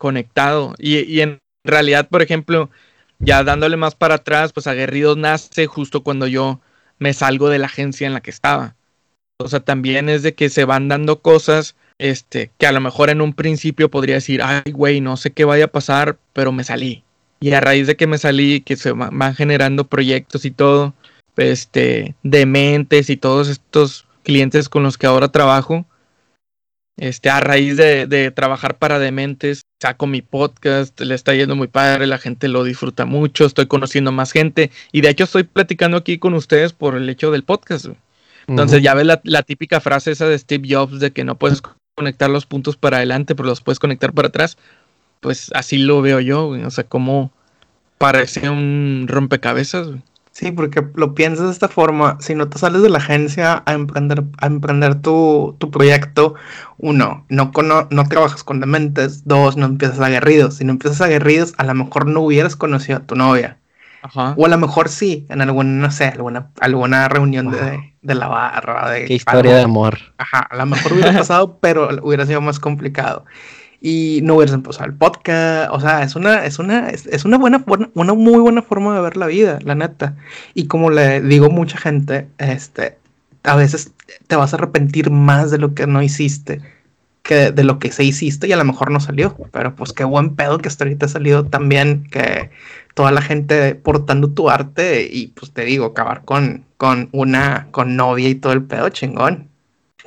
conectado. 0.03 0.75
Y, 0.79 1.21
en 1.21 1.39
realidad, 1.63 2.09
por 2.09 2.23
ejemplo, 2.23 2.71
ya 3.21 3.45
dándole 3.45 3.77
más 3.77 3.95
para 3.95 4.17
atrás, 4.17 4.53
pues 4.53 4.67
Aguerridos 4.67 5.17
nace 5.17 5.69
justo 5.69 6.03
cuando 6.03 6.27
yo 6.27 6.61
me 6.99 7.15
salgo 7.15 7.49
de 7.49 7.61
la 7.61 7.67
agencia 7.67 8.09
en 8.09 8.13
la 8.13 8.21
que 8.21 8.33
estaba. 8.33 8.75
O 9.39 9.47
sea, 9.47 9.61
también 9.61 10.09
es 10.09 10.25
de 10.25 10.35
que 10.35 10.49
se 10.49 10.65
van 10.65 10.89
dando 10.89 11.21
cosas, 11.21 11.77
este, 11.99 12.51
que 12.59 12.67
a 12.67 12.73
lo 12.73 12.81
mejor 12.81 13.11
en 13.11 13.21
un 13.21 13.33
principio 13.33 13.93
podría 13.93 14.17
decir, 14.17 14.43
ay, 14.43 14.73
güey, 14.73 15.01
no 15.01 15.17
sé 15.17 15.31
qué 15.31 15.45
vaya 15.45 15.67
a 15.67 15.69
pasar, 15.69 16.19
pero 16.33 16.51
me 16.51 16.65
salí. 16.65 17.05
Y 17.39 17.53
a 17.53 17.61
raíz 17.61 17.87
de 17.87 17.97
que 17.97 18.09
me 18.09 18.19
salí, 18.19 18.61
que 18.61 18.75
se 18.75 18.91
van 18.91 19.37
generando 19.37 19.87
proyectos 19.87 20.45
y 20.45 20.51
todo, 20.51 20.95
este, 21.37 22.17
dementes 22.25 23.09
y 23.09 23.17
todos 23.17 23.49
estos 23.49 24.05
clientes 24.25 24.69
con 24.69 24.83
los 24.83 24.99
que 24.99 25.07
ahora 25.07 25.29
trabajo, 25.29 25.87
este, 26.97 27.31
a 27.31 27.41
raíz 27.41 27.77
de, 27.77 28.33
trabajar 28.35 28.79
para 28.79 28.99
Dementes, 28.99 29.63
saco 29.81 30.07
mi 30.07 30.23
podcast, 30.23 31.01
le 31.01 31.15
está 31.15 31.35
yendo 31.35 31.57
muy 31.57 31.69
padre, 31.69 32.07
la 32.07 32.19
gente 32.19 32.49
lo 32.49 32.65
disfruta 32.65 33.07
mucho, 33.07 33.47
estoy 33.47 33.67
conociendo 33.67 34.13
más 34.13 34.33
gente 34.33 34.71
y 34.93 35.01
de 35.01 35.11
hecho 35.11 35.25
estoy 35.25 35.45
platicando 35.45 35.97
aquí 35.97 36.19
con 36.19 36.35
ustedes 36.35 36.73
por 36.73 36.97
el 36.97 37.09
hecho 37.09 37.31
del 37.31 37.45
podcast. 37.45 37.87
Entonces 38.47 38.83
ya 38.83 38.95
ves 38.95 39.07
la, 39.23 39.43
típica 39.43 39.81
frase 39.81 40.11
esa 40.11 40.27
de 40.27 40.39
Steve 40.39 40.69
Jobs 40.69 40.99
de 41.01 41.13
que 41.13 41.25
no 41.25 41.37
puedes 41.39 41.63
conectar 41.95 42.29
los 42.29 42.45
puntos 42.45 42.77
para 42.77 42.99
adelante, 42.99 43.35
pero 43.35 43.49
los 43.49 43.61
puedes 43.61 43.79
conectar 43.79 44.13
para 44.13 44.29
atrás. 44.29 44.59
Pues 45.21 45.51
así 45.55 45.79
lo 45.79 46.03
veo 46.03 46.19
yo, 46.19 46.49
o 46.49 46.71
sea, 46.71 46.85
como 46.85 47.31
parece 47.99 48.51
un 48.51 49.07
rompecabezas. 49.09 49.89
Sí, 50.33 50.51
porque 50.51 50.83
lo 50.95 51.15
piensas 51.15 51.47
de 51.47 51.53
esta 51.53 51.69
forma, 51.69 52.17
si 52.21 52.35
no 52.35 52.49
te 52.49 52.59
sales 52.59 52.81
de 52.81 52.89
la 52.89 52.99
agencia 52.99 53.63
a 53.67 53.73
emprender, 53.75 54.25
a 54.39 54.47
emprender 54.47 54.95
tu, 54.95 55.57
proyecto, 55.71 56.35
uno, 56.79 57.27
no, 57.29 57.53
no 57.91 58.09
trabajas 58.09 58.43
con 58.43 58.59
dementes, 58.59 59.27
dos, 59.27 59.59
no 59.59 59.67
empiezas 59.67 60.01
aguerridos. 60.01 60.57
Si 60.57 60.65
no 60.65 60.73
empiezas 60.73 61.03
aguerridos, 61.03 61.53
a 61.59 61.65
lo 61.65 61.75
mejor 61.75 62.07
no 62.07 62.23
hubieras 62.23 62.57
conocido 62.57 62.99
a 62.99 63.03
tu 63.03 63.15
novia. 63.15 63.59
Ajá. 64.01 64.35
O 64.39 64.47
a 64.47 64.49
lo 64.49 64.57
mejor 64.57 64.89
sí, 64.89 65.27
en 65.29 65.43
alguna, 65.43 65.71
no 65.71 65.91
sé, 65.91 66.07
alguna, 66.07 66.49
alguna 66.61 67.09
reunión 67.09 67.51
de, 67.51 67.93
de, 68.01 68.15
la 68.15 68.29
barra. 68.29 68.91
De 68.91 69.05
Qué 69.05 69.15
historia 69.15 69.55
de 69.55 69.63
amor. 69.63 69.99
Ajá, 70.17 70.41
a 70.41 70.57
lo 70.57 70.65
mejor 70.65 70.95
hubiera 70.95 71.13
pasado, 71.13 71.59
pero 71.61 71.91
hubiera 72.03 72.25
sido 72.25 72.41
más 72.41 72.59
complicado 72.59 73.27
y 73.83 74.21
no 74.23 74.37
hubieras 74.37 74.55
empezado 74.55 74.87
el 74.87 74.95
podcast. 74.95 75.71
O 75.73 75.81
sea, 75.81 76.03
es 76.03 76.15
una, 76.15 76.47
es 76.47 76.59
una, 76.59 76.89
es, 76.89 77.25
una 77.25 77.37
buena, 77.37 77.65
una 77.95 78.15
muy 78.15 78.39
buena 78.39 78.63
forma 78.63 78.95
de 78.95 79.01
ver 79.01 79.17
la 79.17 79.27
vida, 79.27 79.59
la 79.65 79.75
neta. 79.75 80.17
Y 80.55 80.69
como 80.69 80.91
le 80.91 81.21
digo 81.21 81.47
a 81.47 81.51
mucha 81.51 81.77
gente, 81.77 82.29
este, 82.39 82.97
a 83.43 83.57
veces 83.57 83.93
te 84.29 84.37
vas 84.37 84.53
a 84.53 84.57
arrepentir 84.57 85.11
más 85.11 85.51
de 85.51 85.59
lo 85.59 85.75
que 85.75 85.87
no 85.87 86.03
hiciste 86.03 86.63
que 87.23 87.53
de 87.53 87.63
lo 87.63 87.79
que 87.79 87.93
se 87.93 88.03
hiciste 88.03 88.49
y 88.49 88.53
a 88.53 88.57
lo 88.57 88.65
mejor 88.65 88.91
no 88.91 89.01
salió. 89.01 89.37
Pero 89.53 89.75
pues 89.75 89.93
qué 89.93 90.05
buen 90.05 90.37
pedo 90.37 90.59
que 90.59 90.69
hasta 90.69 90.85
ahorita 90.85 91.07
ha 91.07 91.09
salido 91.09 91.45
también, 91.45 92.05
que 92.11 92.51
toda 92.95 93.11
la 93.13 93.23
gente 93.23 93.75
portando 93.75 94.31
tu 94.31 94.51
arte 94.51 95.09
y 95.11 95.29
pues 95.29 95.53
te 95.53 95.65
digo, 95.65 95.87
acabar 95.87 96.25
con, 96.25 96.65
con 96.77 97.09
una, 97.13 97.69
con 97.71 97.97
novia 97.97 98.29
y 98.29 98.35
todo 98.35 98.53
el 98.53 98.65
pedo 98.65 98.89
chingón. 98.91 99.49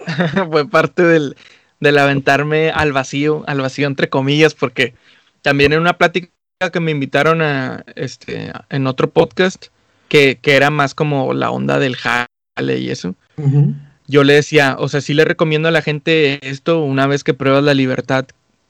Fue 0.52 0.68
parte 0.70 1.04
del, 1.04 1.36
del 1.80 1.98
aventarme 1.98 2.70
al 2.70 2.94
vacío, 2.94 3.44
al 3.48 3.62
vacío 3.62 3.88
entre 3.88 4.10
comillas, 4.10 4.54
porque 4.54 4.94
también 5.42 5.74
en 5.74 5.80
una 5.80 5.98
plática 5.98 6.30
que 6.72 6.80
me 6.80 6.92
invitaron 6.92 7.42
a 7.42 7.84
este 7.96 8.52
en 8.70 8.88
otro 8.88 9.10
podcast 9.10 9.68
que, 10.08 10.40
era 10.44 10.70
más 10.70 10.96
como 10.96 11.34
la 11.34 11.52
onda 11.52 11.80
del 11.80 11.96
jale 11.96 12.80
y 12.80 12.90
eso. 12.90 13.16
Yo 14.08 14.24
le 14.24 14.34
decía, 14.34 14.76
o 14.80 14.88
sea, 14.88 15.02
sí 15.02 15.14
le 15.14 15.26
recomiendo 15.26 15.68
a 15.68 15.72
la 15.72 15.82
gente 15.82 16.40
esto 16.48 16.82
una 16.82 17.08
vez 17.08 17.24
que 17.24 17.34
pruebas 17.34 17.64
la 17.64 17.74
libertad. 17.74 18.26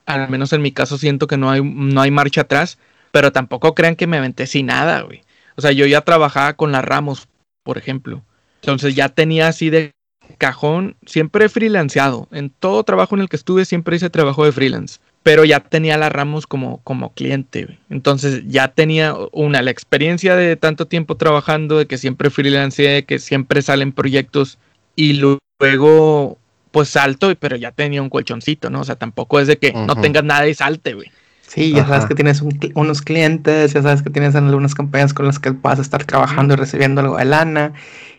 Al 0.06 0.30
menos 0.30 0.54
en 0.54 0.62
mi 0.62 0.72
caso 0.72 0.98
siento 0.98 1.28
que 1.28 1.38
no 1.38 1.52
hay, 1.52 1.62
no 1.64 2.02
hay 2.02 2.12
marcha 2.12 2.42
atrás, 2.42 2.78
pero 3.12 3.32
tampoco 3.32 3.76
crean 3.76 3.96
que 3.96 4.08
me 4.08 4.18
aventé 4.18 4.48
sin 4.48 4.68
nada, 4.68 5.02
güey. 5.02 5.24
O 5.56 5.62
sea, 5.62 5.72
yo 5.72 5.86
ya 5.86 6.02
trabajaba 6.02 6.54
con 6.54 6.72
las 6.72 6.84
Ramos, 6.84 7.28
por 7.64 7.78
ejemplo. 7.78 8.24
Entonces 8.62 8.96
ya 8.96 9.10
tenía 9.10 9.48
así 9.48 9.70
de 9.70 9.92
cajón, 10.36 10.96
siempre 11.06 11.46
he 11.46 11.50
freelanceado. 11.50 12.28
En 12.32 12.50
todo 12.50 12.84
trabajo 12.84 13.16
en 13.16 13.22
el 13.22 13.30
que 13.30 13.36
estuve 13.36 13.66
siempre 13.66 13.96
hice 13.96 14.10
trabajo 14.10 14.46
de 14.46 14.52
freelance. 14.52 15.00
Pero 15.24 15.44
ya 15.44 15.60
tenía 15.60 15.98
la 15.98 16.10
Ramos 16.10 16.46
como, 16.46 16.82
como 16.84 17.14
cliente. 17.14 17.80
Entonces 17.90 18.44
ya 18.46 18.68
tenía 18.68 19.16
una, 19.32 19.62
la 19.62 19.72
experiencia 19.72 20.36
de 20.36 20.56
tanto 20.56 20.88
tiempo 20.88 21.18
trabajando, 21.18 21.78
de 21.78 21.88
que 21.88 21.98
siempre 21.98 22.30
freelanceé, 22.30 23.06
que 23.06 23.20
siempre 23.20 23.62
salen 23.62 23.92
proyectos. 23.92 24.60
Y 24.96 25.14
luego, 25.60 26.38
pues 26.72 26.90
salto, 26.90 27.34
pero 27.40 27.56
ya 27.56 27.72
tenía 27.72 28.02
un 28.02 28.10
colchoncito, 28.10 28.70
¿no? 28.70 28.82
O 28.82 28.84
sea, 28.84 28.96
tampoco 28.96 29.40
es 29.40 29.48
de 29.48 29.58
que 29.58 29.74
no 29.74 29.96
tengas 29.96 30.24
nada 30.24 30.48
y 30.48 30.54
salte, 30.54 30.94
güey. 30.94 31.12
Sí, 31.48 31.72
ya 31.72 31.88
sabes 31.88 32.06
que 32.06 32.16
tienes 32.16 32.44
unos 32.74 33.02
clientes, 33.02 33.74
ya 33.74 33.82
sabes 33.82 34.02
que 34.02 34.10
tienes 34.10 34.36
algunas 34.36 34.76
campañas 34.76 35.14
con 35.14 35.26
las 35.26 35.40
que 35.40 35.52
vas 35.52 35.80
a 35.80 35.82
estar 35.82 36.04
trabajando 36.04 36.54
y 36.54 36.58
recibiendo 36.58 37.02
algo 37.02 37.18
de 37.18 37.26
lana 37.26 37.74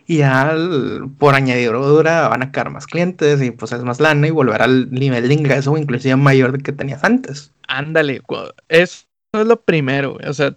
y 0.09 0.19
ya 0.19 0.55
por 1.19 1.35
añadidura 1.35 2.29
van 2.29 2.41
a 2.41 2.51
caer 2.51 2.69
más 2.69 2.87
clientes 2.87 3.41
y 3.41 3.51
pues 3.51 3.73
es 3.73 3.83
más 3.83 3.99
lana 3.99 4.25
y 4.27 4.31
volver 4.31 4.61
al 4.61 4.89
nivel 4.89 5.27
de 5.27 5.33
ingreso 5.33 5.77
inclusive 5.77 6.15
mayor 6.15 6.53
de 6.53 6.59
que 6.59 6.71
tenías 6.71 7.03
antes. 7.03 7.51
Ándale, 7.67 8.21
eso 8.69 9.05
es 9.33 9.45
lo 9.45 9.59
primero, 9.59 10.17
o 10.25 10.33
sea, 10.33 10.55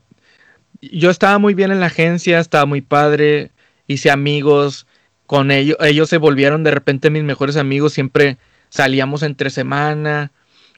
yo 0.81 1.11
estaba 1.11 1.39
muy 1.39 1.55
bien 1.55 1.73
en 1.73 1.81
la 1.81 1.87
agencia, 1.87 2.39
estaba 2.39 2.65
muy 2.65 2.81
padre, 2.81 3.51
hice 3.89 4.13
amigos 4.13 4.87
con 5.27 5.51
ellos, 5.51 5.77
ellos 5.81 6.09
se 6.09 6.19
volvieron 6.19 6.63
de 6.63 6.71
repente 6.71 7.11
mis 7.11 7.25
mejores 7.25 7.57
amigos, 7.57 7.93
siempre 7.93 8.39
salíamos 8.69 9.25
entre 9.25 9.51
semana, 9.51 10.31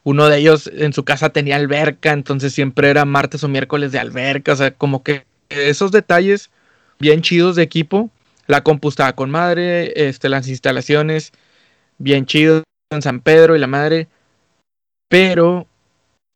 uno 0.02 0.28
de 0.30 0.38
ellos 0.38 0.70
en 0.74 0.94
su 0.94 1.04
casa 1.04 1.28
tenía 1.28 1.56
alberca, 1.56 2.12
entonces 2.12 2.54
siempre 2.54 2.88
era 2.88 3.04
martes 3.04 3.44
o 3.44 3.48
miércoles 3.48 3.92
de 3.92 3.98
alberca, 3.98 4.54
o 4.54 4.56
sea, 4.56 4.70
como 4.70 5.02
que 5.02 5.26
esos 5.50 5.92
detalles 5.92 6.50
bien 6.98 7.20
chidos 7.20 7.56
de 7.56 7.62
equipo, 7.62 8.10
la 8.46 8.62
compu 8.62 8.88
estaba 8.88 9.14
con 9.14 9.30
madre, 9.30 10.08
este, 10.08 10.28
las 10.28 10.48
instalaciones 10.48 11.32
bien 11.98 12.26
chidos 12.26 12.62
en 12.90 13.02
San 13.02 13.20
Pedro 13.20 13.56
y 13.56 13.58
la 13.58 13.66
madre, 13.66 14.08
pero 15.08 15.66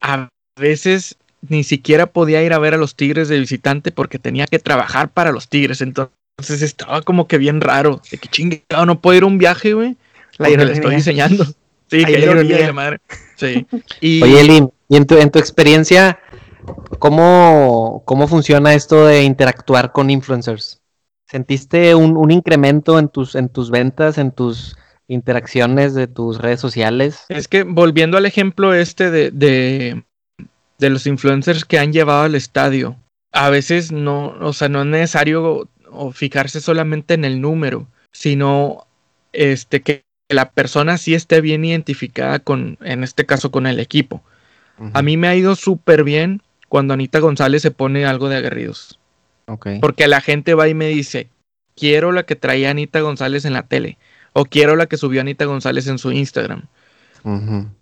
a 0.01 0.29
veces 0.59 1.17
ni 1.49 1.65
siquiera 1.65 2.07
podía 2.07 2.43
ir 2.43 2.53
a 2.53 2.59
ver 2.59 2.75
a 2.75 2.79
los 2.79 2.95
Tigres 2.95 3.29
de 3.29 3.39
visitante 3.39 3.93
porque 3.93 4.19
tenía 4.19 4.47
que 4.47 4.59
trabajar 4.59 5.11
para 5.11 5.33
los 5.33 5.49
Tigres, 5.49 5.81
entonces 5.81 6.63
estaba 6.63 7.03
como 7.03 7.29
que 7.29 7.39
bien 7.39 7.61
raro, 7.61 8.01
de 8.11 8.19
que 8.19 8.29
chingado, 8.29 8.87
no 8.87 9.01
puedo 9.01 9.17
ir 9.17 9.23
a 9.23 9.27
un 9.27 9.39
viaje, 9.39 9.75
güey, 9.75 9.97
la 10.39 10.49
le 10.49 10.73
estoy 10.73 10.97
diseñando. 10.97 11.45
Sí, 11.89 12.05
que 12.05 12.19
ironía, 12.19 12.73
madre. 12.73 12.99
Sí. 13.37 13.65
Oye, 14.03 14.43
Lin, 14.43 14.73
y 14.89 14.97
en 14.97 15.07
tu, 15.07 15.17
en 15.19 15.31
tu 15.31 15.39
experiencia, 15.39 16.19
¿cómo, 16.99 18.03
¿cómo 18.05 18.27
funciona 18.27 18.75
esto 18.75 19.07
de 19.07 19.23
interactuar 19.23 19.93
con 19.93 20.11
influencers? 20.11 20.81
¿Sentiste 21.27 21.95
un, 21.95 22.31
incremento 22.31 22.99
en 22.99 23.09
tus, 23.09 23.35
en 23.35 23.49
tus 23.49 23.71
ventas, 23.71 24.17
en 24.17 24.31
tus 24.31 24.77
interacciones 25.09 25.95
de 25.95 26.07
tus 26.07 26.39
redes 26.39 26.61
sociales? 26.61 27.25
Es 27.29 27.49
que 27.49 27.65
volviendo 27.65 28.17
al 28.17 28.27
ejemplo 28.27 28.73
este 28.75 29.11
de, 29.11 29.31
de, 29.33 30.05
de 30.79 30.91
los 30.91 31.07
influencers 31.07 31.65
que 31.65 31.81
han 31.81 31.93
llevado 31.93 32.23
al 32.23 32.37
estadio, 32.37 32.97
a 33.33 33.51
veces 33.51 33.91
no, 33.91 34.37
o 34.41 34.53
sea, 34.53 34.69
no 34.69 34.81
es 34.83 34.87
necesario 34.87 35.69
fijarse 36.13 36.61
solamente 36.61 37.15
en 37.15 37.25
el 37.25 37.41
número, 37.41 37.89
sino 38.13 38.87
este 39.33 39.83
que 39.83 40.05
la 40.29 40.51
persona 40.51 40.99
sí 40.99 41.15
esté 41.15 41.41
bien 41.41 41.65
identificada 41.65 42.39
con, 42.39 42.79
en 42.83 43.05
este 43.05 43.27
caso, 43.27 43.51
con 43.51 43.67
el 43.67 43.81
equipo. 43.81 44.23
A 44.93 45.01
mí 45.01 45.17
me 45.17 45.29
ha 45.29 45.35
ido 45.35 45.57
súper 45.57 46.05
bien 46.05 46.43
cuando 46.69 46.93
Anita 46.93 47.19
González 47.19 47.63
se 47.63 47.71
pone 47.71 48.05
algo 48.05 48.29
de 48.29 48.37
aguerridos. 48.37 48.99
Porque 49.81 50.09
la 50.09 50.21
gente 50.21 50.55
va 50.55 50.69
y 50.69 50.75
me 50.75 50.89
dice, 50.89 51.29
quiero 51.77 52.13
la 52.13 52.25
que 52.25 52.37
traía 52.37 52.71
Anita 52.71 53.01
González 53.01 53.45
en 53.45 53.53
la 53.53 53.63
tele. 53.63 53.99
O 54.33 54.45
quiero 54.45 54.77
la 54.77 54.87
que 54.87 54.97
subió 54.97 55.21
Anita 55.21 55.45
González 55.45 55.87
en 55.87 55.99
su 55.99 56.13
Instagram. 56.13 56.65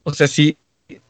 O 0.04 0.14
sea, 0.14 0.26
sí, 0.26 0.56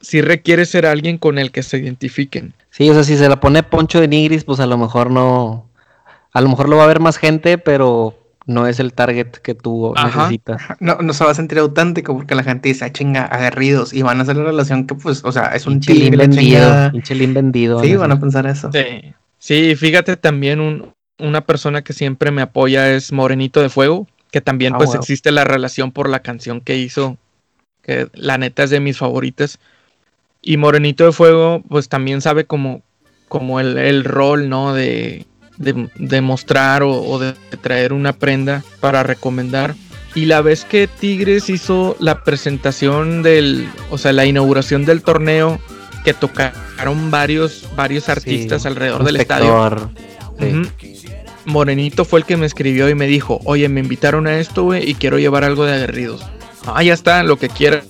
sí 0.01 0.21
requiere 0.21 0.65
ser 0.65 0.85
alguien 0.85 1.17
con 1.17 1.37
el 1.37 1.51
que 1.51 1.63
se 1.63 1.77
identifiquen. 1.77 2.53
Sí, 2.69 2.89
o 2.89 2.93
sea, 2.93 3.03
si 3.03 3.17
se 3.17 3.29
la 3.29 3.39
pone 3.39 3.63
Poncho 3.63 4.01
de 4.01 4.07
Nigris, 4.07 4.43
pues 4.43 4.59
a 4.59 4.65
lo 4.65 4.77
mejor 4.77 5.11
no. 5.11 5.69
A 6.33 6.41
lo 6.41 6.49
mejor 6.49 6.67
lo 6.67 6.77
va 6.77 6.83
a 6.83 6.87
ver 6.87 6.99
más 6.99 7.17
gente, 7.17 7.57
pero 7.57 8.17
no 8.45 8.67
es 8.67 8.79
el 8.79 8.93
target 8.93 9.31
que 9.37 9.55
tú 9.55 9.93
necesitas. 9.95 10.61
No, 10.79 10.97
no 11.01 11.13
se 11.13 11.23
va 11.23 11.31
a 11.31 11.35
sentir 11.35 11.59
auténtico 11.59 12.13
porque 12.13 12.35
la 12.35 12.43
gente 12.43 12.69
dice, 12.69 12.85
ah, 12.85 12.91
chinga, 12.91 13.25
aguerridos, 13.25 13.93
y 13.93 14.01
van 14.01 14.19
a 14.19 14.23
hacer 14.23 14.35
la 14.35 14.43
relación 14.43 14.85
que, 14.85 14.95
pues, 14.95 15.23
o 15.23 15.31
sea, 15.31 15.47
es 15.55 15.65
un 15.65 15.79
chelín 15.79 16.17
vendido. 16.17 16.91
Un 16.93 17.01
chelín 17.01 17.33
vendido. 17.33 17.81
Sí, 17.81 17.95
van 17.95 18.11
a 18.11 18.19
pensar 18.19 18.45
eso. 18.47 18.69
Sí, 18.71 19.13
sí 19.45 19.75
fíjate 19.75 20.17
también 20.17 20.59
un, 20.59 20.93
una 21.19 21.41
persona 21.41 21.83
que 21.83 21.93
siempre 21.93 22.31
me 22.31 22.41
apoya 22.41 22.91
es 22.91 23.11
Morenito 23.11 23.61
de 23.61 23.69
Fuego, 23.69 24.07
que 24.31 24.41
también, 24.41 24.73
ah, 24.73 24.77
pues, 24.77 24.95
existe 24.95 25.31
la 25.31 25.43
relación 25.43 25.91
por 25.91 26.09
la 26.09 26.21
canción 26.21 26.61
que 26.61 26.77
hizo, 26.77 27.17
que 27.81 28.09
la 28.13 28.37
neta 28.37 28.63
es 28.63 28.69
de 28.69 28.79
mis 28.79 28.97
favoritas. 28.97 29.59
Y 30.41 30.57
Morenito 30.57 31.05
de 31.05 31.11
Fuego, 31.11 31.63
pues, 31.69 31.87
también 31.87 32.21
sabe 32.21 32.45
como, 32.45 32.81
como 33.29 33.59
el, 33.59 33.77
el 33.77 34.03
rol, 34.03 34.49
¿no? 34.49 34.73
De 34.73 35.25
de, 35.57 36.21
mostrar 36.21 36.83
o, 36.83 37.19
de 37.19 37.33
traer 37.61 37.93
una 37.93 38.13
prenda 38.13 38.63
para 38.79 39.03
recomendar. 39.03 39.75
Y 40.13 40.25
la 40.25 40.41
vez 40.41 40.63
que 40.63 40.87
Tigres 40.87 41.49
hizo 41.49 41.97
la 41.99 42.23
presentación 42.23 43.21
del, 43.21 43.67
o 43.89 43.97
sea, 43.97 44.13
la 44.13 44.25
inauguración 44.25 44.85
del 44.85 45.01
torneo, 45.01 45.59
que 46.05 46.13
tocaron 46.13 47.11
varios, 47.11 47.67
varios 47.75 48.07
artistas 48.07 48.65
alrededor 48.65 49.03
del 49.03 49.17
estadio. 49.17 49.91
Morenito 51.45 52.05
fue 52.05 52.19
el 52.19 52.25
que 52.25 52.37
me 52.37 52.45
escribió 52.45 52.89
y 52.89 52.95
me 52.95 53.07
dijo, 53.07 53.39
oye, 53.43 53.67
me 53.69 53.79
invitaron 53.79 54.27
a 54.27 54.37
esto, 54.37 54.63
güey, 54.63 54.89
y 54.89 54.95
quiero 54.95 55.19
llevar 55.19 55.43
algo 55.43 55.65
de 55.65 55.73
aguerridos. 55.73 56.23
Ah, 56.65 56.81
ya 56.83 56.93
está, 56.93 57.21
lo 57.23 57.37
que 57.37 57.49
quieras. 57.49 57.85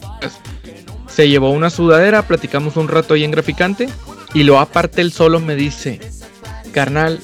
Se 1.08 1.30
llevó 1.30 1.52
una 1.52 1.70
sudadera, 1.70 2.24
platicamos 2.24 2.76
un 2.76 2.88
rato 2.88 3.14
ahí 3.14 3.24
en 3.24 3.32
Graficante, 3.32 3.88
y 4.34 4.44
luego 4.44 4.60
aparte 4.60 5.02
él 5.02 5.12
solo 5.14 5.40
me 5.40 5.56
dice, 5.56 6.02
carnal, 6.74 7.22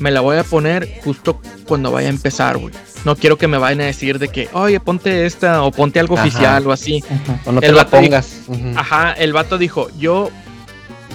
me 0.00 0.10
la 0.10 0.20
voy 0.20 0.36
a 0.36 0.44
poner 0.44 1.00
justo 1.04 1.40
cuando 1.66 1.90
vaya 1.92 2.08
a 2.08 2.10
empezar, 2.10 2.58
güey. 2.58 2.74
No 3.04 3.16
quiero 3.16 3.38
que 3.38 3.48
me 3.48 3.58
vayan 3.58 3.80
a 3.82 3.84
decir 3.84 4.18
de 4.18 4.28
que, 4.28 4.48
oye, 4.52 4.80
ponte 4.80 5.26
esta 5.26 5.62
o 5.62 5.70
ponte 5.70 6.00
algo 6.00 6.14
oficial 6.14 6.66
o 6.66 6.72
así. 6.72 7.02
O 7.44 7.52
no 7.52 7.60
te 7.60 7.72
la 7.72 7.86
pongas. 7.86 8.42
Ajá, 8.76 9.12
el 9.12 9.32
vato 9.32 9.58
dijo, 9.58 9.88
yo 9.98 10.30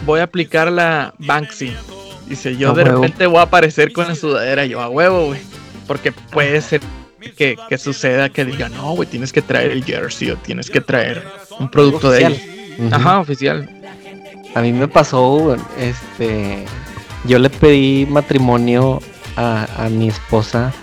voy 0.05 0.19
a 0.19 0.23
aplicar 0.23 0.71
la 0.71 1.13
Banksy. 1.19 1.73
Dice, 2.27 2.55
yo 2.55 2.73
de 2.73 2.85
repente 2.85 3.27
voy 3.27 3.39
a 3.39 3.43
aparecer 3.43 3.91
con 3.91 4.07
la 4.07 4.15
sudadera, 4.15 4.65
yo 4.65 4.81
a 4.81 4.89
huevo, 4.89 5.27
güey. 5.27 5.41
Porque 5.87 6.11
puede 6.11 6.61
ser 6.61 6.81
que, 7.35 7.57
suceda 7.77 8.29
que 8.29 8.45
diga, 8.45 8.69
no, 8.69 8.93
güey, 8.93 9.07
tienes 9.07 9.33
que 9.33 9.41
traer 9.41 9.71
el 9.71 9.83
jersey 9.83 10.31
o 10.31 10.37
tienes 10.37 10.69
que 10.69 10.81
traer 10.81 11.23
un 11.59 11.69
producto 11.69 12.09
de 12.09 12.23
él. 12.23 12.89
Ajá, 12.91 13.19
oficial. 13.19 13.69
A 14.55 14.61
mí 14.61 14.71
me 14.71 14.87
pasó, 14.87 15.55
este, 15.79 16.65
yo 17.25 17.39
le 17.39 17.49
pedí 17.49 18.05
matrimonio 18.05 18.99
a, 19.35 19.89
mi 19.89 20.07
esposa 20.07 20.73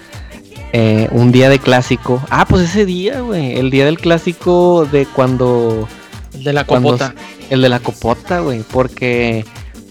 eh, 0.73 1.09
un 1.13 1.33
día 1.33 1.49
de 1.49 1.59
clásico. 1.59 2.23
Ah, 2.31 2.47
pues 2.49 2.63
ese 2.63 2.87
día, 2.87 3.21
güey. 3.21 3.59
El 3.59 3.71
día 3.71 3.85
del 3.85 3.99
clásico 3.99 4.87
de 4.91 5.07
cuando. 5.07 5.89
El 6.33 6.45
de 6.45 6.53
la 6.53 6.65
copota. 6.65 7.15
el 7.51 7.63
de 7.63 7.69
la 7.69 7.81
copota, 7.81 8.41
güey. 8.41 8.63
Porque. 8.63 9.45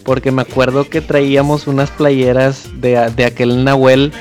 Porque 0.04 0.32
me 0.32 0.42
acuerdo 0.42 0.90
que 0.90 1.02
traíamos 1.02 1.68
unas 1.68 1.92
playeras 1.92 2.70
de, 2.76 2.98
aquel 2.98 3.64
Nahuel. 3.64 4.12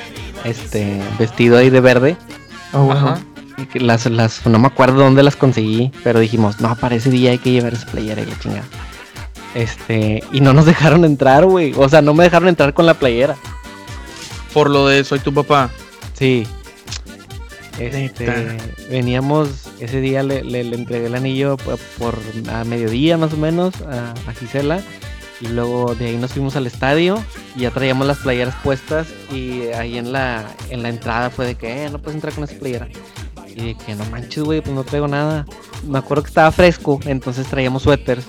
Este. 0.43 1.01
Vestido 1.17 1.57
ahí 1.57 1.69
de 1.69 1.79
verde. 1.79 2.17
Oh, 2.73 2.91
Ajá. 2.91 3.19
las, 3.73 4.05
las, 4.05 4.45
no 4.45 4.59
me 4.59 4.67
acuerdo 4.67 4.97
dónde 4.97 5.23
las 5.23 5.35
conseguí. 5.35 5.91
Pero 6.03 6.19
dijimos, 6.19 6.59
no, 6.59 6.75
para 6.75 6.95
ese 6.95 7.09
día 7.09 7.31
hay 7.31 7.37
que 7.37 7.51
llevar 7.51 7.73
esa 7.73 7.87
playera 7.87 8.21
y 8.21 8.25
la 8.25 8.39
chingada. 8.39 8.65
Este, 9.55 10.23
y 10.31 10.41
no 10.41 10.53
nos 10.53 10.65
dejaron 10.67 11.05
entrar, 11.05 11.45
güey. 11.45 11.73
O 11.77 11.89
sea, 11.89 12.01
no 12.01 12.13
me 12.13 12.23
dejaron 12.23 12.49
entrar 12.49 12.73
con 12.73 12.85
la 12.85 12.93
playera. 12.93 13.35
Por 14.53 14.69
lo 14.69 14.87
de 14.87 15.03
soy 15.03 15.19
tu 15.19 15.33
papá. 15.33 15.69
Sí. 16.13 16.47
Este, 17.79 18.57
veníamos, 18.89 19.69
ese 19.79 20.01
día 20.01 20.21
le, 20.21 20.43
le, 20.43 20.59
entregué 20.75 21.05
el 21.05 21.15
anillo 21.15 21.55
por, 21.55 22.15
a 22.51 22.65
mediodía 22.65 23.17
más 23.17 23.33
o 23.33 23.37
menos 23.37 23.73
a, 23.81 24.13
Gisela. 24.37 24.81
Y 25.39 25.47
luego 25.47 25.95
de 25.95 26.07
ahí 26.07 26.17
nos 26.17 26.33
fuimos 26.33 26.57
al 26.57 26.67
estadio 26.67 27.23
y 27.55 27.61
ya 27.61 27.71
traíamos 27.71 28.05
las 28.05 28.17
playeras 28.17 28.55
puestas. 28.61 29.07
Y 29.31 29.67
ahí 29.67 29.97
en 29.97 30.11
la, 30.11 30.45
en 30.69 30.83
la 30.83 30.89
entrada 30.89 31.29
fue 31.29 31.45
de 31.45 31.55
que, 31.55 31.85
eh, 31.85 31.89
no 31.89 31.99
puedes 31.99 32.15
entrar 32.15 32.33
con 32.33 32.43
esa 32.43 32.55
playera. 32.59 32.89
Y 33.47 33.67
de 33.67 33.75
que 33.75 33.95
no 33.95 34.03
manches, 34.05 34.43
güey, 34.43 34.59
pues 34.59 34.75
no 34.75 34.83
traigo 34.83 35.07
nada. 35.07 35.45
Me 35.87 35.97
acuerdo 35.97 36.23
que 36.23 36.29
estaba 36.29 36.51
fresco, 36.51 36.99
entonces 37.05 37.47
traíamos 37.47 37.83
suéteres. 37.83 38.25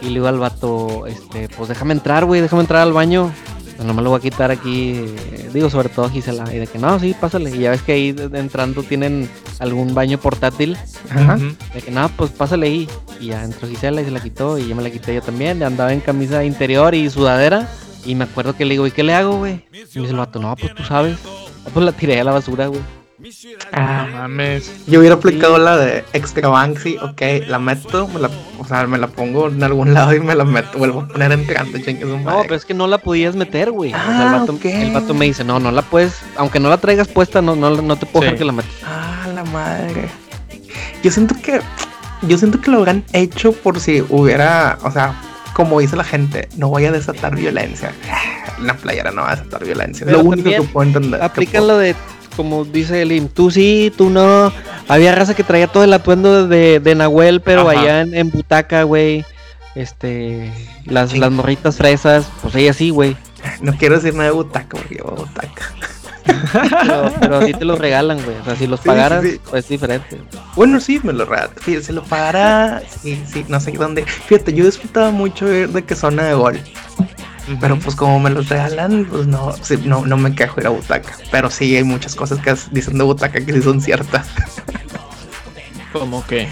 Y 0.00 0.06
le 0.06 0.14
digo 0.14 0.26
al 0.26 0.38
vato, 0.38 1.06
este, 1.06 1.48
pues 1.48 1.68
déjame 1.68 1.94
entrar, 1.94 2.24
güey, 2.24 2.40
déjame 2.40 2.62
entrar 2.62 2.82
al 2.82 2.92
baño. 2.92 3.32
No 3.84 3.92
me 3.92 4.00
lo 4.00 4.10
voy 4.10 4.18
a 4.18 4.22
quitar 4.22 4.50
aquí, 4.50 5.04
digo, 5.52 5.68
sobre 5.68 5.90
todo 5.90 6.08
Gisela. 6.08 6.52
Y 6.52 6.58
de 6.58 6.66
que 6.66 6.78
no, 6.78 6.98
sí, 6.98 7.14
pásale. 7.20 7.54
Y 7.54 7.58
ya 7.58 7.70
ves 7.70 7.82
que 7.82 7.92
ahí 7.92 8.16
entrando 8.32 8.82
tienen 8.82 9.28
algún 9.58 9.94
baño 9.94 10.18
portátil. 10.18 10.78
Ajá. 11.10 11.36
De 11.36 11.82
que 11.82 11.90
no, 11.90 12.08
pues 12.16 12.30
pásale 12.30 12.66
ahí. 12.66 12.88
Y 13.20 13.26
ya 13.26 13.44
entró 13.44 13.68
Gisela 13.68 14.00
y 14.00 14.06
se 14.06 14.10
la 14.10 14.20
quitó. 14.20 14.58
Y 14.58 14.68
yo 14.68 14.74
me 14.74 14.82
la 14.82 14.90
quité 14.90 15.14
yo 15.14 15.20
también. 15.20 15.62
Andaba 15.62 15.92
en 15.92 16.00
camisa 16.00 16.42
interior 16.42 16.94
y 16.94 17.10
sudadera. 17.10 17.68
Y 18.06 18.14
me 18.14 18.24
acuerdo 18.24 18.56
que 18.56 18.64
le 18.64 18.72
digo, 18.72 18.86
¿y 18.86 18.92
qué 18.92 19.02
le 19.02 19.12
hago, 19.12 19.36
güey? 19.38 19.66
Y 19.72 19.78
me 19.78 19.78
dice 19.80 20.10
el 20.10 20.16
vato, 20.16 20.40
no, 20.40 20.56
pues 20.56 20.74
tú 20.74 20.82
sabes. 20.82 21.18
Pues 21.74 21.84
la 21.84 21.92
tiré 21.92 22.18
a 22.18 22.24
la 22.24 22.32
basura, 22.32 22.68
güey. 22.68 22.80
Ah, 23.72 24.06
mames. 24.12 24.70
Yo 24.86 25.00
hubiera 25.00 25.16
aplicado 25.16 25.58
la 25.58 25.76
de 25.76 26.04
Extra 26.12 26.48
Banksy, 26.48 26.96
ok, 26.98 27.22
la 27.48 27.58
meto, 27.58 28.06
me 28.08 28.20
la, 28.20 28.30
o 28.58 28.64
sea, 28.64 28.86
me 28.86 28.98
la 28.98 29.08
pongo 29.08 29.48
en 29.48 29.62
algún 29.62 29.94
lado 29.94 30.14
y 30.14 30.20
me 30.20 30.34
la 30.34 30.44
meto, 30.44 30.78
vuelvo 30.78 31.00
a 31.00 31.08
poner 31.08 31.32
entrando, 31.32 31.78
No, 31.78 32.42
pero 32.42 32.54
es 32.54 32.64
que 32.64 32.74
no 32.74 32.86
la 32.86 32.98
podías 32.98 33.34
meter, 33.34 33.70
güey. 33.70 33.92
Ah, 33.94 34.44
el, 34.62 34.92
vato, 34.92 35.14
me 35.14 35.24
dice, 35.24 35.44
no, 35.44 35.58
no 35.58 35.70
la 35.70 35.82
puedes, 35.82 36.20
aunque 36.36 36.60
no 36.60 36.68
la 36.68 36.78
traigas 36.78 37.08
puesta, 37.08 37.42
no, 37.42 37.56
no, 37.56 37.70
no 37.70 37.96
te 37.96 38.06
puedo 38.06 38.22
dejar 38.22 38.38
que 38.38 38.44
la 38.44 38.52
metas. 38.52 38.72
Ah, 38.84 39.28
la 39.34 39.44
madre. 39.44 40.08
Yo 41.02 41.10
siento 41.10 41.34
que, 41.42 41.60
yo 42.22 42.38
siento 42.38 42.60
que 42.60 42.70
lo 42.70 42.78
habrán 42.78 43.04
hecho 43.12 43.52
por 43.52 43.80
si 43.80 44.04
hubiera, 44.08 44.78
o 44.82 44.90
sea, 44.90 45.20
como 45.52 45.80
dice 45.80 45.96
la 45.96 46.04
gente, 46.04 46.48
no 46.56 46.68
voy 46.68 46.84
a 46.84 46.92
desatar 46.92 47.34
violencia. 47.34 47.92
La 48.60 48.74
playera 48.74 49.10
no 49.10 49.22
va 49.22 49.32
a 49.32 49.36
desatar 49.36 49.64
violencia. 49.64 50.06
lo 50.06 50.20
único 50.20 50.50
que 50.50 50.62
puedo 50.62 50.86
entender. 50.86 51.22
Aplican 51.22 51.66
lo 51.66 51.78
de 51.78 51.96
como 52.36 52.64
dice 52.64 53.02
Elim, 53.02 53.28
tú 53.28 53.50
sí, 53.50 53.92
tú 53.96 54.10
no. 54.10 54.52
Había 54.88 55.14
raza 55.14 55.34
que 55.34 55.42
traía 55.42 55.66
todo 55.66 55.84
el 55.84 55.92
atuendo 55.92 56.46
de, 56.46 56.80
de 56.80 56.94
Nahuel, 56.94 57.40
pero 57.40 57.68
allá 57.68 58.02
en, 58.02 58.30
Butaca, 58.30 58.82
güey. 58.82 59.24
Este, 59.74 60.52
las, 60.86 61.16
las 61.16 61.30
morritas 61.30 61.76
fresas, 61.76 62.28
pues 62.42 62.54
ella 62.54 62.72
sí, 62.72 62.90
güey. 62.90 63.16
No 63.60 63.76
quiero 63.76 63.96
decir 63.96 64.12
nada 64.14 64.30
de 64.30 64.34
Butaca 64.34 64.68
porque 64.68 64.96
llevo 64.96 65.12
Butaca. 65.12 65.72
pero, 67.20 67.36
así 67.36 67.52
te 67.52 67.64
los 67.64 67.78
regalan, 67.78 68.22
güey. 68.22 68.36
O 68.38 68.44
sea, 68.44 68.56
si 68.56 68.66
los 68.66 68.80
pagaras, 68.80 69.24
pues 69.48 69.64
es 69.64 69.68
diferente. 69.68 70.20
Bueno, 70.56 70.80
sí, 70.80 71.00
me 71.02 71.12
lo 71.12 71.24
regalan. 71.24 71.54
Fíjate, 71.56 71.84
si 71.84 71.92
lo 71.92 72.02
pagara, 72.02 72.82
sí, 73.02 73.22
sí, 73.32 73.44
no 73.48 73.60
sé 73.60 73.72
dónde. 73.72 74.04
Fíjate, 74.04 74.52
yo 74.52 74.64
disfrutaba 74.64 75.10
mucho 75.10 75.46
de 75.46 75.84
que 75.84 75.94
zona 75.94 76.24
de 76.24 76.34
gol. 76.34 76.60
Pero 77.60 77.78
pues 77.78 77.94
como 77.94 78.18
me 78.18 78.30
los 78.30 78.48
regalan, 78.48 79.06
pues 79.10 79.26
no, 79.26 79.54
no, 79.84 80.06
no 80.06 80.16
me 80.16 80.34
quejo 80.34 80.60
ir 80.60 80.66
a 80.66 80.70
butaca. 80.70 81.16
Pero 81.30 81.50
sí 81.50 81.76
hay 81.76 81.84
muchas 81.84 82.14
cosas 82.14 82.40
que 82.40 82.54
dicen 82.72 82.98
de 82.98 83.04
butaca 83.04 83.44
que 83.44 83.52
sí 83.52 83.62
son 83.62 83.80
ciertas. 83.80 84.28
¿Cómo 85.92 86.26
que? 86.26 86.48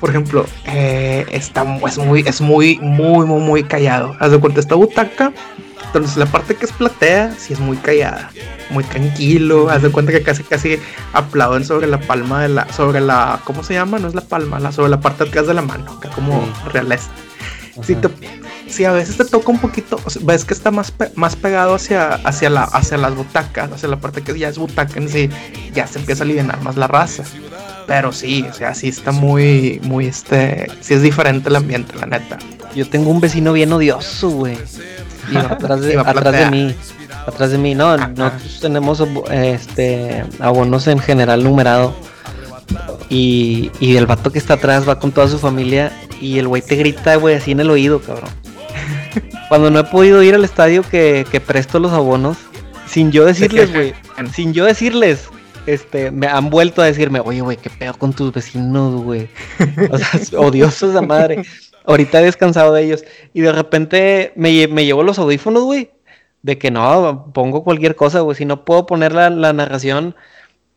Por 0.00 0.10
ejemplo, 0.10 0.46
eh, 0.66 1.24
está, 1.30 1.64
es 1.86 1.98
muy, 1.98 2.20
es 2.26 2.40
muy, 2.40 2.78
muy, 2.78 3.26
muy, 3.26 3.40
muy 3.40 3.64
callado. 3.64 4.14
Haz 4.20 4.32
de 4.32 4.38
cuenta, 4.38 4.60
esta 4.60 4.74
butaca. 4.74 5.32
Entonces 5.86 6.16
la 6.16 6.26
parte 6.26 6.54
que 6.56 6.66
es 6.66 6.72
platea, 6.72 7.32
sí 7.38 7.54
es 7.54 7.60
muy 7.60 7.76
callada. 7.78 8.30
Muy 8.70 8.84
tranquilo. 8.84 9.70
Haz 9.70 9.82
de 9.82 9.90
cuenta 9.90 10.12
que 10.12 10.22
casi, 10.22 10.42
casi 10.42 10.78
aplauden 11.12 11.64
sobre 11.64 11.86
la 11.86 12.00
palma 12.00 12.42
de 12.42 12.48
la, 12.50 12.70
sobre 12.72 13.00
la, 13.00 13.40
¿cómo 13.44 13.62
se 13.62 13.74
llama? 13.74 13.98
No 13.98 14.08
es 14.08 14.14
la 14.14 14.20
palma, 14.20 14.58
la, 14.58 14.72
sobre 14.72 14.90
la 14.90 15.00
parte 15.00 15.24
atrás 15.24 15.46
de 15.46 15.54
la 15.54 15.62
mano, 15.62 15.98
que 16.00 16.08
como 16.08 16.44
sí. 16.44 16.68
realista. 16.72 17.10
Si 17.82 17.94
te, 17.94 18.08
si 18.68 18.84
a 18.84 18.92
veces 18.92 19.16
te 19.16 19.24
toca 19.24 19.50
un 19.50 19.58
poquito, 19.58 20.00
ves 20.22 20.44
que 20.44 20.54
está 20.54 20.70
más, 20.70 20.92
más 21.14 21.36
pegado 21.36 21.74
hacia, 21.74 22.14
hacia, 22.14 22.50
la, 22.50 22.64
hacia 22.64 22.96
las 22.96 23.14
butacas, 23.14 23.70
hacia 23.70 23.88
la 23.88 23.96
parte 23.98 24.22
que 24.22 24.38
ya 24.38 24.48
es 24.48 24.58
butaca 24.58 24.98
en 24.98 25.08
sí, 25.08 25.28
ya 25.74 25.86
se 25.86 25.98
empieza 25.98 26.22
a 26.22 26.24
aliviar 26.24 26.62
más 26.62 26.76
la 26.76 26.86
raza. 26.86 27.24
Pero 27.86 28.12
sí, 28.12 28.44
o 28.50 28.52
sea, 28.52 28.74
sí 28.74 28.88
está 28.88 29.12
muy, 29.12 29.80
muy, 29.84 30.06
este, 30.06 30.70
sí 30.80 30.94
es 30.94 31.02
diferente 31.02 31.48
el 31.48 31.56
ambiente, 31.56 31.94
la 31.96 32.06
neta. 32.06 32.38
Yo 32.74 32.88
tengo 32.88 33.10
un 33.10 33.20
vecino 33.20 33.52
bien 33.52 33.72
odioso, 33.72 34.30
güey. 34.30 34.58
Y 35.30 35.36
atrás 35.36 35.80
de, 35.80 35.98
atrás 36.04 36.32
de 36.32 36.50
mí. 36.50 36.74
Atrás 37.26 37.50
de 37.50 37.58
mí, 37.58 37.74
no, 37.74 37.96
nosotros 37.96 38.58
tenemos 38.60 39.02
este 39.30 40.24
abonos 40.40 40.86
en 40.88 40.98
general 40.98 41.44
numerado. 41.44 41.94
Y, 43.08 43.70
y 43.78 43.96
el 43.96 44.06
vato 44.06 44.32
que 44.32 44.38
está 44.38 44.54
atrás 44.54 44.88
va 44.88 44.98
con 44.98 45.12
toda 45.12 45.28
su 45.28 45.38
familia 45.38 45.92
y 46.20 46.38
el 46.38 46.48
güey 46.48 46.62
te 46.62 46.76
grita, 46.76 47.16
güey, 47.16 47.34
así 47.34 47.52
en 47.52 47.60
el 47.60 47.70
oído, 47.70 48.00
cabrón. 48.00 48.30
Cuando 49.48 49.70
no 49.70 49.80
he 49.80 49.84
podido 49.84 50.22
ir 50.22 50.34
al 50.34 50.44
estadio 50.44 50.82
que, 50.82 51.26
que 51.30 51.40
presto 51.40 51.78
los 51.78 51.92
abonos, 51.92 52.38
sin 52.86 53.12
yo 53.12 53.24
decirles, 53.24 53.72
güey, 53.72 53.94
sin 54.32 54.52
yo 54.52 54.64
decirles, 54.64 55.28
este, 55.66 56.10
me 56.10 56.26
han 56.26 56.48
vuelto 56.48 56.80
a 56.80 56.86
decirme, 56.86 57.20
oye, 57.20 57.40
güey, 57.40 57.56
qué 57.56 57.70
pedo 57.70 57.94
con 57.94 58.12
tus 58.12 58.32
vecinos, 58.32 59.02
güey. 59.02 59.28
O 59.90 59.98
sea, 59.98 60.40
odiosos 60.40 60.94
de 60.94 61.00
madre. 61.00 61.42
Ahorita 61.84 62.20
he 62.20 62.24
descansado 62.24 62.72
de 62.72 62.84
ellos. 62.84 63.04
Y 63.34 63.40
de 63.40 63.52
repente 63.52 64.32
me, 64.36 64.66
me 64.68 64.84
llevo 64.84 65.02
los 65.02 65.18
audífonos, 65.18 65.64
güey. 65.64 65.90
De 66.42 66.58
que 66.58 66.70
no, 66.70 67.30
pongo 67.34 67.64
cualquier 67.64 67.96
cosa, 67.96 68.20
güey. 68.20 68.36
Si 68.36 68.44
no 68.44 68.64
puedo 68.64 68.86
poner 68.86 69.12
la, 69.12 69.30
la 69.30 69.52
narración, 69.52 70.14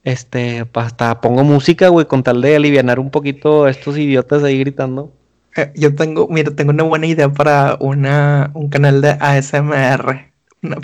este, 0.04 0.66
hasta 0.74 1.22
pongo 1.22 1.44
música, 1.44 1.90
güey, 1.90 2.08
con 2.08 2.24
tal 2.24 2.42
de 2.42 2.56
aliviar 2.56 3.00
un 3.00 3.12
poquito 3.12 3.66
a 3.66 3.70
estos 3.70 3.98
idiotas 3.98 4.44
ahí 4.44 4.60
gritando. 4.60 5.14
Eh, 5.56 5.72
yo 5.76 5.96
tengo, 5.96 6.28
mira, 6.30 6.52
tengo 6.52 6.72
una 6.72 6.84
buena 6.84 7.08
idea 7.08 7.30
para 7.30 7.78
una, 7.80 8.52
un 8.54 8.70
canal 8.70 9.02
de 9.02 9.12
ASMR. 9.20 10.30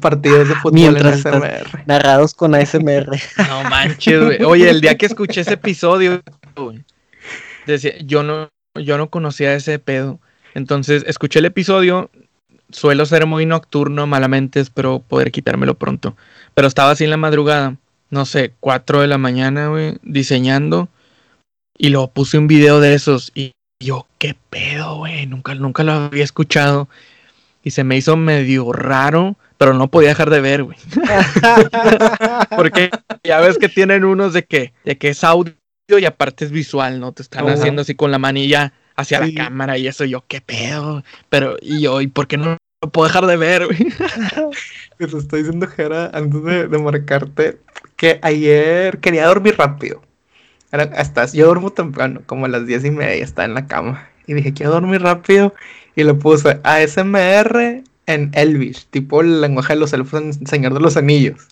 Partidos 0.01 0.47
de 0.47 0.55
fútbol 0.55 0.97
en 0.97 1.05
ASMR. 1.05 1.83
Narrados 1.85 2.33
con 2.33 2.55
ASMR. 2.55 3.19
No 3.49 3.69
manches, 3.69 4.23
güey. 4.23 4.43
Oye, 4.43 4.69
el 4.69 4.81
día 4.81 4.97
que 4.97 5.05
escuché 5.05 5.41
ese 5.41 5.53
episodio, 5.53 6.21
decía, 7.65 7.93
yo 7.99 8.23
no, 8.23 8.49
yo 8.75 8.97
no 8.97 9.09
conocía 9.09 9.53
ese 9.53 9.79
pedo. 9.79 10.19
Entonces, 10.53 11.03
escuché 11.07 11.39
el 11.39 11.45
episodio. 11.45 12.09
Suelo 12.71 13.05
ser 13.05 13.25
muy 13.27 13.45
nocturno, 13.45 14.07
malamente 14.07 14.59
espero 14.59 14.99
poder 14.99 15.31
quitármelo 15.31 15.75
pronto. 15.75 16.15
Pero 16.53 16.67
estaba 16.67 16.91
así 16.91 17.03
en 17.03 17.11
la 17.11 17.17
madrugada, 17.17 17.75
no 18.09 18.25
sé, 18.25 18.53
4 18.59 19.01
de 19.01 19.07
la 19.07 19.17
mañana, 19.17 19.67
güey, 19.67 19.97
diseñando. 20.01 20.89
Y 21.77 21.89
luego 21.89 22.11
puse 22.11 22.37
un 22.37 22.47
video 22.47 22.79
de 22.79 22.95
esos 22.95 23.31
y 23.35 23.51
yo, 23.79 24.07
qué 24.17 24.35
pedo, 24.49 24.97
güey, 24.97 25.25
nunca, 25.27 25.55
nunca 25.55 25.83
lo 25.83 25.93
había 25.93 26.23
escuchado. 26.23 26.87
Y 27.63 27.71
se 27.71 27.83
me 27.83 27.97
hizo 27.97 28.15
medio 28.15 28.71
raro, 28.71 29.35
pero 29.57 29.73
no 29.73 29.87
podía 29.87 30.09
dejar 30.09 30.29
de 30.29 30.41
ver, 30.41 30.63
güey. 30.63 30.77
Porque 32.55 32.91
ya 33.23 33.39
ves 33.39 33.57
que 33.57 33.69
tienen 33.69 34.05
unos 34.05 34.33
de 34.33 34.45
que, 34.45 34.73
de 34.83 34.97
que 34.97 35.09
es 35.09 35.23
audio 35.23 35.55
y 35.87 36.05
aparte 36.05 36.45
es 36.45 36.51
visual, 36.51 36.99
¿no? 36.99 37.11
Te 37.11 37.23
están 37.23 37.47
haciendo 37.49 37.81
así 37.81 37.95
con 37.95 38.11
la 38.11 38.19
manilla 38.19 38.73
hacia 38.95 39.19
la 39.19 39.33
cámara 39.33 39.77
y 39.77 39.87
eso, 39.87 40.05
yo, 40.05 40.23
qué 40.27 40.41
pedo. 40.41 41.03
Pero, 41.29 41.57
y 41.61 41.81
yo, 41.81 42.01
¿y 42.01 42.07
por 42.07 42.27
qué 42.27 42.37
no 42.37 42.57
lo 42.81 42.91
puedo 42.91 43.07
dejar 43.07 43.25
de 43.25 43.37
ver, 43.37 43.65
güey? 43.65 43.77
Te 44.97 45.05
estoy 45.05 45.43
diciendo, 45.43 45.67
Jera, 45.67 46.11
antes 46.13 46.43
de, 46.43 46.67
de 46.67 46.77
marcarte, 46.77 47.57
que 47.97 48.19
ayer 48.21 48.99
quería 48.99 49.25
dormir 49.25 49.55
rápido. 49.57 50.01
Hasta 50.71 51.25
yo 51.27 51.45
duermo 51.45 51.71
temprano, 51.71 52.21
como 52.25 52.45
a 52.45 52.49
las 52.49 52.67
diez 52.67 52.83
y 52.85 52.91
media, 52.91 53.23
está 53.23 53.45
en 53.45 53.53
la 53.53 53.67
cama. 53.67 54.09
Y 54.27 54.33
dije, 54.33 54.53
quiero 54.53 54.71
dormir 54.71 55.01
rápido. 55.01 55.53
Y 55.95 56.03
le 56.03 56.13
puse 56.13 56.59
ASMR 56.63 57.83
en 58.07 58.31
Elvish, 58.33 58.87
tipo 58.89 59.21
el 59.21 59.41
lenguaje 59.41 59.73
de 59.73 59.79
los 59.79 59.93
elfos 59.93 60.21
en 60.21 60.47
Señor 60.47 60.73
de 60.73 60.79
los 60.79 60.97
Anillos. 60.97 61.47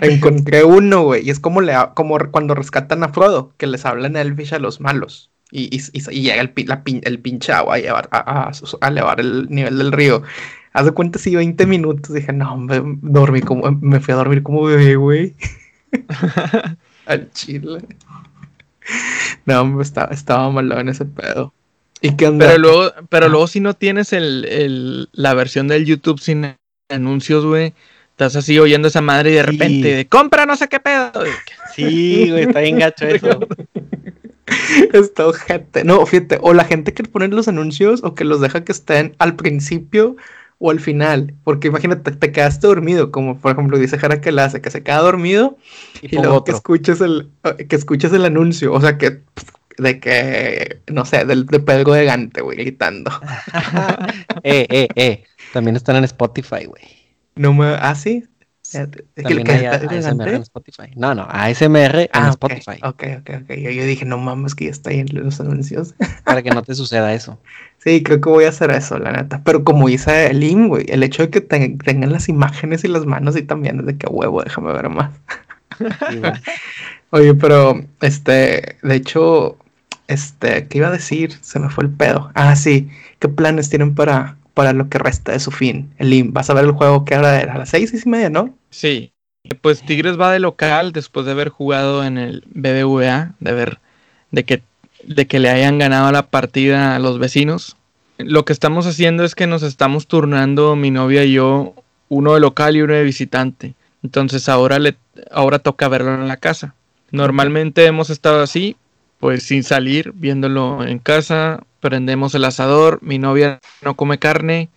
Encontré 0.00 0.64
uno, 0.64 1.04
güey, 1.04 1.26
y 1.26 1.30
es 1.30 1.40
como, 1.40 1.60
le, 1.60 1.74
como 1.94 2.18
cuando 2.30 2.54
rescatan 2.54 3.02
a 3.02 3.08
Frodo, 3.10 3.54
que 3.56 3.66
les 3.66 3.84
hablan 3.86 4.16
Elvish 4.16 4.52
a 4.52 4.58
los 4.58 4.80
malos. 4.80 5.30
Y, 5.50 5.74
y, 5.74 5.80
y 5.94 6.22
llega 6.22 6.42
el, 6.42 6.52
la, 6.66 6.82
el, 6.84 7.18
pinche 7.20 7.52
agua 7.52 7.76
a, 7.76 7.78
llevar, 7.78 8.08
a, 8.12 8.18
a, 8.18 8.50
a, 8.80 8.88
elevar 8.88 9.20
el 9.20 9.48
nivel 9.48 9.78
del 9.78 9.92
río. 9.92 10.22
Haz 10.74 10.84
de 10.84 10.92
cuenta, 10.92 11.18
si 11.18 11.34
20 11.34 11.64
minutos. 11.66 12.14
Dije, 12.14 12.32
no, 12.32 12.56
me, 12.58 12.82
dormí 13.00 13.40
como, 13.40 13.70
me 13.80 14.00
fui 14.00 14.12
a 14.12 14.18
dormir 14.18 14.42
como 14.42 14.64
bebé, 14.64 14.96
güey. 14.96 15.34
Al 17.06 17.30
chile. 17.32 17.80
No, 19.46 19.80
estaba, 19.80 20.12
estaba 20.12 20.50
malo 20.50 20.78
en 20.78 20.88
ese 20.88 21.04
pedo. 21.04 21.52
¿Y 22.00 22.16
qué 22.16 22.28
onda? 22.28 22.46
Pero 22.46 22.58
luego, 22.58 22.92
pero 23.08 23.28
luego 23.28 23.46
si 23.46 23.60
no 23.60 23.74
tienes 23.74 24.12
el, 24.12 24.44
el, 24.44 25.08
la 25.12 25.34
versión 25.34 25.68
del 25.68 25.84
YouTube 25.84 26.20
sin 26.20 26.54
anuncios, 26.88 27.44
güey, 27.44 27.74
estás 28.10 28.36
así 28.36 28.58
oyendo 28.58 28.88
esa 28.88 29.00
madre 29.00 29.30
y 29.30 29.34
de 29.34 29.42
repente, 29.42 30.08
compra 30.08 30.46
no 30.46 30.56
sé 30.56 30.68
qué 30.68 30.80
pedo. 30.80 31.12
Sí, 31.74 32.30
güey, 32.30 32.44
está 32.44 32.60
bien 32.60 32.78
gacho 32.78 33.06
eso. 33.08 33.40
Está 34.92 35.26
ojete. 35.26 35.84
No, 35.84 36.04
fíjate, 36.06 36.38
o 36.40 36.52
la 36.52 36.64
gente 36.64 36.94
que 36.94 37.02
pone 37.04 37.28
los 37.28 37.48
anuncios 37.48 38.02
o 38.02 38.14
que 38.14 38.24
los 38.24 38.40
deja 38.40 38.64
que 38.64 38.72
estén 38.72 39.14
al 39.18 39.36
principio 39.36 40.16
o 40.58 40.70
al 40.70 40.80
final. 40.80 41.34
Porque 41.44 41.68
imagínate, 41.68 42.12
te 42.12 42.32
quedaste 42.32 42.66
dormido, 42.66 43.10
como 43.10 43.38
por 43.38 43.52
ejemplo 43.52 43.78
dice 43.78 43.98
Jara 43.98 44.20
que 44.20 44.32
la 44.32 44.44
hace, 44.44 44.60
que 44.60 44.70
se 44.70 44.82
queda 44.82 44.98
dormido 44.98 45.56
y, 46.02 46.14
y 46.14 46.18
luego 46.18 46.44
que 46.44 46.52
escuches 46.52 47.00
el, 47.00 47.30
que 47.68 47.76
escuches 47.76 48.12
el 48.12 48.24
anuncio. 48.24 48.72
O 48.72 48.80
sea 48.80 48.98
que 48.98 49.22
de 49.78 50.00
que, 50.00 50.82
no 50.88 51.04
sé, 51.04 51.24
del, 51.24 51.46
de 51.46 51.60
Pedro 51.60 51.92
de 51.92 52.04
Gante, 52.04 52.42
güey, 52.42 52.58
gritando. 52.58 53.10
eh, 54.42 54.66
eh, 54.68 54.88
eh. 54.96 55.24
También 55.52 55.76
están 55.76 55.96
en 55.96 56.04
Spotify, 56.04 56.66
güey. 56.66 56.82
No 57.36 57.54
me. 57.54 57.66
¿Ah, 57.66 57.94
sí? 57.94 58.24
También 59.14 59.50
hay 59.50 59.64
ASMR 59.64 60.28
en 60.28 60.42
Spotify. 60.42 60.90
No, 60.94 61.14
no, 61.14 61.26
ASMR 61.30 62.00
en 62.00 62.08
ah, 62.12 62.28
Spotify. 62.30 62.78
Ok, 62.82 63.04
ok, 63.20 63.30
ok. 63.42 63.48
Yo, 63.56 63.70
yo, 63.70 63.84
dije, 63.84 64.04
no 64.04 64.18
mames, 64.18 64.54
que 64.54 64.66
ya 64.66 64.72
está 64.72 64.90
ahí 64.90 64.98
en 64.98 65.08
los 65.12 65.40
anuncios. 65.40 65.94
Para 66.24 66.42
que 66.42 66.50
no 66.50 66.62
te 66.64 66.74
suceda 66.74 67.14
eso. 67.14 67.40
Sí, 67.78 68.02
creo 68.02 68.20
que 68.20 68.28
voy 68.28 68.44
a 68.44 68.48
hacer 68.48 68.70
eso, 68.70 68.98
la 68.98 69.12
neta. 69.12 69.40
Pero 69.44 69.64
como 69.64 69.88
dice 69.88 70.26
el 70.26 70.42
IM, 70.42 70.68
güey, 70.68 70.86
el 70.88 71.02
hecho 71.02 71.22
de 71.22 71.30
que 71.30 71.40
te, 71.40 71.76
tengan 71.84 72.12
las 72.12 72.28
imágenes 72.28 72.84
y 72.84 72.88
las 72.88 73.06
manos 73.06 73.36
y 73.36 73.42
también 73.42 73.80
es 73.80 73.86
de 73.86 73.96
que 73.96 74.06
huevo, 74.08 74.42
déjame 74.42 74.72
ver 74.72 74.88
más. 74.88 75.12
Sí, 75.78 76.20
Oye, 77.10 77.34
pero, 77.34 77.80
este, 78.00 78.76
de 78.82 78.94
hecho, 78.94 79.56
este, 80.08 80.66
¿qué 80.66 80.78
iba 80.78 80.88
a 80.88 80.92
decir? 80.92 81.32
Se 81.40 81.58
me 81.58 81.70
fue 81.70 81.84
el 81.84 81.90
pedo. 81.90 82.30
Ah, 82.34 82.56
sí. 82.56 82.90
¿Qué 83.18 83.28
planes 83.28 83.70
tienen 83.70 83.94
para, 83.94 84.36
para 84.54 84.72
lo 84.72 84.88
que 84.88 84.98
resta 84.98 85.32
de 85.32 85.40
su 85.40 85.50
fin? 85.50 85.92
El 85.98 86.12
IM, 86.12 86.32
¿vas 86.32 86.50
a 86.50 86.54
ver 86.54 86.64
el 86.64 86.72
juego 86.72 87.04
que 87.04 87.14
ahora 87.14 87.40
era? 87.40 87.54
A 87.54 87.58
las 87.58 87.70
seis, 87.70 87.90
seis 87.90 88.04
y 88.04 88.08
media, 88.08 88.28
¿no? 88.28 88.54
Sí. 88.70 89.12
Pues 89.62 89.82
Tigres 89.82 90.20
va 90.20 90.32
de 90.32 90.40
local 90.40 90.92
después 90.92 91.24
de 91.24 91.32
haber 91.32 91.48
jugado 91.48 92.04
en 92.04 92.18
el 92.18 92.44
BBVA, 92.54 93.34
de 93.40 93.52
ver, 93.52 93.78
de 94.30 94.44
que, 94.44 94.62
de 95.04 95.26
que 95.26 95.38
le 95.38 95.50
hayan 95.50 95.78
ganado 95.78 96.10
la 96.12 96.26
partida 96.26 96.96
a 96.96 96.98
los 96.98 97.18
vecinos. 97.18 97.76
Lo 98.18 98.44
que 98.44 98.52
estamos 98.52 98.86
haciendo 98.86 99.24
es 99.24 99.34
que 99.34 99.46
nos 99.46 99.62
estamos 99.62 100.06
turnando 100.06 100.76
mi 100.76 100.90
novia 100.90 101.24
y 101.24 101.32
yo, 101.32 101.74
uno 102.08 102.34
de 102.34 102.40
local 102.40 102.76
y 102.76 102.82
uno 102.82 102.94
de 102.94 103.04
visitante. 103.04 103.74
Entonces 104.02 104.48
ahora 104.48 104.78
le, 104.78 104.96
ahora 105.30 105.58
toca 105.58 105.88
verlo 105.88 106.14
en 106.14 106.28
la 106.28 106.36
casa. 106.36 106.74
Normalmente 107.10 107.86
hemos 107.86 108.10
estado 108.10 108.42
así, 108.42 108.76
pues 109.18 109.42
sin 109.42 109.62
salir, 109.64 110.12
viéndolo 110.14 110.84
en 110.84 110.98
casa, 110.98 111.62
prendemos 111.80 112.34
el 112.34 112.44
asador, 112.44 112.98
mi 113.02 113.18
novia 113.18 113.60
no 113.82 113.94
come 113.94 114.18
carne, 114.18 114.68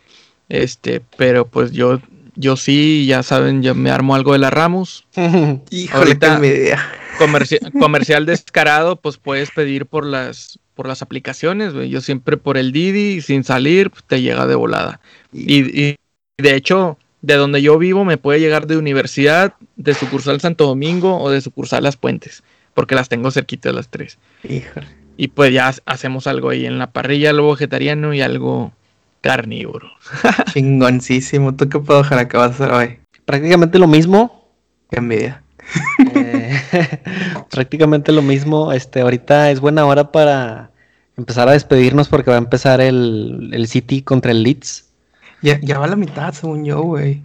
este, 0.50 1.02
pero 1.18 1.46
pues 1.46 1.72
yo, 1.72 2.00
yo 2.36 2.56
sí, 2.56 3.06
ya 3.06 3.24
saben, 3.24 3.64
yo 3.64 3.76
me 3.76 3.92
armo 3.92 4.16
algo 4.16 4.34
de 4.34 4.40
la 4.40 4.50
Ramos. 4.50 5.06
Híjole, 5.70 6.18
qué 6.18 6.26
envidia. 6.26 6.80
Comerci 7.26 7.58
comercial 7.80 8.26
descarado, 8.26 8.96
pues 8.96 9.18
puedes 9.18 9.52
pedir 9.52 9.86
por 9.86 10.06
las, 10.06 10.60
por 10.74 10.88
las 10.88 11.02
aplicaciones, 11.02 11.74
güey. 11.74 11.90
Yo 11.90 12.02
siempre 12.02 12.38
por 12.38 12.58
el 12.58 12.72
Didi, 12.72 13.22
sin 13.22 13.44
salir, 13.44 13.92
pues, 13.92 14.04
te 14.04 14.22
llega 14.22 14.48
de 14.48 14.56
volada. 14.56 15.00
Y, 15.32 15.80
y 15.80 15.96
de 16.38 16.56
hecho, 16.56 16.98
de 17.22 17.36
donde 17.36 17.62
yo 17.62 17.78
vivo 17.78 18.04
me 18.06 18.18
puede 18.18 18.40
llegar 18.40 18.68
de 18.68 18.78
universidad, 18.78 19.54
de 19.76 19.94
sucursal 19.94 20.42
Santo 20.42 20.66
Domingo 20.66 21.20
o 21.20 21.30
de 21.30 21.42
sucursal 21.42 21.84
Las 21.84 21.98
Puentes, 21.98 22.44
porque 22.74 22.96
las 22.96 23.10
tengo 23.10 23.32
cerquita 23.32 23.70
de 23.70 23.76
las 23.76 23.90
tres. 23.90 24.18
Híjole. 24.44 24.88
Y 25.18 25.28
pues 25.28 25.54
ya 25.54 25.74
hacemos 25.86 26.26
algo 26.28 26.50
ahí 26.50 26.66
en 26.66 26.80
la 26.80 26.92
parrilla, 26.92 27.30
algo 27.30 27.52
vegetariano 27.52 28.14
y 28.14 28.22
algo 28.22 28.74
carnívoro. 29.22 29.92
Chingoncísimo. 30.54 31.56
¿Tú 31.56 31.70
qué 31.70 31.80
puedo 31.80 32.02
dejar 32.02 32.20
acá 32.20 32.40
vas 32.40 32.52
a 32.52 32.54
hacer 32.66 32.72
hoy? 32.72 33.00
Prácticamente 33.26 33.78
lo 33.78 33.88
mismo. 33.88 34.50
Envidia. 34.90 35.44
Eh, 36.00 36.11
prácticamente 37.52 38.12
lo 38.12 38.22
mismo. 38.22 38.72
Este, 38.72 39.02
ahorita 39.02 39.52
es 39.52 39.60
buena 39.60 39.86
hora 39.86 40.12
para 40.12 40.72
empezar 41.18 41.48
a 41.50 41.54
despedirnos 41.54 42.08
porque 42.08 42.30
va 42.32 42.38
a 42.38 42.40
empezar 42.40 42.82
el, 42.82 43.50
el 43.54 43.68
City 43.68 44.02
contra 44.02 44.32
el 44.32 44.44
Leeds. 44.44 44.90
Ya, 45.42 45.60
ya 45.62 45.80
va 45.80 45.86
a 45.86 45.90
la 45.90 45.96
mitad, 45.96 46.34
según 46.34 46.66
yo, 46.66 46.82
güey. 46.82 47.24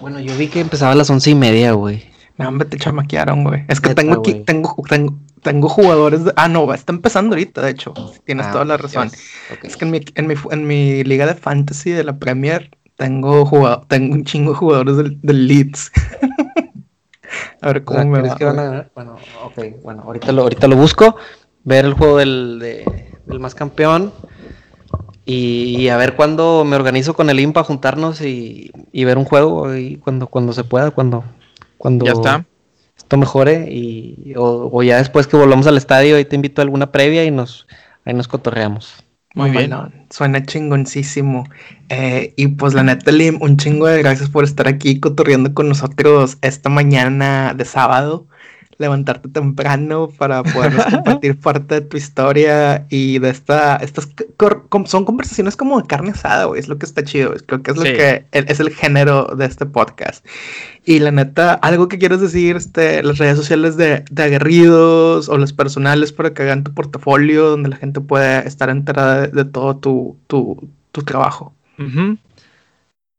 Bueno, 0.00 0.20
yo 0.20 0.36
vi 0.36 0.48
que 0.48 0.60
empezaba 0.60 0.92
a 0.92 0.94
las 0.94 1.08
once 1.10 1.30
y 1.30 1.34
media, 1.34 1.72
güey. 1.72 2.04
No, 2.36 2.48
hombre, 2.48 2.68
te 2.68 2.76
chamaquearon, 2.76 3.44
güey. 3.44 3.64
Es 3.68 3.80
que 3.80 3.90
Neta, 3.90 4.02
tengo 4.02 4.18
aquí, 4.18 4.34
tengo, 4.44 4.76
tengo, 4.88 5.16
tengo 5.42 5.68
jugadores 5.68 6.24
de... 6.24 6.32
Ah, 6.36 6.48
no, 6.48 6.72
está 6.74 6.92
empezando 6.92 7.34
ahorita, 7.34 7.62
de 7.62 7.70
hecho. 7.70 7.94
Tienes 8.24 8.46
Ah, 8.46 8.52
toda 8.52 8.64
la 8.64 8.76
razón. 8.76 9.08
Dios. 9.08 9.22
Ok. 9.52 9.64
Es 9.64 9.76
que 9.76 9.84
en 9.84 9.90
mi, 9.92 10.00
en, 10.16 10.26
mi, 10.26 10.34
en 10.50 10.66
mi 10.66 11.04
liga 11.04 11.26
de 11.26 11.34
fantasy 11.34 11.90
de 11.90 12.02
la 12.04 12.18
Premier 12.18 12.70
tengo, 12.96 13.46
jugado, 13.46 13.86
tengo 13.88 14.14
un 14.14 14.24
chingo 14.24 14.52
de 14.52 14.58
jugadores 14.58 14.96
del, 14.96 15.20
del 15.22 15.46
Leeds. 15.46 15.92
a 17.64 17.68
ver 17.72 17.84
O 17.86 17.86
cómo 17.88 17.98
sea, 17.98 18.06
me 18.06 18.20
¿crees 18.20 18.32
va. 18.32 18.36
que 18.36 18.44
van 18.44 18.58
a 18.58 18.64
ganar? 18.64 18.92
Bueno, 18.94 19.16
ok, 19.42 19.58
bueno, 19.82 20.02
ahorita 20.02 20.32
lo, 20.32 20.42
ahorita 20.42 20.68
lo 20.68 20.76
busco, 20.76 21.16
ver 21.64 21.84
el 21.84 21.94
juego 21.94 22.18
del, 22.18 22.58
de- 22.60 23.18
del 23.26 23.40
más 23.40 23.54
campeón 23.54 24.12
y, 25.24 25.76
y 25.82 25.88
a 25.88 25.96
ver 25.96 26.16
cuándo 26.16 26.64
me 26.64 26.76
organizo 26.76 27.14
con 27.14 27.30
el 27.30 27.40
IM 27.40 27.52
para 27.52 27.64
juntarnos 27.64 28.20
y, 28.20 28.70
y 28.92 29.04
ver 29.04 29.18
un 29.18 29.24
juego 29.24 29.74
y 29.74 29.96
cuando, 29.98 30.26
cuando 30.26 30.52
se 30.52 30.64
pueda, 30.64 30.90
cuando, 30.90 31.24
cuando 31.78 32.06
Ya 32.06 32.12
está. 32.12 32.44
esto 32.96 33.16
mejore 33.16 33.68
y, 33.70 34.34
o, 34.36 34.70
o 34.72 34.82
ya 34.82 34.98
después 34.98 35.26
que 35.26 35.36
volvamos 35.36 35.66
al 35.66 35.76
estadio 35.76 36.16
ahí 36.16 36.24
te 36.24 36.36
invito 36.36 36.60
a 36.60 36.64
alguna 36.64 36.92
previa 36.92 37.24
y 37.24 37.30
nos, 37.30 37.66
ahí 38.04 38.14
nos 38.14 38.28
cotorreamos. 38.28 39.03
Muy 39.34 39.50
bien. 39.50 39.74
Suena 40.10 40.44
chingoncísimo. 40.44 41.44
Eh, 41.88 42.32
y 42.36 42.48
pues 42.48 42.72
la 42.72 42.84
neta, 42.84 43.10
Lim, 43.10 43.42
un 43.42 43.56
chingo 43.56 43.86
de 43.88 43.98
gracias 43.98 44.30
por 44.30 44.44
estar 44.44 44.68
aquí 44.68 45.00
cotorreando 45.00 45.54
con 45.54 45.68
nosotros 45.68 46.38
esta 46.40 46.70
mañana 46.70 47.52
de 47.54 47.64
sábado. 47.64 48.28
Levantarte 48.78 49.28
temprano 49.28 50.08
para 50.18 50.42
poder 50.42 50.72
compartir 50.90 51.38
parte 51.38 51.76
de 51.76 51.80
tu 51.82 51.96
historia 51.96 52.86
y 52.90 53.18
de 53.20 53.30
esta, 53.30 53.76
estas 53.76 54.08
son 54.86 55.04
conversaciones 55.04 55.56
como 55.56 55.80
de 55.80 55.86
carne 55.86 56.10
asada, 56.10 56.46
güey. 56.46 56.60
Es 56.60 56.68
lo 56.68 56.78
que 56.78 56.86
está 56.86 57.04
chido. 57.04 57.32
es- 57.34 57.42
Creo 57.42 57.62
que 57.62 57.70
es 57.70 57.76
lo 57.76 57.82
Sí. 57.84 57.92
que 57.92 58.24
es 58.32 58.60
el 58.60 58.70
género 58.70 59.26
de 59.36 59.46
este 59.46 59.66
podcast. 59.66 60.24
Y 60.84 60.98
la 60.98 61.10
neta, 61.12 61.54
algo 61.54 61.88
que 61.88 61.98
quieres 61.98 62.20
decir, 62.20 62.56
este, 62.56 63.02
las 63.02 63.18
redes 63.18 63.36
sociales 63.36 63.76
de, 63.76 64.04
de 64.10 64.22
aguerridos 64.22 65.28
o 65.28 65.38
las 65.38 65.52
personales 65.52 66.12
para 66.12 66.34
que 66.34 66.42
hagan 66.42 66.64
tu 66.64 66.74
portafolio, 66.74 67.48
donde 67.50 67.68
la 67.70 67.76
gente 67.76 68.00
pueda 68.00 68.40
estar 68.40 68.68
enterada 68.70 69.22
de, 69.22 69.28
de 69.28 69.44
todo 69.44 69.76
tu, 69.76 70.16
tu, 70.26 70.68
tu 70.92 71.02
trabajo. 71.02 71.54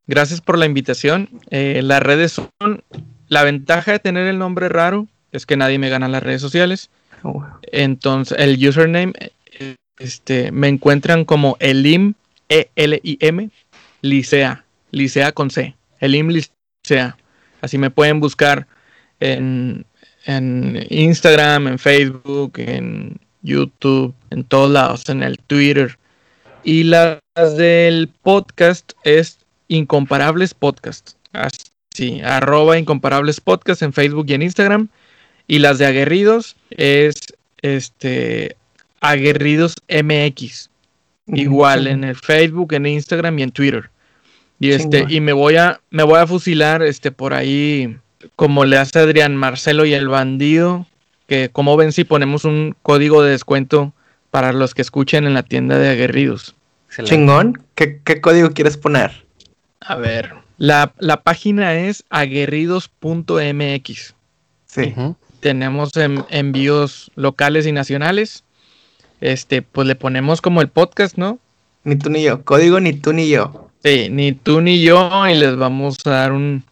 Gracias 0.07 0.41
por 0.41 0.57
la 0.57 0.65
invitación. 0.65 1.29
Eh, 1.49 1.81
las 1.83 2.01
redes 2.03 2.33
son... 2.33 2.83
La 3.27 3.43
ventaja 3.43 3.91
de 3.91 3.97
tener 3.99 4.27
el 4.27 4.37
nombre 4.37 4.69
raro 4.69 5.07
es 5.37 5.45
que 5.45 5.57
nadie 5.57 5.79
me 5.79 5.89
gana 5.89 6.05
en 6.05 6.11
las 6.11 6.23
redes 6.23 6.41
sociales. 6.41 6.89
Oh, 7.23 7.45
Entonces, 7.71 8.37
el 8.39 8.55
username, 8.67 9.13
este, 9.97 10.51
me 10.51 10.67
encuentran 10.67 11.25
como 11.25 11.57
Elim, 11.59 12.13
E-L-I-M, 12.49 13.49
Licea, 14.01 14.65
Licea 14.91 15.31
con 15.31 15.49
C, 15.49 15.75
Elim 15.99 16.29
Licea. 16.29 17.17
Así 17.61 17.77
me 17.77 17.89
pueden 17.89 18.19
buscar 18.19 18.67
en, 19.19 19.85
en 20.25 20.85
Instagram, 20.89 21.67
en 21.67 21.79
Facebook, 21.79 22.53
en 22.57 23.19
YouTube, 23.41 24.13
en 24.29 24.43
todos 24.43 24.69
lados, 24.69 25.07
en 25.09 25.23
el 25.23 25.39
Twitter. 25.39 25.97
Y 26.63 26.83
las 26.83 27.19
del 27.57 28.09
podcast 28.21 28.93
es 29.03 29.39
Incomparables 29.67 30.53
Podcast. 30.53 31.11
Así, 31.31 32.21
arroba 32.21 32.77
Incomparables 32.77 33.39
Podcast 33.39 33.81
en 33.81 33.93
Facebook 33.93 34.25
y 34.27 34.33
en 34.33 34.41
Instagram. 34.41 34.89
Y 35.47 35.59
las 35.59 35.77
de 35.77 35.85
Aguerridos 35.85 36.55
es 36.71 37.15
este 37.61 38.55
Aguerridos 39.01 39.75
MX. 39.89 40.69
Igual 41.27 41.87
en 41.87 42.03
el 42.03 42.15
Facebook, 42.15 42.73
en 42.73 42.85
Instagram 42.85 43.39
y 43.39 43.43
en 43.43 43.51
Twitter. 43.51 43.89
Y 44.59 44.71
este, 44.71 45.05
y 45.09 45.21
me 45.21 45.33
voy 45.33 45.57
a, 45.57 45.81
me 45.89 46.03
voy 46.03 46.19
a 46.19 46.27
fusilar 46.27 46.83
este 46.83 47.11
por 47.11 47.33
ahí, 47.33 47.97
como 48.35 48.65
le 48.65 48.77
hace 48.77 48.99
Adrián 48.99 49.35
Marcelo 49.35 49.85
y 49.85 49.93
el 49.93 50.07
bandido. 50.07 50.85
Que 51.27 51.49
como 51.49 51.75
ven 51.75 51.91
si 51.91 52.03
ponemos 52.03 52.45
un 52.45 52.75
código 52.83 53.23
de 53.23 53.31
descuento 53.31 53.93
para 54.29 54.53
los 54.53 54.75
que 54.75 54.83
escuchen 54.83 55.25
en 55.25 55.33
la 55.33 55.41
tienda 55.43 55.79
de 55.79 55.89
aguerridos. 55.89 56.55
Excelente. 56.87 57.15
Chingón. 57.15 57.63
¿Qué, 57.73 57.99
qué 58.03 58.21
código 58.21 58.51
quieres 58.51 58.77
poner? 58.77 59.25
A 59.81 59.95
ver. 59.95 60.35
La, 60.57 60.93
la 60.99 61.23
página 61.23 61.73
es 61.75 62.03
aguerridos.mx. 62.09 64.15
Sí. 64.67 64.93
Ujú. 64.95 65.15
Tenemos 65.49 65.95
en- 65.95 66.25
envíos 66.31 67.11
locales 67.13 67.67
y 67.67 67.71
nacionales. 67.71 68.43
Este, 69.21 69.61
pues 69.61 69.87
le 69.87 69.93
ponemos 69.93 70.41
como 70.41 70.59
el 70.59 70.69
podcast, 70.69 71.17
¿no? 71.19 71.37
Ni 71.83 71.95
tú 71.97 72.09
ni 72.09 72.23
yo. 72.23 72.43
Código 72.43 72.79
ni 72.79 72.93
tú 72.93 73.13
ni 73.13 73.29
yo. 73.29 73.69
Sí, 73.83 74.07
ni 74.09 74.31
tú 74.31 74.61
ni 74.61 74.81
yo, 74.81 75.07
y 75.29 75.35
les 75.35 75.55
vamos 75.55 75.97
a 76.05 76.09
dar 76.09 76.31
un. 76.31 76.63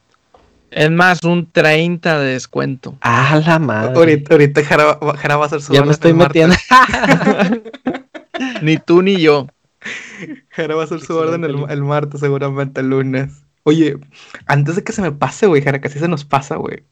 Es 0.72 0.90
más, 0.90 1.24
un 1.24 1.52
30 1.52 2.18
de 2.20 2.32
descuento. 2.34 2.98
Ah, 3.02 3.40
la 3.46 3.60
madre. 3.60 3.94
Ahorita, 3.96 4.34
ahorita 4.34 4.64
Jara, 4.66 4.96
va- 4.96 5.18
Jara 5.18 5.38
va 5.38 5.44
a 5.44 5.46
hacer 5.46 5.62
su 5.62 5.72
ya 5.72 5.84
me 5.86 5.92
estoy 5.92 6.14
metiendo. 6.14 6.56
Ni 8.64 8.78
tú 8.78 9.04
ni 9.04 9.22
yo. 9.22 9.46
Jara 10.50 10.74
va 10.74 10.82
a 10.82 10.86
hacer 10.86 11.00
su 11.02 11.16
orden 11.16 11.44
el 11.44 11.84
martes, 11.84 12.22
seguramente 12.22 12.82
el 12.82 12.90
lunes. 12.90 13.44
Oye, 13.66 13.98
antes 14.48 14.76
de 14.78 14.84
que 14.84 14.94
se 14.94 15.04
me 15.04 15.12
pase, 15.12 15.46
güey, 15.46 15.62
Jara, 15.62 15.80
casi 15.80 16.00
se 16.00 16.08
nos 16.08 16.26
pasa, 16.26 16.56
güey. 16.56 16.84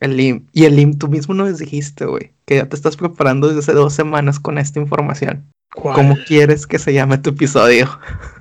El 0.00 0.16
LIM. 0.16 0.46
Y 0.52 0.64
el 0.64 0.76
LIM, 0.76 0.98
tú 0.98 1.08
mismo 1.08 1.34
nos 1.34 1.58
dijiste, 1.58 2.06
güey, 2.06 2.32
que 2.44 2.56
ya 2.56 2.68
te 2.68 2.76
estás 2.76 2.96
preparando 2.96 3.48
desde 3.48 3.60
hace 3.60 3.72
dos 3.72 3.92
semanas 3.92 4.38
con 4.38 4.58
esta 4.58 4.80
información. 4.80 5.44
¿Cómo 5.70 6.16
quieres 6.26 6.66
que 6.66 6.78
se 6.78 6.92
llame 6.92 7.18
tu 7.18 7.30
episodio? 7.30 7.88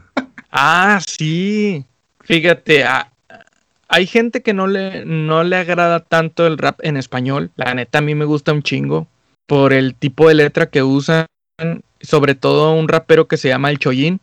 Ah, 0.49 0.99
sí. 1.05 1.85
Fíjate, 2.21 2.83
ah, 2.85 3.11
hay 3.89 4.07
gente 4.07 4.41
que 4.41 4.53
no 4.53 4.65
le, 4.65 5.05
no 5.05 5.43
le 5.43 5.55
agrada 5.57 5.99
tanto 5.99 6.47
el 6.47 6.57
rap 6.57 6.79
en 6.81 6.97
español. 6.97 7.51
La 7.57 7.75
neta, 7.75 7.99
a 7.99 8.01
mí 8.01 8.15
me 8.15 8.25
gusta 8.25 8.53
un 8.53 8.63
chingo 8.63 9.07
por 9.45 9.71
el 9.73 9.93
tipo 9.93 10.27
de 10.27 10.35
letra 10.35 10.69
que 10.69 10.81
usan. 10.81 11.27
Sobre 12.01 12.33
todo 12.33 12.73
un 12.73 12.87
rapero 12.87 13.27
que 13.27 13.37
se 13.37 13.49
llama 13.49 13.69
El 13.69 13.77
Chollín. 13.77 14.19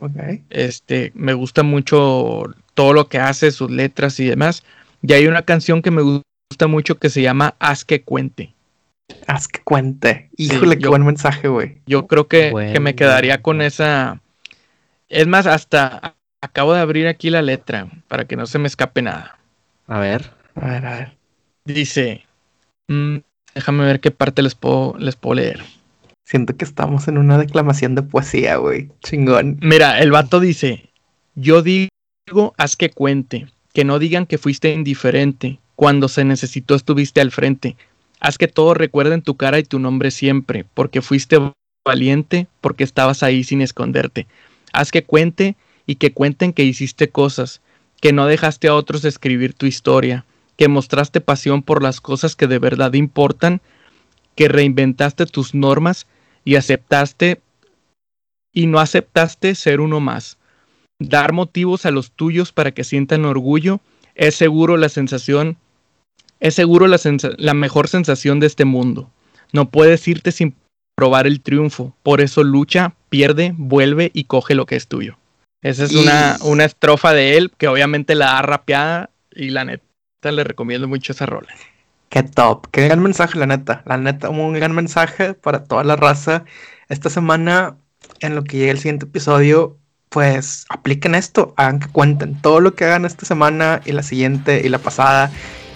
Ok. 0.00 0.16
Este, 0.50 1.12
me 1.14 1.34
gusta 1.34 1.62
mucho 1.62 2.44
todo 2.74 2.92
lo 2.92 3.08
que 3.08 3.18
hace, 3.18 3.50
sus 3.50 3.70
letras 3.70 4.18
y 4.18 4.26
demás. 4.26 4.64
Y 5.02 5.12
hay 5.12 5.26
una 5.26 5.42
canción 5.42 5.82
que 5.82 5.90
me 5.90 6.02
gusta 6.02 6.22
mucho 6.66 6.96
que 6.98 7.10
se 7.10 7.22
llama 7.22 7.54
Haz 7.58 7.84
que 7.84 8.02
cuente. 8.02 8.54
Haz 9.26 9.46
que 9.48 9.60
cuente. 9.60 10.30
Híjole, 10.36 10.76
qué 10.78 10.84
yo- 10.84 10.90
buen 10.90 11.04
mensaje, 11.04 11.48
güey. 11.48 11.78
Yo 11.86 12.06
creo 12.06 12.26
que, 12.28 12.50
Bueno, 12.50 12.72
que 12.72 12.80
me 12.80 12.94
quedaría 12.94 13.42
con 13.42 13.60
esa. 13.60 14.20
Es 15.08 15.26
más, 15.26 15.46
hasta 15.46 16.14
acabo 16.40 16.72
de 16.72 16.80
abrir 16.80 17.06
aquí 17.06 17.30
la 17.30 17.42
letra 17.42 17.88
para 18.08 18.24
que 18.24 18.36
no 18.36 18.46
se 18.46 18.58
me 18.58 18.66
escape 18.68 19.02
nada. 19.02 19.38
A 19.86 19.98
ver. 20.00 20.30
A 20.54 20.66
ver, 20.70 20.86
a 20.86 20.96
ver. 20.98 21.12
Dice. 21.64 22.24
mm, 22.88 23.18
déjame 23.54 23.84
ver 23.84 24.00
qué 24.00 24.10
parte 24.10 24.42
les 24.42 24.54
puedo, 24.54 24.96
les 24.98 25.16
puedo 25.16 25.34
leer. 25.34 25.62
Siento 26.24 26.56
que 26.56 26.64
estamos 26.64 27.06
en 27.06 27.18
una 27.18 27.38
declamación 27.38 27.94
de 27.94 28.02
poesía, 28.02 28.56
güey. 28.56 28.88
Chingón. 29.02 29.58
Mira, 29.60 30.00
el 30.00 30.10
vato 30.10 30.40
dice: 30.40 30.88
Yo 31.34 31.62
digo, 31.62 32.54
haz 32.56 32.76
que 32.76 32.90
cuente. 32.90 33.46
Que 33.72 33.84
no 33.84 33.98
digan 33.98 34.26
que 34.26 34.38
fuiste 34.38 34.72
indiferente. 34.72 35.60
Cuando 35.76 36.08
se 36.08 36.24
necesitó 36.24 36.74
estuviste 36.74 37.20
al 37.20 37.30
frente. 37.30 37.76
Haz 38.18 38.38
que 38.38 38.48
todos 38.48 38.76
recuerden 38.76 39.22
tu 39.22 39.36
cara 39.36 39.58
y 39.58 39.62
tu 39.62 39.78
nombre 39.78 40.10
siempre. 40.10 40.64
Porque 40.74 41.02
fuiste 41.02 41.38
valiente, 41.84 42.48
porque 42.60 42.84
estabas 42.84 43.22
ahí 43.22 43.44
sin 43.44 43.60
esconderte. 43.60 44.26
Haz 44.72 44.90
que 44.90 45.04
cuente 45.04 45.54
y 45.86 45.96
que 45.96 46.12
cuenten 46.12 46.52
que 46.52 46.64
hiciste 46.64 47.08
cosas. 47.08 47.60
Que 48.00 48.12
no 48.12 48.26
dejaste 48.26 48.68
a 48.68 48.74
otros 48.74 49.04
escribir 49.04 49.52
tu 49.52 49.66
historia. 49.66 50.24
Que 50.56 50.68
mostraste 50.68 51.20
pasión 51.20 51.62
por 51.62 51.82
las 51.82 52.00
cosas 52.00 52.34
que 52.34 52.46
de 52.46 52.58
verdad 52.58 52.94
importan. 52.94 53.60
Que 54.34 54.48
reinventaste 54.48 55.26
tus 55.26 55.54
normas 55.54 56.06
y 56.44 56.56
aceptaste 56.56 57.40
y 58.56 58.66
no 58.66 58.78
aceptaste 58.78 59.54
ser 59.54 59.82
uno 59.82 60.00
más. 60.00 60.38
Dar 60.98 61.34
motivos 61.34 61.84
a 61.84 61.90
los 61.90 62.10
tuyos 62.10 62.52
para 62.52 62.70
que 62.70 62.84
sientan 62.84 63.26
orgullo 63.26 63.80
es 64.14 64.34
seguro 64.34 64.78
la 64.78 64.88
sensación, 64.88 65.58
es 66.40 66.54
seguro 66.54 66.86
la, 66.86 67.54
mejor 67.54 67.88
sensación 67.88 68.40
de 68.40 68.46
este 68.46 68.64
mundo. 68.64 69.10
No 69.52 69.70
puedes 69.70 70.06
irte 70.08 70.32
sin 70.32 70.54
probar 70.94 71.26
el 71.26 71.40
triunfo, 71.40 71.94
por 72.02 72.20
eso 72.20 72.42
lucha, 72.42 72.94
pierde, 73.08 73.54
vuelve 73.56 74.10
y 74.14 74.24
coge 74.24 74.54
lo 74.54 74.66
que 74.66 74.76
es 74.76 74.88
tuyo. 74.88 75.18
Esa 75.62 75.84
es 75.84 75.92
una, 75.92 76.36
una 76.42 76.64
estrofa 76.64 77.12
de 77.12 77.36
él 77.36 77.50
que 77.56 77.68
obviamente 77.68 78.14
la 78.14 78.38
ha 78.38 78.42
rapeada 78.42 79.10
y 79.34 79.50
la 79.50 79.64
neta 79.64 79.82
le 80.22 80.44
recomiendo 80.44 80.88
mucho 80.88 81.12
esa 81.12 81.26
rola. 81.26 81.48
Qué 82.08 82.22
top, 82.22 82.68
qué 82.70 82.84
gran 82.86 83.02
mensaje, 83.02 83.38
la 83.38 83.46
neta. 83.46 83.82
La 83.84 83.96
neta, 83.96 84.30
un 84.30 84.52
gran 84.54 84.74
mensaje 84.74 85.34
para 85.34 85.64
toda 85.64 85.84
la 85.84 85.96
raza. 85.96 86.44
Esta 86.88 87.10
semana, 87.10 87.76
en 88.20 88.34
lo 88.34 88.44
que 88.44 88.58
llegue 88.58 88.70
el 88.70 88.78
siguiente 88.78 89.06
episodio, 89.06 89.76
pues 90.08 90.66
apliquen 90.68 91.14
esto, 91.14 91.52
hagan 91.56 91.80
que 91.80 91.88
cuenten 91.88 92.40
todo 92.40 92.60
lo 92.60 92.74
que 92.74 92.84
hagan 92.84 93.04
esta 93.04 93.26
semana 93.26 93.82
y 93.84 93.92
la 93.92 94.02
siguiente 94.02 94.62
y 94.64 94.68
la 94.68 94.78
pasada. 94.78 95.30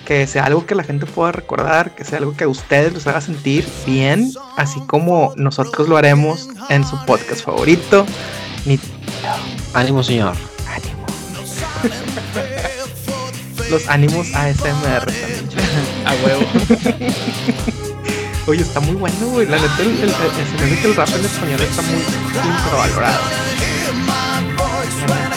Que 0.04 0.26
sea 0.26 0.44
algo 0.44 0.66
que 0.66 0.74
la 0.74 0.82
gente 0.82 1.06
pueda 1.06 1.32
recordar, 1.32 1.94
que 1.94 2.04
sea 2.04 2.18
algo 2.18 2.36
que 2.36 2.44
a 2.44 2.48
ustedes 2.48 2.92
los 2.92 3.06
haga 3.06 3.20
sentir 3.20 3.66
bien, 3.86 4.32
así 4.56 4.80
como 4.86 5.32
nosotros 5.36 5.88
lo 5.88 5.96
haremos 5.96 6.48
en 6.68 6.84
su 6.84 6.96
podcast 7.06 7.44
favorito. 7.44 8.06
Ni 8.64 8.78
Ánimo, 9.74 10.02
señor. 10.02 10.34
Ánimo. 10.66 11.06
Los 13.70 13.88
ánimos 13.88 14.34
ASMR 14.34 15.06
también. 15.06 15.48
A 16.04 16.14
huevo. 16.24 16.42
Oye, 18.46 18.62
está 18.62 18.80
muy 18.80 18.96
bueno, 18.96 19.26
güey. 19.28 19.46
La 19.46 19.58
neta, 19.58 19.80
el, 19.80 19.88
el, 19.90 20.02
el, 20.84 20.96
rap 20.96 21.08
en 21.08 21.24
español 21.24 21.60
está 21.60 21.82
muy 21.82 22.00
infravalorado. 22.48 23.20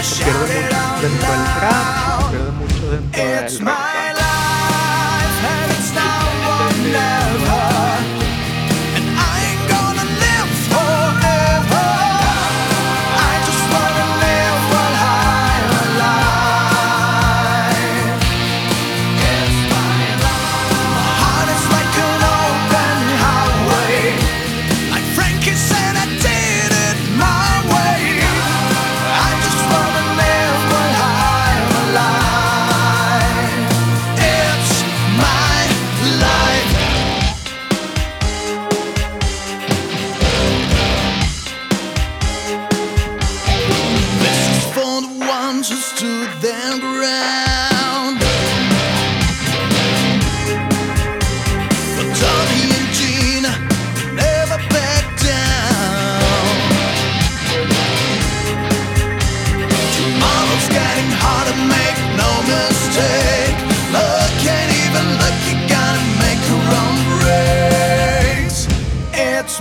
Se 0.02 0.23
pierde 0.23 0.41
mucho 0.48 1.02
dentro 1.02 1.31
del 1.31 1.45
rap, 1.61 2.22
se 2.22 2.30
pierde 2.31 2.52
mucho 2.52 2.91
dentro 2.91 3.23
del 3.23 3.65
rap. 3.65 4.02
now 6.91 7.22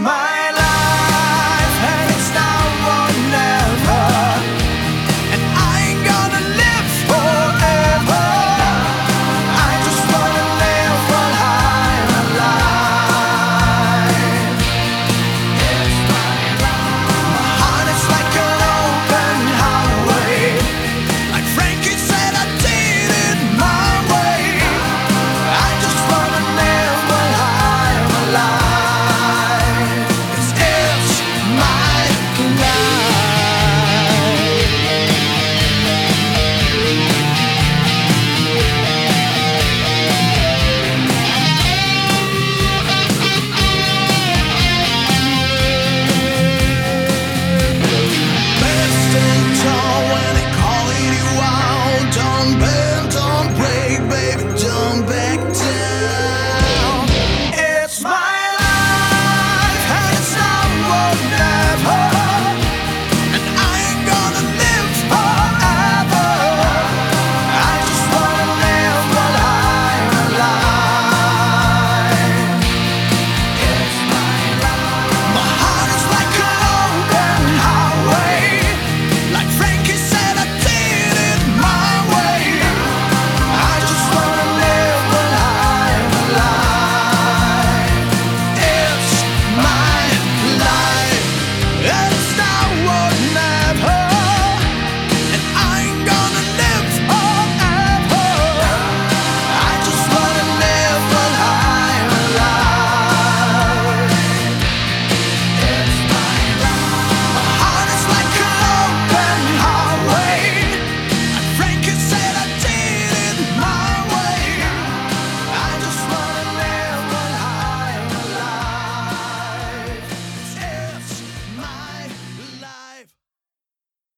my 0.03 0.32